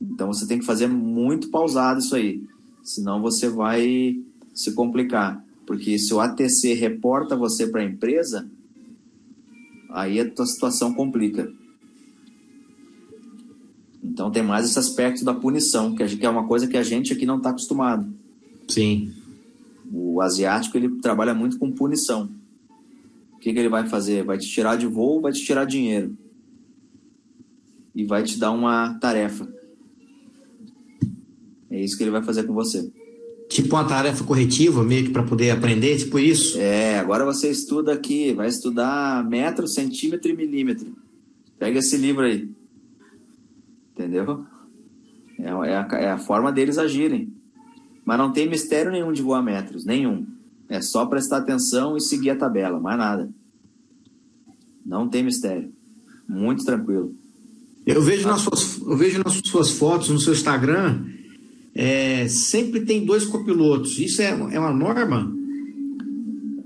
Então 0.00 0.28
você 0.28 0.46
tem 0.46 0.58
que 0.58 0.64
fazer 0.64 0.86
muito 0.86 1.50
pausado 1.50 2.00
isso 2.00 2.16
aí, 2.16 2.42
senão 2.82 3.20
você 3.20 3.48
vai 3.48 4.18
se 4.54 4.72
complicar. 4.72 5.44
Porque 5.66 5.98
se 5.98 6.12
o 6.14 6.20
ATC 6.20 6.74
reporta 6.74 7.36
você 7.36 7.66
para 7.66 7.82
a 7.82 7.84
empresa, 7.84 8.50
aí 9.90 10.18
a 10.18 10.30
tua 10.30 10.46
situação 10.46 10.94
complica. 10.94 11.52
Então 14.02 14.30
tem 14.30 14.42
mais 14.42 14.64
esse 14.64 14.78
aspecto 14.78 15.24
da 15.24 15.34
punição, 15.34 15.94
que 15.94 16.02
é 16.02 16.28
uma 16.28 16.46
coisa 16.46 16.66
que 16.66 16.76
a 16.76 16.82
gente 16.82 17.12
aqui 17.12 17.26
não 17.26 17.36
está 17.36 17.50
acostumado. 17.50 18.12
Sim. 18.68 19.12
O 19.92 20.20
asiático 20.20 20.76
ele 20.76 21.00
trabalha 21.00 21.34
muito 21.34 21.58
com 21.58 21.70
punição. 21.70 22.28
O 23.32 23.38
que, 23.38 23.52
que 23.52 23.58
ele 23.58 23.68
vai 23.68 23.88
fazer? 23.88 24.24
Vai 24.24 24.38
te 24.38 24.48
tirar 24.48 24.76
de 24.76 24.86
voo, 24.86 25.20
vai 25.20 25.32
te 25.32 25.44
tirar 25.44 25.64
dinheiro 25.64 26.16
e 27.94 28.04
vai 28.04 28.22
te 28.22 28.38
dar 28.38 28.50
uma 28.50 28.94
tarefa. 28.94 29.48
É 31.70 31.80
isso 31.80 31.96
que 31.96 32.02
ele 32.02 32.10
vai 32.10 32.22
fazer 32.22 32.44
com 32.44 32.52
você. 32.52 32.90
Tipo 33.48 33.76
uma 33.76 33.84
tarefa 33.84 34.24
corretiva, 34.24 34.84
meio 34.84 35.06
que 35.06 35.10
para 35.10 35.22
poder 35.22 35.50
aprender, 35.50 35.96
tipo 35.98 36.18
isso? 36.18 36.58
É, 36.58 36.98
agora 36.98 37.24
você 37.24 37.50
estuda 37.50 37.92
aqui, 37.92 38.32
vai 38.32 38.48
estudar 38.48 39.28
metro, 39.28 39.66
centímetro 39.66 40.30
e 40.30 40.36
milímetro. 40.36 40.94
Pega 41.58 41.78
esse 41.78 41.96
livro 41.96 42.24
aí. 42.24 42.48
Entendeu? 43.92 44.44
É, 45.38 45.48
é, 45.48 45.76
a, 45.76 45.88
é 45.92 46.10
a 46.10 46.18
forma 46.18 46.52
deles 46.52 46.78
agirem. 46.78 47.32
Mas 48.04 48.18
não 48.18 48.32
tem 48.32 48.48
mistério 48.48 48.92
nenhum 48.92 49.12
de 49.12 49.22
voar 49.22 49.42
metros, 49.42 49.84
nenhum. 49.84 50.26
É 50.68 50.80
só 50.80 51.04
prestar 51.06 51.38
atenção 51.38 51.96
e 51.96 52.00
seguir 52.00 52.30
a 52.30 52.36
tabela, 52.36 52.78
mais 52.78 52.96
nada. 52.96 53.28
Não 54.86 55.08
tem 55.08 55.24
mistério. 55.24 55.72
Muito 56.28 56.64
tranquilo. 56.64 57.14
Eu 57.84 58.00
vejo, 58.00 58.28
nas 58.28 58.42
suas, 58.42 58.80
eu 58.80 58.96
vejo 58.96 59.20
nas 59.24 59.34
suas 59.44 59.70
fotos, 59.70 60.08
no 60.08 60.20
seu 60.20 60.32
Instagram, 60.32 61.04
é, 61.74 62.28
sempre 62.28 62.80
tem 62.84 63.04
dois 63.04 63.24
copilotos. 63.24 63.98
Isso 63.98 64.22
é, 64.22 64.28
é 64.28 64.58
uma 64.58 64.72
norma? 64.72 65.34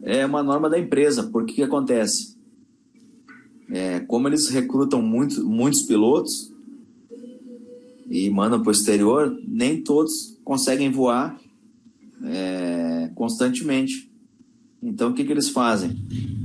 É 0.02 0.24
uma 0.26 0.42
norma 0.42 0.68
da 0.68 0.78
empresa, 0.78 1.24
porque 1.24 1.54
que 1.54 1.62
acontece? 1.62 2.36
É, 3.70 4.00
como 4.00 4.28
eles 4.28 4.48
recrutam 4.48 5.00
muito, 5.00 5.44
muitos 5.46 5.82
pilotos, 5.82 6.52
e 8.08 8.28
mandam 8.30 8.60
para 8.60 8.68
o 8.68 8.72
exterior, 8.72 9.36
nem 9.46 9.82
todos 9.82 10.38
conseguem 10.44 10.90
voar 10.90 11.38
é, 12.22 13.10
constantemente. 13.14 14.10
Então, 14.82 15.10
o 15.10 15.14
que, 15.14 15.24
que 15.24 15.32
eles 15.32 15.48
fazem? 15.48 15.96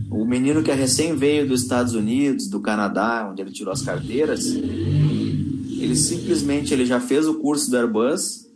O 0.10 0.26
menino 0.26 0.64
que 0.64 0.72
é 0.72 0.74
recém 0.74 1.16
veio 1.16 1.48
dos 1.48 1.62
Estados 1.62 1.94
Unidos, 1.94 2.48
do 2.48 2.62
Canadá, 2.62 3.28
onde 3.30 3.42
ele 3.42 3.52
tirou 3.52 3.74
as 3.74 3.82
carteiras, 3.82 4.46
ele 4.48 5.96
simplesmente 5.96 6.74
ele 6.74 6.86
já 6.86 7.00
fez 7.00 7.28
o 7.28 7.36
curso 7.36 7.70
do 7.70 7.78
Airbus, 7.78 8.49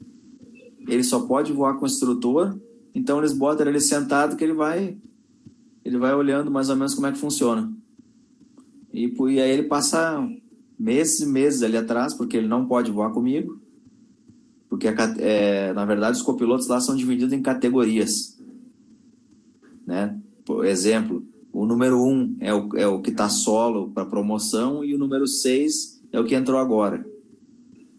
ele 0.87 1.03
só 1.03 1.21
pode 1.21 1.51
voar 1.51 1.75
com 1.75 1.83
o 1.83 1.87
instrutor, 1.87 2.57
então 2.93 3.19
eles 3.19 3.33
botam 3.33 3.67
ele 3.67 3.79
sentado 3.79 4.35
que 4.35 4.43
ele 4.43 4.53
vai 4.53 4.97
ele 5.83 5.97
vai 5.97 6.13
olhando 6.13 6.49
mais 6.49 6.69
ou 6.69 6.75
menos 6.75 6.95
como 6.95 7.07
é 7.07 7.11
que 7.11 7.17
funciona. 7.17 7.71
E, 8.93 9.05
e 9.05 9.41
aí 9.41 9.51
ele 9.51 9.63
passa 9.63 10.25
meses 10.79 11.19
e 11.19 11.25
meses 11.25 11.61
ali 11.61 11.75
atrás, 11.75 12.13
porque 12.13 12.37
ele 12.37 12.47
não 12.47 12.65
pode 12.65 12.91
voar 12.91 13.11
comigo. 13.11 13.59
Porque, 14.69 14.87
é, 15.19 15.73
na 15.73 15.85
verdade, 15.85 16.17
os 16.17 16.23
copilotos 16.23 16.67
lá 16.67 16.79
são 16.79 16.95
divididos 16.95 17.33
em 17.33 17.41
categorias. 17.41 18.39
Né? 19.85 20.17
Por 20.45 20.65
exemplo, 20.65 21.25
o 21.51 21.65
número 21.65 22.01
1 22.01 22.07
um 22.07 22.37
é 22.39 22.53
o, 22.53 22.69
é 22.75 22.87
o 22.87 23.01
que 23.01 23.11
está 23.11 23.29
solo 23.29 23.91
para 23.91 24.05
promoção 24.05 24.83
e 24.83 24.95
o 24.95 24.97
número 24.97 25.27
6 25.27 26.01
é 26.11 26.19
o 26.19 26.25
que 26.25 26.33
entrou 26.33 26.59
agora. 26.59 27.05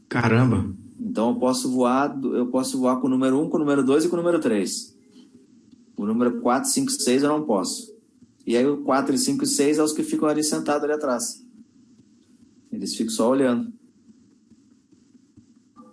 Caramba! 0.08 0.74
Então 0.98 1.30
eu 1.30 1.36
posso 1.36 1.70
voar, 1.70 2.18
eu 2.22 2.46
posso 2.46 2.78
voar 2.78 3.00
com 3.00 3.06
o 3.06 3.10
número 3.10 3.40
1, 3.40 3.50
com 3.50 3.56
o 3.56 3.60
número 3.60 3.84
2 3.84 4.04
e 4.04 4.08
com 4.08 4.14
o 4.14 4.18
número 4.18 4.38
3. 4.38 4.94
O 5.96 6.06
número 6.06 6.40
4, 6.40 6.70
5 6.70 6.90
6 6.90 7.22
eu 7.22 7.28
não 7.28 7.44
posso. 7.44 7.94
E 8.46 8.56
aí 8.56 8.66
o 8.66 8.78
4, 8.78 9.16
5 9.16 9.44
e 9.44 9.46
6 9.46 9.78
é 9.78 9.82
os 9.82 9.92
que 9.92 10.02
ficam 10.02 10.28
ali 10.28 10.42
sentados 10.42 10.84
ali 10.84 10.92
atrás. 10.92 11.44
Eles 12.70 12.94
ficam 12.94 13.12
só 13.12 13.30
olhando. 13.30 13.72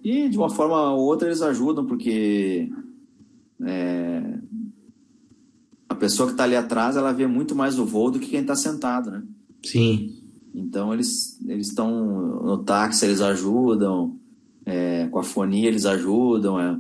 E 0.04 0.28
de 0.28 0.38
uma 0.38 0.50
forma 0.50 0.94
ou 0.94 1.06
outra 1.06 1.28
eles 1.28 1.42
ajudam, 1.42 1.86
porque 1.86 2.70
é, 3.64 4.40
a 5.88 5.96
pessoa 5.96 6.28
que 6.28 6.34
está 6.34 6.44
ali 6.44 6.56
atrás 6.56 6.96
ela 6.96 7.14
vê 7.14 7.28
muito 7.28 7.56
mais 7.56 7.78
o 7.78 7.86
voo 7.86 8.10
do 8.10 8.20
que 8.20 8.30
quem 8.30 8.42
está 8.42 8.56
sentado, 8.56 9.12
né? 9.12 9.24
Sim. 9.64 10.18
Então 10.54 10.94
eles 10.94 11.40
eles 11.46 11.68
estão 11.68 12.44
no 12.44 12.58
táxi 12.64 13.06
eles 13.06 13.22
ajudam, 13.22 14.20
é, 14.66 15.08
com 15.08 15.20
a 15.20 15.24
fonia 15.24 15.68
eles 15.68 15.86
ajudam, 15.86 16.60
é, 16.60 16.80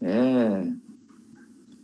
é, 0.00 0.72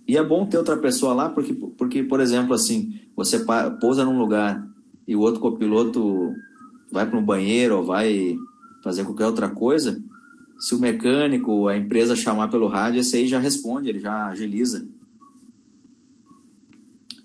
e 0.07 0.16
é 0.16 0.22
bom 0.22 0.47
ter 0.47 0.59
outra 0.59 0.76
pessoa 0.76 1.14
lá 1.14 1.28
porque 1.28 1.55
porque 1.55 2.03
por 2.03 2.20
exemplo 2.20 2.53
assim 2.55 3.01
você 3.14 3.45
pousa 3.81 4.05
num 4.05 4.18
lugar 4.18 4.66
e 5.07 5.14
o 5.14 5.20
outro 5.20 5.41
copiloto 5.41 6.35
vai 6.91 7.09
para 7.09 7.18
um 7.18 7.24
banheiro 7.24 7.78
ou 7.78 7.85
vai 7.85 8.37
fazer 8.83 9.05
qualquer 9.05 9.26
outra 9.26 9.49
coisa, 9.49 10.03
se 10.59 10.74
o 10.74 10.78
mecânico, 10.78 11.68
a 11.68 11.76
empresa 11.76 12.16
chamar 12.16 12.49
pelo 12.49 12.66
rádio, 12.66 13.01
esse 13.01 13.16
aí 13.16 13.26
já 13.26 13.39
responde, 13.39 13.89
ele 13.89 14.01
já 14.01 14.26
agiliza. 14.26 14.87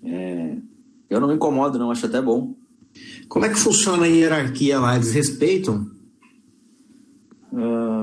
É, 0.02 0.56
eu 1.10 1.20
não 1.20 1.28
me 1.28 1.34
incomodo, 1.34 1.78
não, 1.78 1.90
acho 1.90 2.06
até 2.06 2.20
bom. 2.20 2.54
Como 3.28 3.44
é 3.44 3.48
que 3.48 3.58
funciona 3.58 4.04
a 4.04 4.08
hierarquia 4.08 4.78
lá? 4.78 4.96
Eles 4.96 5.12
respeitam? 5.12 5.90
Uh, 7.52 7.95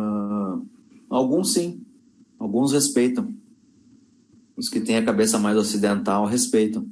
Alguns 1.14 1.53
sim, 1.53 1.86
alguns 2.39 2.72
respeitam. 2.72 3.32
Os 4.57 4.68
que 4.68 4.82
têm 4.82 4.97
a 4.97 5.05
cabeça 5.05 5.38
mais 5.38 5.55
ocidental 5.55 6.26
respeitam. 6.26 6.88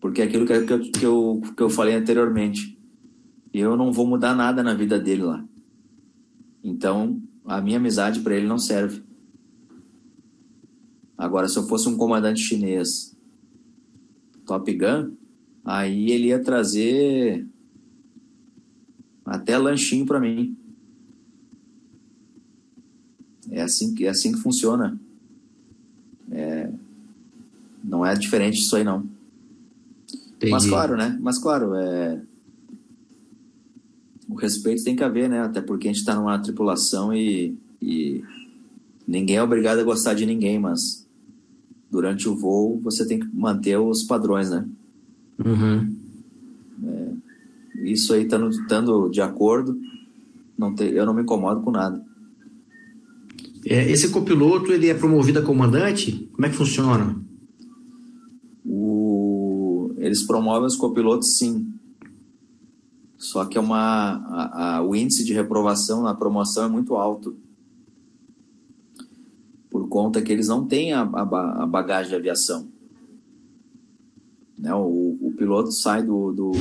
Porque 0.00 0.22
é 0.22 0.24
aquilo 0.24 0.46
que, 0.46 0.52
eu, 0.54 0.80
que, 0.80 1.04
eu, 1.04 1.42
que 1.54 1.62
eu 1.62 1.68
falei 1.68 1.94
anteriormente. 1.94 2.78
Eu 3.52 3.76
não 3.76 3.92
vou 3.92 4.06
mudar 4.06 4.34
nada 4.34 4.62
na 4.62 4.72
vida 4.72 4.98
dele 4.98 5.22
lá. 5.22 5.46
Então, 6.62 7.22
a 7.44 7.60
minha 7.60 7.76
amizade 7.76 8.20
para 8.20 8.34
ele 8.34 8.46
não 8.46 8.58
serve. 8.58 9.02
Agora, 11.18 11.46
se 11.46 11.58
eu 11.58 11.64
fosse 11.64 11.90
um 11.90 11.98
comandante 11.98 12.40
chinês 12.40 13.14
Top 14.46 14.72
Gun, 14.72 15.14
aí 15.62 16.10
ele 16.10 16.28
ia 16.28 16.42
trazer 16.42 17.46
até 19.26 19.58
lanchinho 19.58 20.06
para 20.06 20.18
mim. 20.18 20.63
É 23.50 23.62
assim, 23.62 23.94
é 24.04 24.08
assim 24.08 24.32
que 24.32 24.38
funciona. 24.38 24.98
É, 26.30 26.70
não 27.82 28.04
é 28.04 28.14
diferente 28.14 28.58
disso 28.58 28.76
aí, 28.76 28.84
não. 28.84 29.06
Entendi. 30.36 30.52
Mas 30.52 30.66
claro, 30.66 30.96
né? 30.96 31.18
Mas 31.20 31.38
claro, 31.38 31.74
é... 31.74 32.20
o 34.28 34.34
respeito 34.34 34.84
tem 34.84 34.96
que 34.96 35.04
haver, 35.04 35.28
né? 35.28 35.40
Até 35.40 35.60
porque 35.60 35.88
a 35.88 35.92
gente 35.92 36.00
está 36.00 36.14
numa 36.14 36.38
tripulação 36.38 37.14
e, 37.14 37.56
e 37.80 38.22
ninguém 39.06 39.36
é 39.36 39.42
obrigado 39.42 39.78
a 39.78 39.84
gostar 39.84 40.14
de 40.14 40.26
ninguém, 40.26 40.58
mas 40.58 41.06
durante 41.90 42.28
o 42.28 42.34
voo 42.34 42.80
você 42.82 43.06
tem 43.06 43.20
que 43.20 43.28
manter 43.32 43.78
os 43.78 44.02
padrões, 44.02 44.50
né? 44.50 44.66
Uhum. 45.44 45.96
É, 46.84 47.12
isso 47.84 48.12
aí 48.12 48.24
estando, 48.24 48.48
estando 48.50 49.08
de 49.08 49.20
acordo, 49.20 49.78
não 50.56 50.74
te, 50.74 50.84
eu 50.84 51.06
não 51.06 51.14
me 51.14 51.22
incomodo 51.22 51.60
com 51.60 51.70
nada. 51.70 52.04
É, 53.66 53.90
esse 53.90 54.10
copiloto 54.10 54.72
ele 54.72 54.88
é 54.88 54.94
promovido 54.94 55.38
a 55.38 55.42
comandante? 55.42 56.28
Como 56.32 56.46
é 56.46 56.50
que 56.50 56.56
funciona? 56.56 57.18
O, 58.64 59.92
eles 59.96 60.22
promovem 60.26 60.66
os 60.66 60.76
copilotos, 60.76 61.38
sim. 61.38 61.72
Só 63.16 63.46
que 63.46 63.56
é 63.56 63.60
uma, 63.60 64.16
a, 64.28 64.76
a, 64.76 64.82
o 64.82 64.94
índice 64.94 65.24
de 65.24 65.32
reprovação 65.32 66.02
na 66.02 66.14
promoção 66.14 66.64
é 66.64 66.68
muito 66.68 66.94
alto. 66.94 67.36
Por 69.70 69.88
conta 69.88 70.20
que 70.20 70.30
eles 70.30 70.48
não 70.48 70.66
têm 70.66 70.92
a, 70.92 71.00
a, 71.00 71.66
bagagem 71.66 72.10
de 72.10 72.16
aviação. 72.16 72.68
Né? 74.58 74.74
O, 74.74 75.18
o 75.22 75.34
piloto 75.38 75.72
sai 75.72 76.02
do, 76.02 76.32
do. 76.32 76.52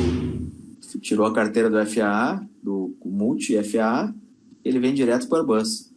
tirou 1.02 1.26
a 1.26 1.34
carteira 1.34 1.70
do 1.70 1.86
FAA, 1.86 2.48
do 2.62 2.96
multi-FAA, 3.04 4.16
ele 4.64 4.80
vem 4.80 4.94
direto 4.94 5.28
para 5.28 5.40
o 5.40 5.52
Airbus. 5.52 5.93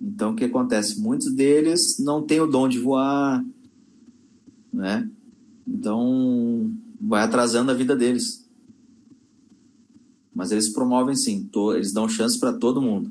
Então, 0.00 0.32
o 0.32 0.36
que 0.36 0.44
acontece? 0.44 1.00
Muitos 1.00 1.32
deles 1.32 1.98
não 1.98 2.22
têm 2.22 2.40
o 2.40 2.46
dom 2.46 2.68
de 2.68 2.78
voar, 2.78 3.44
né? 4.72 5.08
Então, 5.66 6.70
vai 7.00 7.22
atrasando 7.22 7.70
a 7.70 7.74
vida 7.74 7.96
deles. 7.96 8.46
Mas 10.34 10.52
eles 10.52 10.68
promovem 10.68 11.16
sim, 11.16 11.48
eles 11.74 11.92
dão 11.92 12.08
chance 12.08 12.38
para 12.38 12.52
todo 12.52 12.82
mundo. 12.82 13.10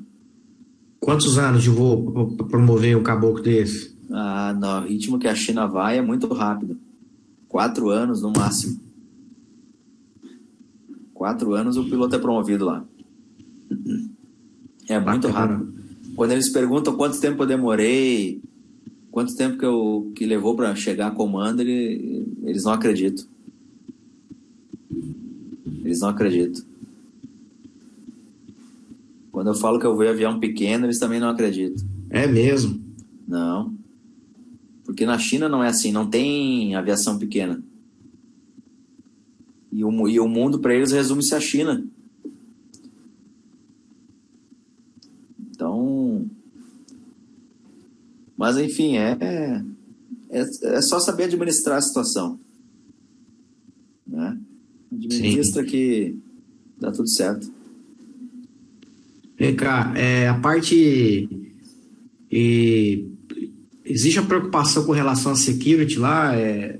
Quantos 1.00 1.38
anos 1.38 1.62
de 1.62 1.70
voo 1.70 2.30
para 2.36 2.46
promover 2.46 2.96
um 2.96 3.02
caboclo 3.02 3.42
desse? 3.42 3.96
Ah, 4.10 4.54
no 4.54 4.86
ritmo 4.86 5.18
que 5.18 5.28
a 5.28 5.34
China 5.34 5.66
vai 5.66 5.98
é 5.98 6.02
muito 6.02 6.32
rápido. 6.32 6.78
Quatro 7.48 7.90
anos 7.90 8.22
no 8.22 8.32
máximo. 8.32 8.80
Quatro 11.12 11.54
anos 11.54 11.76
o 11.76 11.84
piloto 11.84 12.14
é 12.14 12.18
promovido 12.18 12.64
lá. 12.64 12.84
É 14.88 15.00
muito 15.00 15.28
rápido. 15.28 15.75
Quando 16.16 16.32
eles 16.32 16.48
perguntam 16.48 16.96
quanto 16.96 17.20
tempo 17.20 17.42
eu 17.42 17.46
demorei, 17.46 18.40
quanto 19.10 19.36
tempo 19.36 19.58
que, 19.58 19.66
eu, 19.66 20.10
que 20.16 20.24
levou 20.24 20.56
para 20.56 20.74
chegar 20.74 21.08
a 21.08 21.10
comando, 21.10 21.60
ele, 21.60 22.26
eles 22.42 22.64
não 22.64 22.72
acreditam. 22.72 23.26
Eles 25.84 26.00
não 26.00 26.08
acreditam. 26.08 26.64
Quando 29.30 29.48
eu 29.48 29.54
falo 29.54 29.78
que 29.78 29.84
eu 29.84 29.94
vou 29.94 30.08
avião 30.08 30.40
pequeno, 30.40 30.86
eles 30.86 30.98
também 30.98 31.20
não 31.20 31.28
acreditam. 31.28 31.86
É 32.08 32.26
mesmo? 32.26 32.82
Não. 33.28 33.74
Porque 34.86 35.04
na 35.04 35.18
China 35.18 35.50
não 35.50 35.62
é 35.62 35.68
assim, 35.68 35.92
não 35.92 36.08
tem 36.08 36.74
aviação 36.74 37.18
pequena. 37.18 37.62
E 39.70 39.84
o, 39.84 40.08
e 40.08 40.18
o 40.18 40.26
mundo 40.26 40.60
para 40.60 40.74
eles 40.74 40.92
resume-se 40.92 41.34
à 41.34 41.40
China. 41.40 41.86
Então. 45.56 46.30
Mas, 48.36 48.58
enfim, 48.58 48.98
é, 48.98 49.16
é, 50.28 50.40
é 50.64 50.82
só 50.82 51.00
saber 51.00 51.24
administrar 51.24 51.78
a 51.78 51.82
situação. 51.82 52.38
Né? 54.06 54.38
Administra 54.92 55.62
Sim. 55.62 55.68
que 55.68 56.16
dá 56.78 56.92
tudo 56.92 57.08
certo. 57.08 57.50
Vem 59.38 59.56
cá, 59.56 59.94
é, 59.96 60.28
a 60.28 60.38
parte. 60.38 61.28
E, 62.30 63.08
existe 63.82 64.18
a 64.18 64.22
preocupação 64.22 64.84
com 64.84 64.92
relação 64.92 65.32
à 65.32 65.36
security 65.36 65.98
lá? 65.98 66.36
É... 66.36 66.78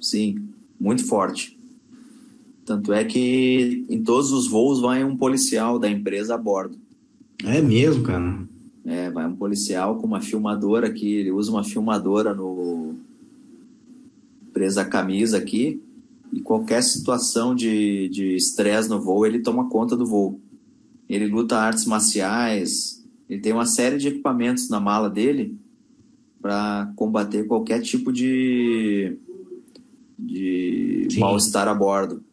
Sim, 0.00 0.48
muito 0.80 1.06
forte. 1.06 1.55
Tanto 2.66 2.92
é 2.92 3.04
que 3.04 3.86
em 3.88 4.02
todos 4.02 4.32
os 4.32 4.48
voos 4.48 4.80
vai 4.80 5.04
um 5.04 5.16
policial 5.16 5.78
da 5.78 5.88
empresa 5.88 6.34
a 6.34 6.38
bordo. 6.38 6.76
É 7.44 7.62
mesmo, 7.62 8.02
cara? 8.02 8.44
É, 8.84 9.08
vai 9.08 9.24
um 9.24 9.36
policial 9.36 9.98
com 9.98 10.06
uma 10.06 10.20
filmadora 10.20 10.88
aqui, 10.88 11.14
ele 11.14 11.30
usa 11.30 11.52
uma 11.52 11.62
filmadora 11.62 12.34
no 12.34 12.94
presa 14.52 14.82
a 14.82 14.84
camisa 14.84 15.36
aqui 15.36 15.80
e 16.32 16.40
qualquer 16.40 16.82
situação 16.82 17.54
de 17.54 18.34
estresse 18.34 18.88
no 18.88 19.00
voo, 19.00 19.24
ele 19.24 19.40
toma 19.40 19.68
conta 19.68 19.96
do 19.96 20.06
voo. 20.06 20.40
Ele 21.08 21.28
luta 21.28 21.56
artes 21.56 21.86
marciais, 21.86 23.04
ele 23.28 23.40
tem 23.40 23.52
uma 23.52 23.66
série 23.66 23.96
de 23.96 24.08
equipamentos 24.08 24.68
na 24.68 24.80
mala 24.80 25.08
dele 25.08 25.56
para 26.42 26.92
combater 26.96 27.46
qualquer 27.46 27.80
tipo 27.80 28.12
de, 28.12 29.16
de 30.18 31.06
mal-estar 31.18 31.68
a 31.68 31.74
bordo 31.74 32.24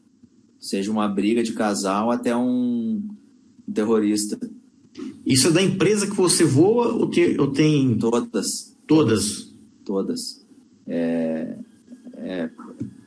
seja 0.64 0.90
uma 0.90 1.10
briga 1.10 1.44
de 1.44 1.52
casal 1.52 2.10
até 2.10 2.34
um 2.34 3.06
terrorista. 3.72 4.40
Isso 5.26 5.50
é 5.50 5.52
da 5.52 5.62
empresa 5.62 6.08
que 6.08 6.16
você 6.16 6.46
voa 6.46 6.94
ou, 6.94 7.10
te, 7.10 7.38
ou 7.38 7.52
tem. 7.52 7.98
Todas. 7.98 8.74
Todas? 8.88 9.54
Todas. 9.84 10.46
É, 10.88 11.58
é, 12.16 12.50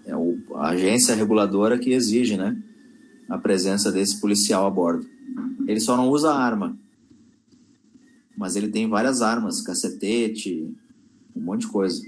é 0.04 0.12
a 0.54 0.68
agência 0.68 1.14
reguladora 1.14 1.78
que 1.78 1.92
exige 1.92 2.36
né, 2.36 2.62
a 3.26 3.38
presença 3.38 3.90
desse 3.90 4.20
policial 4.20 4.66
a 4.66 4.70
bordo. 4.70 5.06
Ele 5.66 5.80
só 5.80 5.96
não 5.96 6.10
usa 6.10 6.34
arma. 6.34 6.78
Mas 8.36 8.54
ele 8.54 8.68
tem 8.68 8.86
várias 8.86 9.22
armas, 9.22 9.62
cacetete, 9.62 10.76
um 11.34 11.40
monte 11.40 11.62
de 11.62 11.68
coisa. 11.68 12.02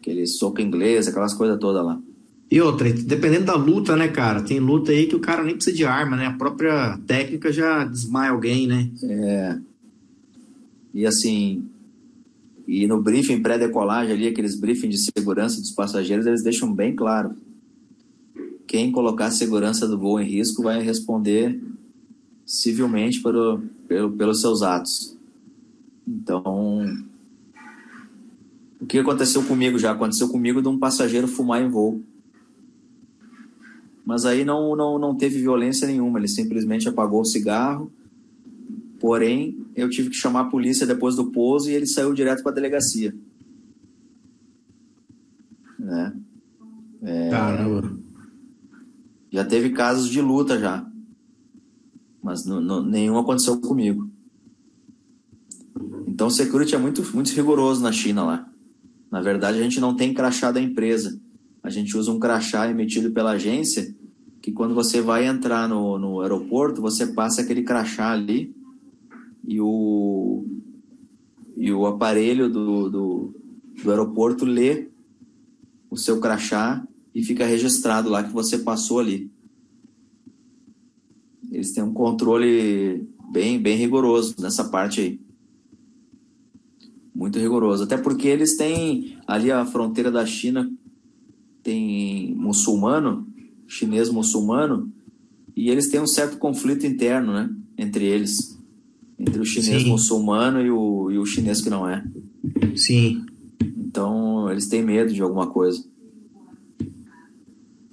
Aquele 0.00 0.26
soco 0.26 0.60
inglês, 0.60 1.06
aquelas 1.06 1.32
coisas 1.32 1.60
todas 1.60 1.84
lá. 1.84 2.02
E 2.50 2.60
outra, 2.62 2.90
dependendo 2.90 3.44
da 3.44 3.54
luta, 3.54 3.94
né, 3.94 4.08
cara? 4.08 4.42
Tem 4.42 4.58
luta 4.58 4.90
aí 4.90 5.06
que 5.06 5.14
o 5.14 5.20
cara 5.20 5.44
nem 5.44 5.54
precisa 5.54 5.76
de 5.76 5.84
arma, 5.84 6.16
né? 6.16 6.26
A 6.26 6.32
própria 6.32 6.98
técnica 7.06 7.52
já 7.52 7.84
desmaia 7.84 8.30
alguém, 8.30 8.66
né? 8.66 8.90
É. 9.02 9.58
E 10.94 11.06
assim, 11.06 11.68
e 12.66 12.86
no 12.86 13.02
briefing 13.02 13.42
pré-decolagem 13.42 14.14
ali, 14.14 14.26
aqueles 14.28 14.54
briefings 14.54 14.94
de 14.94 15.10
segurança 15.12 15.60
dos 15.60 15.72
passageiros, 15.72 16.26
eles 16.26 16.42
deixam 16.42 16.72
bem 16.72 16.94
claro. 16.94 17.34
Quem 18.66 18.92
colocar 18.92 19.26
a 19.26 19.30
segurança 19.30 19.86
do 19.86 19.98
voo 19.98 20.20
em 20.20 20.26
risco 20.26 20.62
vai 20.62 20.82
responder 20.82 21.58
civilmente 22.44 23.22
pelo, 23.22 23.62
pelo, 23.86 24.10
pelos 24.12 24.40
seus 24.40 24.62
atos. 24.62 25.16
Então, 26.06 26.84
o 28.80 28.86
que 28.86 28.98
aconteceu 28.98 29.42
comigo 29.44 29.78
já? 29.78 29.92
Aconteceu 29.92 30.28
comigo 30.28 30.60
de 30.60 30.68
um 30.68 30.78
passageiro 30.78 31.28
fumar 31.28 31.62
em 31.62 31.68
voo. 31.68 32.02
Mas 34.08 34.24
aí 34.24 34.42
não, 34.42 34.74
não, 34.74 34.98
não 34.98 35.14
teve 35.14 35.38
violência 35.38 35.86
nenhuma, 35.86 36.18
ele 36.18 36.28
simplesmente 36.28 36.88
apagou 36.88 37.20
o 37.20 37.26
cigarro. 37.26 37.92
Porém, 38.98 39.66
eu 39.76 39.90
tive 39.90 40.08
que 40.08 40.16
chamar 40.16 40.40
a 40.40 40.44
polícia 40.46 40.86
depois 40.86 41.14
do 41.14 41.30
pouso 41.30 41.68
e 41.68 41.74
ele 41.74 41.86
saiu 41.86 42.14
direto 42.14 42.42
para 42.42 42.52
a 42.52 42.54
delegacia. 42.54 43.14
Né? 45.78 46.16
É, 47.02 47.28
Caramba. 47.28 47.98
Já 49.30 49.44
teve 49.44 49.70
casos 49.72 50.08
de 50.08 50.22
luta 50.22 50.58
já. 50.58 50.90
Mas 52.22 52.46
nenhum 52.46 53.18
aconteceu 53.18 53.60
comigo. 53.60 54.10
Então 56.06 56.28
o 56.28 56.30
security 56.30 56.74
é 56.74 56.78
muito, 56.78 57.02
muito 57.14 57.28
rigoroso 57.32 57.82
na 57.82 57.92
China 57.92 58.24
lá. 58.24 58.50
Na 59.10 59.20
verdade, 59.20 59.58
a 59.58 59.62
gente 59.62 59.78
não 59.78 59.94
tem 59.94 60.14
crachá 60.14 60.50
da 60.50 60.62
empresa. 60.62 61.20
A 61.68 61.70
gente 61.70 61.98
usa 61.98 62.10
um 62.10 62.18
crachá 62.18 62.66
emitido 62.70 63.10
pela 63.10 63.32
agência 63.32 63.94
que 64.40 64.50
quando 64.50 64.74
você 64.74 65.02
vai 65.02 65.26
entrar 65.26 65.68
no, 65.68 65.98
no 65.98 66.22
aeroporto, 66.22 66.80
você 66.80 67.08
passa 67.08 67.42
aquele 67.42 67.62
crachá 67.62 68.10
ali 68.10 68.56
e 69.46 69.60
o, 69.60 70.46
e 71.58 71.70
o 71.70 71.84
aparelho 71.84 72.48
do, 72.48 72.88
do, 72.88 73.34
do 73.82 73.90
aeroporto 73.90 74.46
lê 74.46 74.88
o 75.90 75.96
seu 75.98 76.18
crachá 76.20 76.82
e 77.14 77.22
fica 77.22 77.44
registrado 77.44 78.08
lá 78.08 78.24
que 78.24 78.32
você 78.32 78.56
passou 78.56 79.00
ali. 79.00 79.30
Eles 81.52 81.72
têm 81.74 81.84
um 81.84 81.92
controle 81.92 83.06
bem, 83.30 83.60
bem 83.60 83.76
rigoroso 83.76 84.36
nessa 84.38 84.64
parte 84.64 85.02
aí. 85.02 85.20
Muito 87.14 87.38
rigoroso. 87.38 87.84
Até 87.84 87.98
porque 87.98 88.26
eles 88.26 88.56
têm 88.56 89.18
ali 89.26 89.52
a 89.52 89.66
fronteira 89.66 90.10
da 90.10 90.24
China, 90.24 90.72
tem 91.62 92.34
muçulmano, 92.34 93.26
chinês 93.66 94.10
muçulmano, 94.10 94.92
e 95.54 95.70
eles 95.70 95.88
têm 95.88 96.00
um 96.00 96.06
certo 96.06 96.38
conflito 96.38 96.86
interno, 96.86 97.32
né? 97.32 97.50
Entre 97.76 98.04
eles. 98.04 98.58
Entre 99.18 99.40
o 99.40 99.44
chinês 99.44 99.82
Sim. 99.82 99.88
muçulmano 99.88 100.60
e 100.62 100.70
o, 100.70 101.10
e 101.10 101.18
o 101.18 101.26
chinês 101.26 101.60
que 101.60 101.68
não 101.68 101.88
é. 101.88 102.04
Sim. 102.76 103.26
Então, 103.60 104.50
eles 104.50 104.68
têm 104.68 104.82
medo 104.82 105.12
de 105.12 105.20
alguma 105.20 105.48
coisa. 105.48 105.84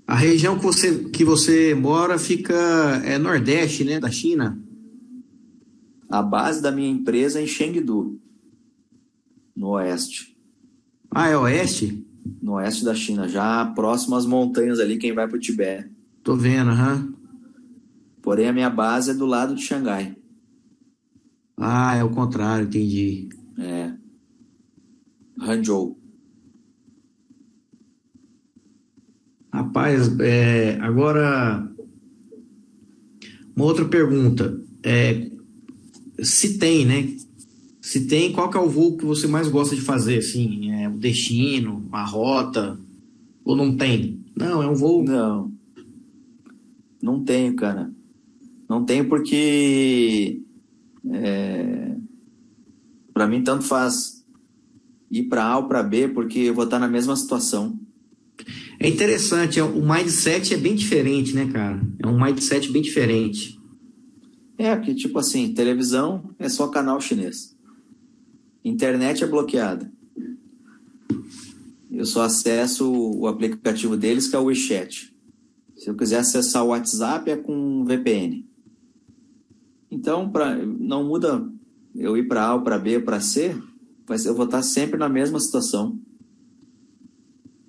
A 0.08 0.16
região 0.16 0.58
que 0.58 0.64
você, 0.64 1.06
que 1.06 1.26
você 1.26 1.74
mora 1.74 2.20
fica 2.20 2.54
é 3.04 3.18
nordeste, 3.18 3.84
né, 3.84 4.00
da 4.00 4.12
China? 4.12 4.62
A 6.08 6.22
base 6.22 6.62
da 6.62 6.72
minha 6.72 6.90
empresa 6.90 7.40
é 7.40 7.44
em 7.44 7.48
Chengdu, 7.48 8.20
no 9.56 9.70
oeste. 9.70 10.38
Ah, 11.10 11.30
é 11.30 11.38
oeste? 11.38 12.05
No 12.42 12.54
oeste 12.54 12.84
da 12.84 12.96
China, 12.96 13.28
já 13.28 13.66
próximo 13.66 14.16
às 14.16 14.26
montanhas 14.26 14.80
ali, 14.80 14.98
quem 14.98 15.14
vai 15.14 15.28
para 15.28 15.38
o 15.38 15.40
Tibete. 15.40 15.92
Tô 16.24 16.36
vendo, 16.36 16.72
aham. 16.72 16.96
Uhum. 16.96 17.14
Porém, 18.22 18.48
a 18.48 18.54
minha 18.54 18.70
base 18.70 19.12
é 19.12 19.14
do 19.14 19.26
lado 19.26 19.54
de 19.54 19.62
Xangai. 19.62 20.16
Ah, 21.58 21.96
é 21.96 22.04
o 22.04 22.10
contrário, 22.10 22.66
entendi. 22.66 23.30
É. 23.60 23.94
Hangzhou. 25.40 26.00
Rapaz, 29.54 30.20
é, 30.20 30.78
agora 30.82 31.72
uma 33.56 33.66
outra 33.66 33.86
pergunta. 33.86 34.62
É, 34.84 35.32
se 36.22 36.58
tem, 36.58 36.86
né? 36.86 37.16
Se 37.86 38.08
tem, 38.08 38.32
qual 38.32 38.50
que 38.50 38.58
é 38.58 38.60
o 38.60 38.68
voo 38.68 38.98
que 38.98 39.06
você 39.06 39.28
mais 39.28 39.48
gosta 39.48 39.76
de 39.76 39.82
fazer? 39.84 40.18
Assim, 40.18 40.72
é 40.72 40.90
o 40.90 40.98
destino, 40.98 41.88
a 41.92 42.04
rota? 42.04 42.80
Ou 43.44 43.56
não 43.56 43.78
tem? 43.78 44.26
Não, 44.36 44.64
é 44.64 44.68
um 44.68 44.74
voo. 44.74 45.04
Não. 45.04 45.54
Não 47.00 47.24
tenho, 47.24 47.56
cara. 47.56 47.94
Não 48.68 48.84
tenho 48.84 49.08
porque. 49.08 50.42
É, 51.12 51.96
para 53.14 53.28
mim, 53.28 53.44
tanto 53.44 53.64
faz 53.64 54.26
ir 55.12 55.26
para 55.26 55.46
A 55.46 55.58
ou 55.58 55.68
para 55.68 55.84
B, 55.84 56.08
porque 56.08 56.40
eu 56.40 56.56
vou 56.56 56.64
estar 56.64 56.80
na 56.80 56.88
mesma 56.88 57.16
situação. 57.16 57.80
É 58.80 58.90
interessante, 58.90 59.60
é, 59.60 59.64
o 59.64 59.88
mindset 59.88 60.56
é 60.56 60.58
bem 60.58 60.74
diferente, 60.74 61.36
né, 61.36 61.52
cara? 61.54 61.80
É 62.00 62.08
um 62.08 62.20
mindset 62.20 62.72
bem 62.72 62.82
diferente. 62.82 63.60
É, 64.58 64.76
porque, 64.76 64.96
tipo 64.96 65.20
assim, 65.20 65.54
televisão 65.54 66.32
é 66.40 66.50
só 66.50 66.68
canal 66.70 67.00
chinês. 67.00 67.55
Internet 68.66 69.24
é 69.24 69.28
bloqueada. 69.28 69.92
Eu 71.92 72.04
só 72.04 72.24
acesso 72.24 72.92
o 72.92 73.28
aplicativo 73.28 73.96
deles, 73.96 74.28
que 74.28 74.36
é 74.36 74.40
o 74.40 74.46
WeChat. 74.46 75.16
Se 75.76 75.90
eu 75.90 75.96
quiser 75.96 76.18
acessar 76.18 76.66
o 76.66 76.70
WhatsApp, 76.70 77.30
é 77.30 77.38
com 77.38 77.86
VPN. 77.86 78.44
Então, 79.92 80.30
pra, 80.30 80.56
não 80.56 81.06
muda 81.06 81.48
eu 81.96 82.18
ir 82.18 82.28
para 82.28 82.44
A 82.44 82.56
ou 82.56 82.62
para 82.62 82.80
B 82.80 82.98
ou 82.98 83.04
para 83.04 83.20
C, 83.22 83.56
mas 84.10 84.26
eu 84.26 84.34
vou 84.34 84.46
estar 84.46 84.64
sempre 84.64 84.98
na 84.98 85.08
mesma 85.08 85.40
situação. 85.40 86.00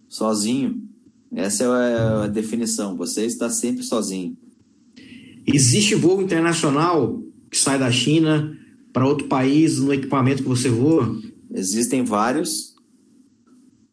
Sozinho. 0.09 0.83
Essa 1.31 1.65
é 1.65 2.25
a 2.25 2.27
definição. 2.27 2.97
Você 2.97 3.27
está 3.27 3.51
sempre 3.51 3.83
sozinho. 3.83 4.37
Existe 5.47 5.95
voo 5.95 6.23
internacional 6.23 7.23
que 7.51 7.59
sai 7.59 7.79
da 7.79 7.91
China 7.93 8.57
para 8.97 9.07
outro 9.07 9.29
país 9.29 9.79
no 9.79 9.93
equipamento 9.93 10.43
que 10.43 10.49
você 10.49 10.71
voa? 10.71 11.21
Existem 11.53 12.03
vários, 12.03 12.75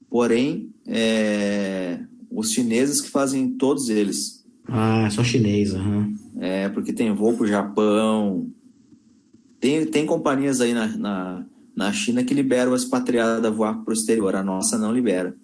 porém, 0.09 0.73
é, 0.87 1.99
os 2.31 2.53
chineses 2.53 3.01
que 3.01 3.09
fazem 3.09 3.49
todos 3.49 3.89
eles. 3.89 4.45
Ah, 4.65 5.09
só 5.11 5.21
chinês, 5.21 5.73
uhum. 5.73 6.15
É, 6.39 6.69
porque 6.69 6.93
tem 6.93 7.13
voo 7.13 7.33
para 7.33 7.43
o 7.43 7.47
Japão. 7.47 8.49
Tem, 9.59 9.85
tem 9.85 10.05
companhias 10.05 10.61
aí 10.61 10.73
na, 10.73 10.87
na, 10.95 11.45
na 11.75 11.91
China 11.91 12.23
que 12.23 12.33
liberam 12.33 12.71
a 12.71 12.77
expatriada 12.77 13.49
a 13.49 13.51
voar 13.51 13.83
para 13.83 13.91
o 13.91 13.93
exterior. 13.93 14.33
A 14.37 14.41
nossa 14.41 14.77
não 14.77 14.93
libera. 14.93 15.35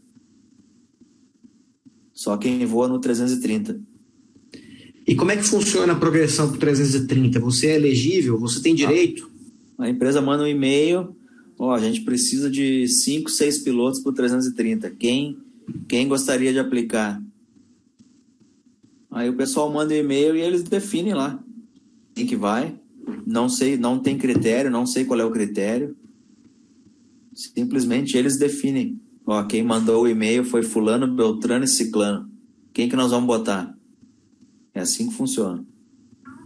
Só 2.14 2.38
quem 2.38 2.66
voa 2.66 2.88
no 2.88 2.98
330. 2.98 3.78
E 5.06 5.16
como 5.16 5.32
é 5.32 5.36
que 5.36 5.44
funciona 5.44 5.92
a 5.92 5.98
progressão 5.98 6.48
para 6.48 6.56
o 6.56 6.60
330? 6.60 7.42
Você 7.42 7.68
é 7.68 7.76
elegível? 7.76 8.40
Você 8.40 8.62
tem 8.62 8.74
direito? 8.74 9.28
A 9.80 9.90
empresa 9.90 10.22
manda 10.22 10.44
um 10.44 10.48
e-mail. 10.48 11.16
Ó, 11.58 11.74
a 11.74 11.80
gente 11.80 12.02
precisa 12.02 12.50
de 12.52 12.88
5, 12.88 13.30
6 13.30 13.60
pilotos 13.60 14.06
o 14.06 14.14
330. 14.14 14.92
Quem, 14.92 15.38
quem 15.88 16.08
gostaria 16.08 16.54
de 16.54 16.60
aplicar? 16.60 17.22
Aí 19.10 19.28
o 19.28 19.36
pessoal 19.36 19.72
manda 19.72 19.94
um 19.94 19.98
e-mail 19.98 20.36
e 20.36 20.42
eles 20.42 20.62
definem 20.62 21.16
lá 21.16 21.44
quem 22.14 22.28
que 22.28 22.36
vai. 22.36 22.80
Não 23.26 23.50
sei, 23.50 23.76
não 23.78 23.98
tem 23.98 24.18
critério, 24.18 24.70
não 24.70 24.86
sei 24.86 25.06
qual 25.06 25.20
é 25.20 25.26
o 25.26 25.32
critério. 25.32 25.96
Simplesmente 27.34 28.16
eles 28.16 28.38
definem 28.38 29.00
Ó, 29.32 29.44
quem 29.44 29.62
mandou 29.62 30.02
o 30.02 30.08
e-mail 30.08 30.44
foi 30.44 30.64
fulano, 30.64 31.08
beltrano 31.08 31.64
e 31.64 31.68
ciclano. 31.68 32.28
Quem 32.74 32.90
que 32.90 32.96
nós 32.96 33.12
vamos 33.12 33.28
botar? 33.28 33.78
É 34.74 34.80
assim 34.80 35.08
que 35.08 35.14
funciona. 35.14 35.64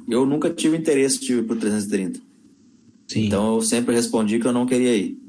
Eu 0.05 0.25
nunca 0.25 0.49
tive 0.49 0.75
interesse 0.75 1.17
de 1.21 1.31
ir 1.31 1.45
pro 1.45 1.55
330. 1.55 2.19
Sim. 3.07 3.27
Então 3.27 3.55
eu 3.55 3.61
sempre 3.61 3.93
respondi 3.93 4.39
que 4.39 4.47
eu 4.47 4.53
não 4.53 4.65
queria 4.65 4.95
ir. 4.95 5.19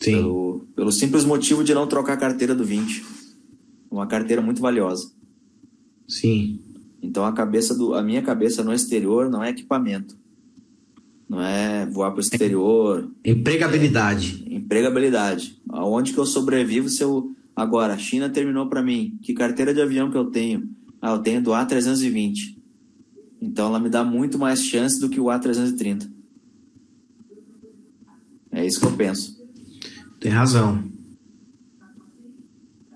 Sim. 0.00 0.16
Pelo, 0.16 0.66
pelo 0.74 0.92
simples 0.92 1.24
motivo 1.24 1.62
de 1.62 1.74
não 1.74 1.86
trocar 1.86 2.14
a 2.14 2.16
carteira 2.16 2.54
do 2.54 2.64
20. 2.64 3.04
Uma 3.90 4.06
carteira 4.06 4.42
muito 4.42 4.60
valiosa. 4.60 5.12
Sim. 6.08 6.60
Então 7.00 7.24
a 7.24 7.32
cabeça 7.32 7.74
do, 7.74 7.94
a 7.94 8.02
minha 8.02 8.22
cabeça 8.22 8.64
no 8.64 8.72
exterior 8.72 9.30
não 9.30 9.42
é 9.42 9.50
equipamento 9.50 10.16
não 11.32 11.40
é 11.40 11.86
voar 11.86 12.10
para 12.10 12.18
o 12.18 12.20
exterior. 12.20 13.10
Empregabilidade. 13.24 14.44
É, 14.46 14.54
empregabilidade. 14.54 15.58
Aonde 15.70 16.12
que 16.12 16.18
eu 16.18 16.26
sobrevivo 16.26 16.90
se 16.90 17.02
eu. 17.02 17.34
Agora, 17.56 17.94
a 17.94 17.98
China 17.98 18.28
terminou 18.28 18.68
para 18.68 18.82
mim. 18.82 19.18
Que 19.22 19.32
carteira 19.32 19.72
de 19.72 19.80
avião 19.80 20.10
que 20.10 20.16
eu 20.16 20.26
tenho? 20.26 20.68
Ah, 21.00 21.12
eu 21.12 21.20
tenho 21.20 21.42
do 21.42 21.52
A320. 21.52 22.54
Então 23.42 23.66
ela 23.66 23.80
me 23.80 23.88
dá 23.88 24.04
muito 24.04 24.38
mais 24.38 24.64
chance 24.64 25.00
do 25.00 25.08
que 25.08 25.18
o 25.18 25.24
A330. 25.24 26.08
É 28.52 28.64
isso 28.64 28.78
que 28.78 28.86
eu 28.86 28.92
penso. 28.92 29.36
Tem 30.20 30.30
razão. 30.30 30.84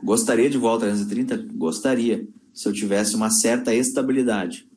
Gostaria 0.00 0.48
de 0.48 0.56
voar 0.56 0.74
ao 0.74 0.78
330? 0.78 1.48
Gostaria. 1.52 2.28
Se 2.54 2.68
eu 2.68 2.72
tivesse 2.72 3.16
uma 3.16 3.28
certa 3.28 3.74
estabilidade 3.74 4.68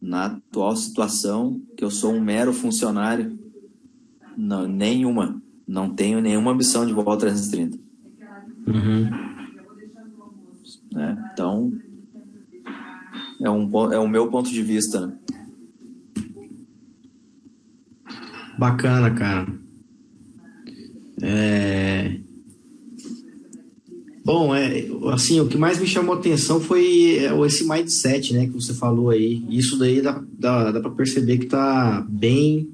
na 0.00 0.26
atual 0.26 0.74
situação, 0.74 1.62
que 1.76 1.84
eu 1.84 1.90
sou 1.90 2.12
um 2.12 2.20
mero 2.20 2.52
funcionário, 2.52 3.38
não, 4.36 4.66
nenhuma, 4.66 5.40
não 5.64 5.94
tenho 5.94 6.20
nenhuma 6.20 6.50
ambição 6.50 6.84
de 6.84 6.92
voltar 6.92 7.18
330. 7.18 7.78
Uhum. 8.66 9.32
É, 10.96 11.16
então, 11.32 11.72
é, 13.42 13.50
um, 13.50 13.92
é 13.92 13.98
o 13.98 14.08
meu 14.08 14.28
ponto 14.28 14.50
de 14.50 14.62
vista. 14.62 15.06
Né? 15.06 15.16
Bacana, 18.58 19.10
cara. 19.10 19.52
É... 21.20 22.20
Bom, 24.24 24.54
é, 24.54 24.86
assim, 25.12 25.40
o 25.40 25.48
que 25.48 25.58
mais 25.58 25.80
me 25.80 25.86
chamou 25.86 26.14
atenção 26.14 26.60
foi 26.60 27.16
é, 27.18 27.46
esse 27.46 27.66
mindset, 27.68 28.32
né, 28.32 28.46
que 28.46 28.52
você 28.52 28.72
falou 28.72 29.10
aí. 29.10 29.44
Isso 29.50 29.76
daí 29.76 30.00
dá, 30.00 30.22
dá, 30.38 30.70
dá 30.70 30.80
para 30.80 30.92
perceber 30.92 31.38
que 31.38 31.46
tá 31.46 32.06
bem 32.08 32.70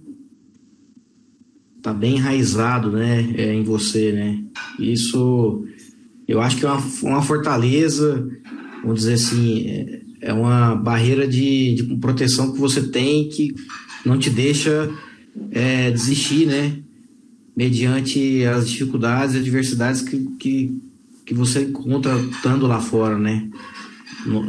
tá 1.80 1.94
bem 1.94 2.16
enraizado, 2.16 2.90
né, 2.90 3.32
é, 3.34 3.54
em 3.54 3.62
você, 3.62 4.12
né. 4.12 4.44
Isso, 4.78 5.64
eu 6.26 6.40
acho 6.40 6.58
que 6.58 6.66
é 6.66 6.68
uma, 6.68 6.82
uma 7.02 7.22
fortaleza, 7.22 8.28
vamos 8.82 9.00
dizer 9.00 9.14
assim, 9.14 9.66
é, 9.68 10.02
é 10.20 10.32
uma 10.32 10.74
barreira 10.74 11.26
de, 11.26 11.74
de 11.74 11.96
proteção 11.96 12.52
que 12.52 12.58
você 12.58 12.82
tem 12.82 13.28
que 13.28 13.54
não 14.04 14.18
te 14.18 14.30
deixa 14.30 14.90
é, 15.50 15.90
desistir, 15.90 16.46
né, 16.46 16.78
mediante 17.56 18.44
as 18.44 18.68
dificuldades 18.68 19.34
e 19.34 19.38
adversidades 19.38 20.02
que, 20.02 20.18
que 20.38 20.88
que 21.28 21.34
você 21.34 21.60
encontra 21.60 22.18
estando 22.20 22.66
lá 22.66 22.80
fora, 22.80 23.18
né? 23.18 23.50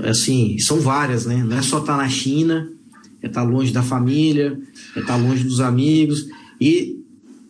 Assim, 0.06 0.58
são 0.60 0.80
várias, 0.80 1.26
né? 1.26 1.44
Não 1.44 1.58
é 1.58 1.62
só 1.62 1.80
estar 1.80 1.98
tá 1.98 2.02
na 2.02 2.08
China, 2.08 2.72
é 3.22 3.28
estar 3.28 3.44
tá 3.44 3.48
longe 3.48 3.74
da 3.74 3.84
família, 3.84 4.58
é 4.96 5.02
estar 5.02 5.18
tá 5.18 5.18
longe 5.18 5.44
dos 5.44 5.60
amigos 5.60 6.30
e 6.60 6.98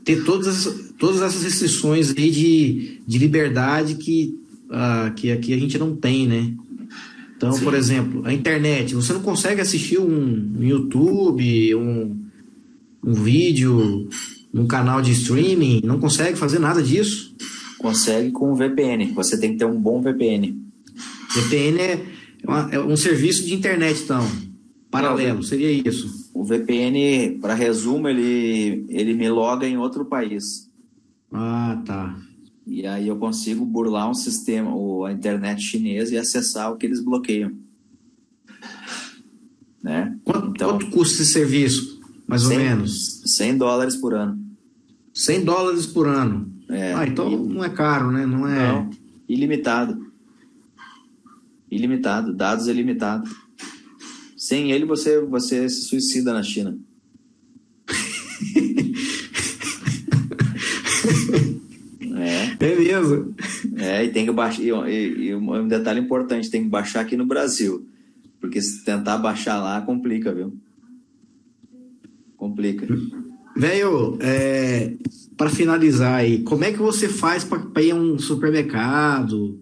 ter 0.03 0.23
todas 0.23 0.47
essas, 0.47 0.93
todas 0.97 1.21
essas 1.21 1.43
restrições 1.43 2.09
aí 2.17 2.31
de, 2.31 3.01
de 3.05 3.17
liberdade 3.19 3.95
que, 3.95 4.35
uh, 4.65 5.13
que 5.13 5.31
aqui 5.31 5.53
a 5.53 5.57
gente 5.59 5.77
não 5.77 5.95
tem, 5.95 6.27
né? 6.27 6.51
Então, 7.39 7.53
Sim. 7.53 7.63
por 7.63 7.73
exemplo, 7.73 8.21
a 8.25 8.33
internet, 8.33 8.93
você 8.93 9.13
não 9.13 9.21
consegue 9.21 9.61
assistir 9.61 9.97
um, 9.97 10.57
um 10.57 10.61
YouTube, 10.61 11.73
um, 11.73 12.17
um 13.01 13.13
vídeo 13.13 14.09
num 14.51 14.67
canal 14.67 15.01
de 15.01 15.13
streaming, 15.13 15.79
não 15.85 16.01
consegue 16.01 16.37
fazer 16.37 16.59
nada 16.59 16.83
disso? 16.83 17.33
Consegue 17.77 18.31
com 18.31 18.51
o 18.51 18.55
VPN. 18.55 19.13
Você 19.13 19.39
tem 19.39 19.53
que 19.53 19.57
ter 19.57 19.63
um 19.63 19.79
bom 19.79 20.01
VPN. 20.01 20.53
VPN 21.33 21.79
é, 21.79 22.05
uma, 22.45 22.69
é 22.73 22.79
um 22.81 22.97
serviço 22.97 23.45
de 23.45 23.53
internet, 23.53 24.01
então, 24.03 24.27
paralelo, 24.91 25.41
seria 25.41 25.71
isso. 25.71 26.29
O 26.33 26.43
VPN, 26.43 27.39
para 27.39 27.53
resumo, 27.53 28.09
ele, 28.09 28.85
ele 28.89 29.13
me 29.13 29.29
loga 29.29 29.65
em 29.65 29.77
outro 29.77 30.03
país. 30.03 30.69
Ah, 31.31 31.81
tá. 31.85 32.17
E 32.69 32.85
aí 32.85 33.07
eu 33.07 33.17
consigo 33.17 33.65
burlar 33.65 34.07
um 34.07 34.13
sistema, 34.13 34.73
ou 34.73 35.03
a 35.03 35.11
internet 35.11 35.59
chinesa 35.59 36.13
e 36.13 36.19
acessar 36.19 36.71
o 36.71 36.77
que 36.77 36.85
eles 36.85 37.03
bloqueiam. 37.03 37.51
Né? 39.81 40.15
Quanto, 40.23 40.49
então, 40.49 40.69
quanto 40.77 40.91
custa 40.91 41.23
esse 41.23 41.31
serviço, 41.31 41.99
mais 42.27 42.43
100, 42.43 42.51
ou 42.51 42.63
menos? 42.63 43.21
100 43.25 43.57
dólares 43.57 43.95
por 43.95 44.13
ano. 44.13 44.39
100 45.15 45.43
dólares 45.45 45.87
por 45.87 46.07
ano. 46.07 46.53
É, 46.69 46.93
ah, 46.93 47.07
então 47.07 47.31
e... 47.31 47.35
não 47.35 47.63
é 47.63 47.69
caro, 47.69 48.11
né? 48.11 48.27
Não 48.27 48.47
é. 48.47 48.71
Não, 48.71 48.91
ilimitado. 49.27 50.07
Ilimitado, 51.71 52.31
dados 52.33 52.67
ilimitados. 52.67 53.31
Sem 54.37 54.71
ele, 54.71 54.85
você, 54.85 55.19
você 55.21 55.67
se 55.67 55.81
suicida 55.87 56.33
na 56.33 56.43
China. 56.43 56.77
é. 62.91 63.99
É 63.99 64.05
e 64.05 64.09
tem 64.09 64.25
que 64.25 64.31
baixar. 64.31 64.61
E, 64.61 64.69
e, 64.69 65.27
e, 65.27 65.35
um 65.35 65.67
detalhe 65.67 65.99
importante: 65.99 66.49
tem 66.49 66.63
que 66.63 66.69
baixar 66.69 67.01
aqui 67.01 67.15
no 67.15 67.25
Brasil. 67.25 67.87
Porque 68.39 68.61
se 68.61 68.83
tentar 68.83 69.17
baixar 69.17 69.61
lá, 69.61 69.81
complica, 69.81 70.33
viu? 70.33 70.53
Complica. 72.37 72.87
Velho, 73.55 74.17
é, 74.21 74.93
para 75.35 75.49
finalizar 75.49 76.15
aí, 76.15 76.43
como 76.43 76.63
é 76.63 76.71
que 76.71 76.79
você 76.79 77.09
faz 77.09 77.43
para 77.43 77.81
ir 77.81 77.91
a 77.91 77.95
um 77.95 78.17
supermercado? 78.17 79.59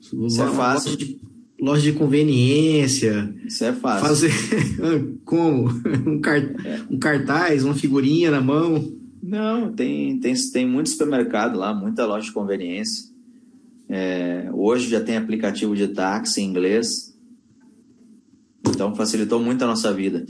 Isso 0.00 0.42
é 0.42 0.50
fácil. 0.50 0.90
Loja 0.90 0.96
de, 0.96 1.20
loja 1.58 1.82
de 1.82 1.92
conveniência. 1.92 3.34
Isso 3.46 3.64
é 3.64 3.72
fácil. 3.72 4.06
Fazer 4.06 4.32
como? 5.24 5.70
Um, 6.06 6.20
cart... 6.20 6.44
é. 6.64 6.80
um 6.90 6.98
cartaz, 6.98 7.64
uma 7.64 7.74
figurinha 7.74 8.30
na 8.30 8.42
mão? 8.42 8.92
Não, 9.26 9.72
tem, 9.72 10.20
tem, 10.20 10.34
tem 10.52 10.68
muito 10.68 10.90
supermercado 10.90 11.58
lá, 11.58 11.72
muita 11.72 12.04
loja 12.04 12.26
de 12.26 12.32
conveniência. 12.32 13.08
É, 13.88 14.50
hoje 14.52 14.90
já 14.90 15.00
tem 15.00 15.16
aplicativo 15.16 15.74
de 15.74 15.88
táxi 15.88 16.42
em 16.42 16.44
inglês. 16.44 17.16
Então 18.68 18.94
facilitou 18.94 19.40
muito 19.40 19.62
a 19.62 19.66
nossa 19.66 19.94
vida. 19.94 20.26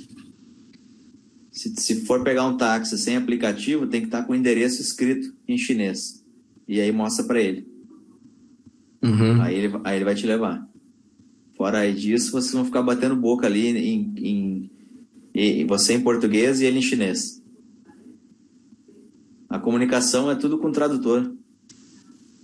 Se, 1.51 1.75
se 1.77 2.03
for 2.03 2.23
pegar 2.23 2.47
um 2.47 2.57
táxi 2.57 2.97
sem 2.97 3.17
aplicativo, 3.17 3.89
tem 3.89 4.01
que 4.01 4.07
estar 4.07 4.23
com 4.23 4.33
o 4.33 4.37
endereço 4.37 4.81
escrito 4.81 5.35
em 5.49 5.59
chinês. 5.59 6.25
E 6.69 6.81
aí 6.81 6.93
mostra 6.93 7.25
para 7.25 7.41
ele. 7.41 7.67
Uhum. 9.03 9.43
Aí, 9.43 9.57
ele. 9.57 9.75
aí 9.83 9.97
ele 9.97 10.05
vai 10.05 10.15
te 10.15 10.25
levar. 10.25 10.69
Fora 11.57 11.93
disso, 11.93 12.31
vocês 12.31 12.53
vão 12.53 12.65
ficar 12.65 12.83
batendo 12.83 13.17
boca 13.17 13.47
ali 13.49 13.67
em, 13.67 14.15
em, 14.17 14.71
em, 15.35 15.67
você 15.67 15.95
em 15.95 16.01
português 16.01 16.61
e 16.61 16.65
ele 16.65 16.79
em 16.79 16.83
chinês. 16.83 17.44
A 19.49 19.59
comunicação 19.59 20.31
é 20.31 20.35
tudo 20.35 20.59
com 20.59 20.73
tradutor. 20.73 21.35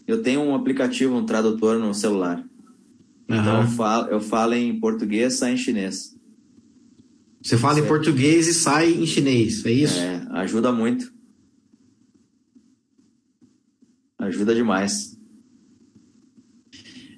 Eu 0.07 0.23
tenho 0.23 0.41
um 0.41 0.55
aplicativo, 0.55 1.15
um 1.15 1.25
tradutor 1.25 1.79
no 1.79 1.95
celular. 1.95 2.39
Uhum. 2.39 3.37
Então 3.37 3.63
eu 3.63 3.69
falo, 3.69 4.09
eu 4.09 4.21
falo 4.21 4.55
em 4.55 4.79
português, 4.79 5.35
sai 5.35 5.53
em 5.53 5.57
chinês. 5.57 6.17
Você 7.43 7.57
fala 7.57 7.75
certo. 7.75 7.87
em 7.87 7.89
português 7.89 8.49
e 8.49 8.55
sai 8.55 8.93
em 8.93 9.07
chinês, 9.07 9.65
é 9.65 9.73
isso? 9.73 9.99
É, 9.99 10.27
ajuda 10.33 10.73
muito. 10.73 11.13
Ajuda 14.19 14.55
demais. 14.55 15.19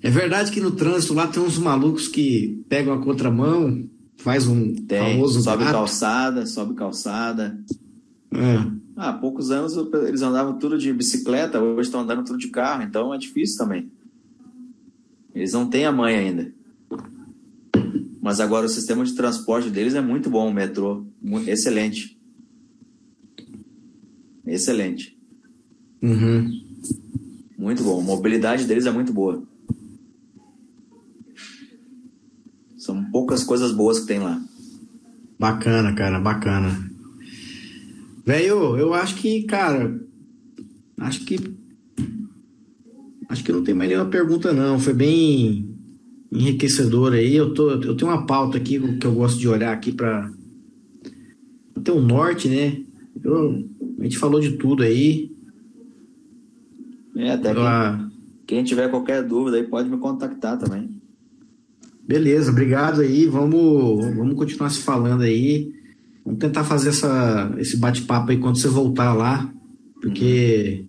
É 0.03 0.11
verdade 0.11 0.51
que 0.53 0.61
no 0.61 0.73
trânsito 0.73 1.15
lá 1.15 1.27
tem 1.27 1.43
uns 1.43 1.59
malucos 1.59 2.09
que 2.09 2.65
pegam 2.69 2.93
a 2.93 3.03
contramão, 3.03 3.89
faz 4.17 4.47
um 4.47 4.75
tem, 4.75 5.15
famoso 5.15 5.43
sobe 5.43 5.65
gato. 5.65 5.73
calçada, 5.73 6.47
sobe 6.47 6.75
calçada. 6.75 7.59
É. 8.33 8.82
Ah, 8.97 9.11
há 9.11 9.13
poucos 9.13 9.51
anos 9.51 9.75
eles 10.07 10.23
andavam 10.23 10.59
tudo 10.59 10.79
de 10.79 10.93
bicicleta, 10.93 11.61
hoje 11.61 11.89
estão 11.89 12.01
andando 12.01 12.25
tudo 12.25 12.39
de 12.39 12.49
carro, 12.49 12.83
então 12.83 13.13
é 13.13 13.19
difícil 13.19 13.59
também. 13.59 13.91
Eles 15.35 15.53
não 15.53 15.69
têm 15.69 15.87
a 15.87 15.93
mãe 15.93 16.15
ainda. 16.15 16.53
Mas 18.21 18.39
agora 18.39 18.67
o 18.67 18.69
sistema 18.69 19.05
de 19.05 19.15
transporte 19.15 19.71
deles 19.71 19.95
é 19.95 20.01
muito 20.01 20.31
bom, 20.31 20.49
o 20.49 20.55
metrô, 20.55 21.05
excelente. 21.47 22.19
Excelente. 24.47 25.17
Uhum. 26.03 26.63
Muito 27.57 27.83
bom. 27.83 28.01
A 28.01 28.05
mobilidade 28.05 28.67
deles 28.67 28.87
é 28.87 28.91
muito 28.91 29.13
boa. 29.13 29.43
São 32.77 33.05
poucas 33.11 33.45
coisas 33.45 33.73
boas 33.73 34.01
que 34.01 34.07
tem 34.07 34.19
lá. 34.19 34.43
Bacana, 35.39 35.95
cara, 35.95 36.21
bacana. 36.21 36.92
Velho, 38.25 38.77
eu 38.77 38.95
acho 38.95 39.17
que, 39.17 39.43
cara, 39.43 40.01
acho 40.99 41.25
que 41.25 41.39
acho 43.29 43.43
que 43.43 43.53
não 43.53 43.65
tem 43.65 43.75
mais 43.75 43.89
nenhuma 43.89 44.11
pergunta 44.11 44.53
não. 44.53 44.79
Foi 44.79 44.93
bem 44.93 45.69
enriquecedor 46.31 47.15
aí. 47.15 47.35
Eu 47.35 47.53
tô, 47.53 47.71
eu 47.71 47.97
tenho 47.97 48.11
uma 48.11 48.27
pauta 48.27 48.59
aqui 48.59 48.79
que 48.99 49.07
eu 49.07 49.15
gosto 49.15 49.39
de 49.39 49.49
olhar 49.49 49.73
aqui 49.73 49.91
para 49.91 50.31
ter 51.83 51.91
um 51.91 52.01
norte, 52.01 52.49
né? 52.49 52.83
Eu, 53.23 53.69
a 53.99 54.05
gente 54.05 54.19
falou 54.19 54.41
de 54.41 54.53
tudo 54.53 54.83
aí. 54.83 55.33
É, 57.17 57.33
até 57.33 57.53
quem, 57.55 58.11
quem 58.47 58.65
tiver 58.65 58.89
qualquer 58.89 59.23
dúvida 59.23 59.57
aí 59.57 59.65
pode 59.65 59.89
me 59.89 59.99
contactar 59.99 60.59
também. 60.59 61.03
Beleza, 62.07 62.51
obrigado 62.51 63.01
aí. 63.01 63.27
Vamos, 63.27 64.15
vamos 64.15 64.35
continuar 64.35 64.71
se 64.71 64.81
falando 64.83 65.23
aí. 65.23 65.73
Vamos 66.25 66.41
tentar 66.41 66.65
fazer 66.65 66.91
essa, 66.91 67.53
esse 67.59 67.77
bate-papo 67.77 68.31
aí 68.31 68.39
quando 68.39 68.59
você 68.59 68.69
voltar 68.69 69.13
lá, 69.13 69.53
porque 70.01 70.85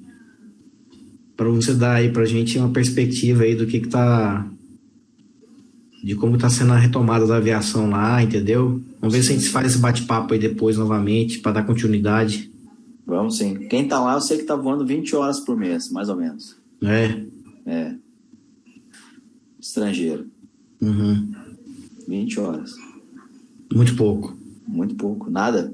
para 1.35 1.49
você 1.49 1.73
dar 1.73 1.95
aí 1.95 2.11
pra 2.11 2.25
gente 2.25 2.57
uma 2.57 2.69
perspectiva 2.69 3.43
aí 3.43 3.55
do 3.55 3.65
que 3.65 3.79
que 3.79 3.89
tá 3.89 4.47
de 6.03 6.15
como 6.15 6.37
tá 6.37 6.49
sendo 6.49 6.73
a 6.73 6.77
retomada 6.77 7.25
da 7.25 7.37
aviação 7.37 7.89
lá, 7.89 8.21
entendeu? 8.21 8.81
Vamos 8.99 9.15
ver 9.15 9.23
se 9.23 9.31
a 9.31 9.35
gente 9.35 9.47
faz 9.47 9.67
esse 9.67 9.77
bate-papo 9.77 10.33
aí 10.33 10.39
depois 10.39 10.77
novamente 10.77 11.39
para 11.39 11.53
dar 11.53 11.63
continuidade. 11.63 12.51
Vamos 13.05 13.37
sim. 13.37 13.55
Quem 13.69 13.87
tá 13.87 13.99
lá, 14.01 14.15
eu 14.15 14.21
sei 14.21 14.37
que 14.37 14.43
tá 14.43 14.55
voando 14.55 14.85
20 14.85 15.15
horas 15.15 15.39
por 15.39 15.57
mês, 15.57 15.89
mais 15.91 16.09
ou 16.09 16.17
menos. 16.17 16.57
É. 16.83 17.25
É. 17.65 17.95
Estrangeiro. 19.59 20.25
Uhum. 20.81 21.31
20 22.07 22.39
horas. 22.41 22.71
Muito 23.73 23.95
pouco. 23.95 24.42
Muito 24.67 24.95
pouco. 24.95 25.29
Nada. 25.29 25.73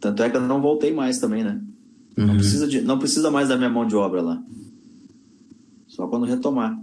Tanto 0.00 0.22
é 0.22 0.30
que 0.30 0.36
eu 0.36 0.40
não 0.40 0.60
voltei 0.60 0.92
mais 0.92 1.18
também, 1.18 1.42
né? 1.42 1.60
Uhum. 2.16 2.26
Não, 2.26 2.34
precisa 2.36 2.66
de, 2.66 2.80
não 2.80 2.98
precisa 2.98 3.30
mais 3.30 3.48
da 3.48 3.56
minha 3.56 3.70
mão 3.70 3.86
de 3.86 3.96
obra 3.96 4.22
lá. 4.22 4.42
Só 5.86 6.06
quando 6.06 6.26
retomar. 6.26 6.78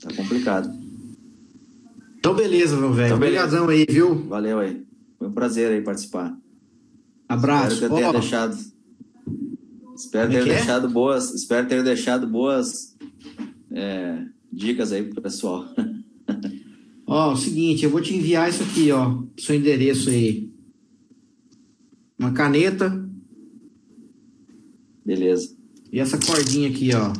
Tá 0.00 0.14
complicado. 0.14 0.70
Então, 2.18 2.34
beleza, 2.34 2.76
meu 2.76 2.92
velho. 2.92 3.06
Então, 3.06 3.16
Obrigadão 3.16 3.68
aí, 3.68 3.86
viu? 3.88 4.26
Valeu 4.26 4.58
aí. 4.58 4.84
Foi 5.18 5.28
um 5.28 5.32
prazer 5.32 5.72
aí 5.72 5.80
participar. 5.80 6.36
Abraço. 7.28 7.74
Espero 7.74 7.94
ter 7.96 8.06
oh. 8.06 8.12
deixado. 8.12 8.56
Espero 9.96 10.30
ter 10.30 10.36
é, 10.36 10.40
é 10.40 10.44
deixado 10.44 10.88
boas. 10.88 11.34
Espero 11.34 11.66
ter 11.66 11.82
deixado 11.82 12.26
boas 12.26 12.96
é, 13.72 14.24
dicas 14.52 14.92
aí 14.92 15.02
pro 15.04 15.22
pessoal. 15.22 15.64
Ó, 17.06 17.32
o 17.32 17.36
seguinte, 17.36 17.84
eu 17.84 17.90
vou 17.90 18.00
te 18.00 18.14
enviar 18.14 18.48
isso 18.50 18.64
aqui, 18.64 18.90
ó, 18.90 19.22
seu 19.38 19.54
endereço 19.54 20.10
aí. 20.10 20.50
Uma 22.18 22.32
caneta. 22.32 23.08
Beleza. 25.04 25.54
E 25.92 26.00
essa 26.00 26.18
cordinha 26.18 26.68
aqui, 26.68 26.90
ó. 26.94 27.12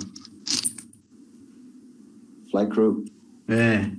Fly 2.50 2.66
Crew. 2.68 3.04
É. 3.46 3.92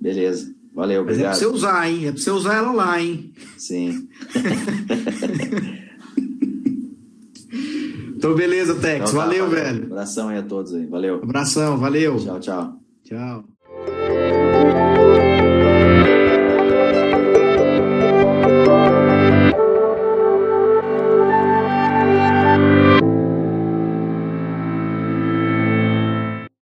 Beleza. 0.00 0.54
Valeu, 0.72 1.02
obrigado. 1.02 1.26
Mas 1.26 1.38
é 1.38 1.40
pra 1.40 1.50
você 1.50 1.56
usar, 1.56 1.90
hein? 1.90 2.06
É 2.06 2.12
pra 2.12 2.20
você 2.20 2.30
usar 2.30 2.54
ela 2.54 2.70
lá, 2.70 3.02
hein? 3.02 3.32
Sim. 3.56 4.08
então, 8.16 8.36
beleza, 8.36 8.76
Tex. 8.76 9.10
Então 9.10 9.20
tá, 9.20 9.26
valeu, 9.26 9.50
velho. 9.50 9.86
Abração 9.86 10.28
aí 10.28 10.38
a 10.38 10.44
todos 10.44 10.72
aí. 10.74 10.86
Valeu. 10.86 11.16
Abração, 11.16 11.76
valeu. 11.78 12.20
Tchau, 12.20 12.38
tchau. 12.38 12.80
Tchau. 13.02 13.57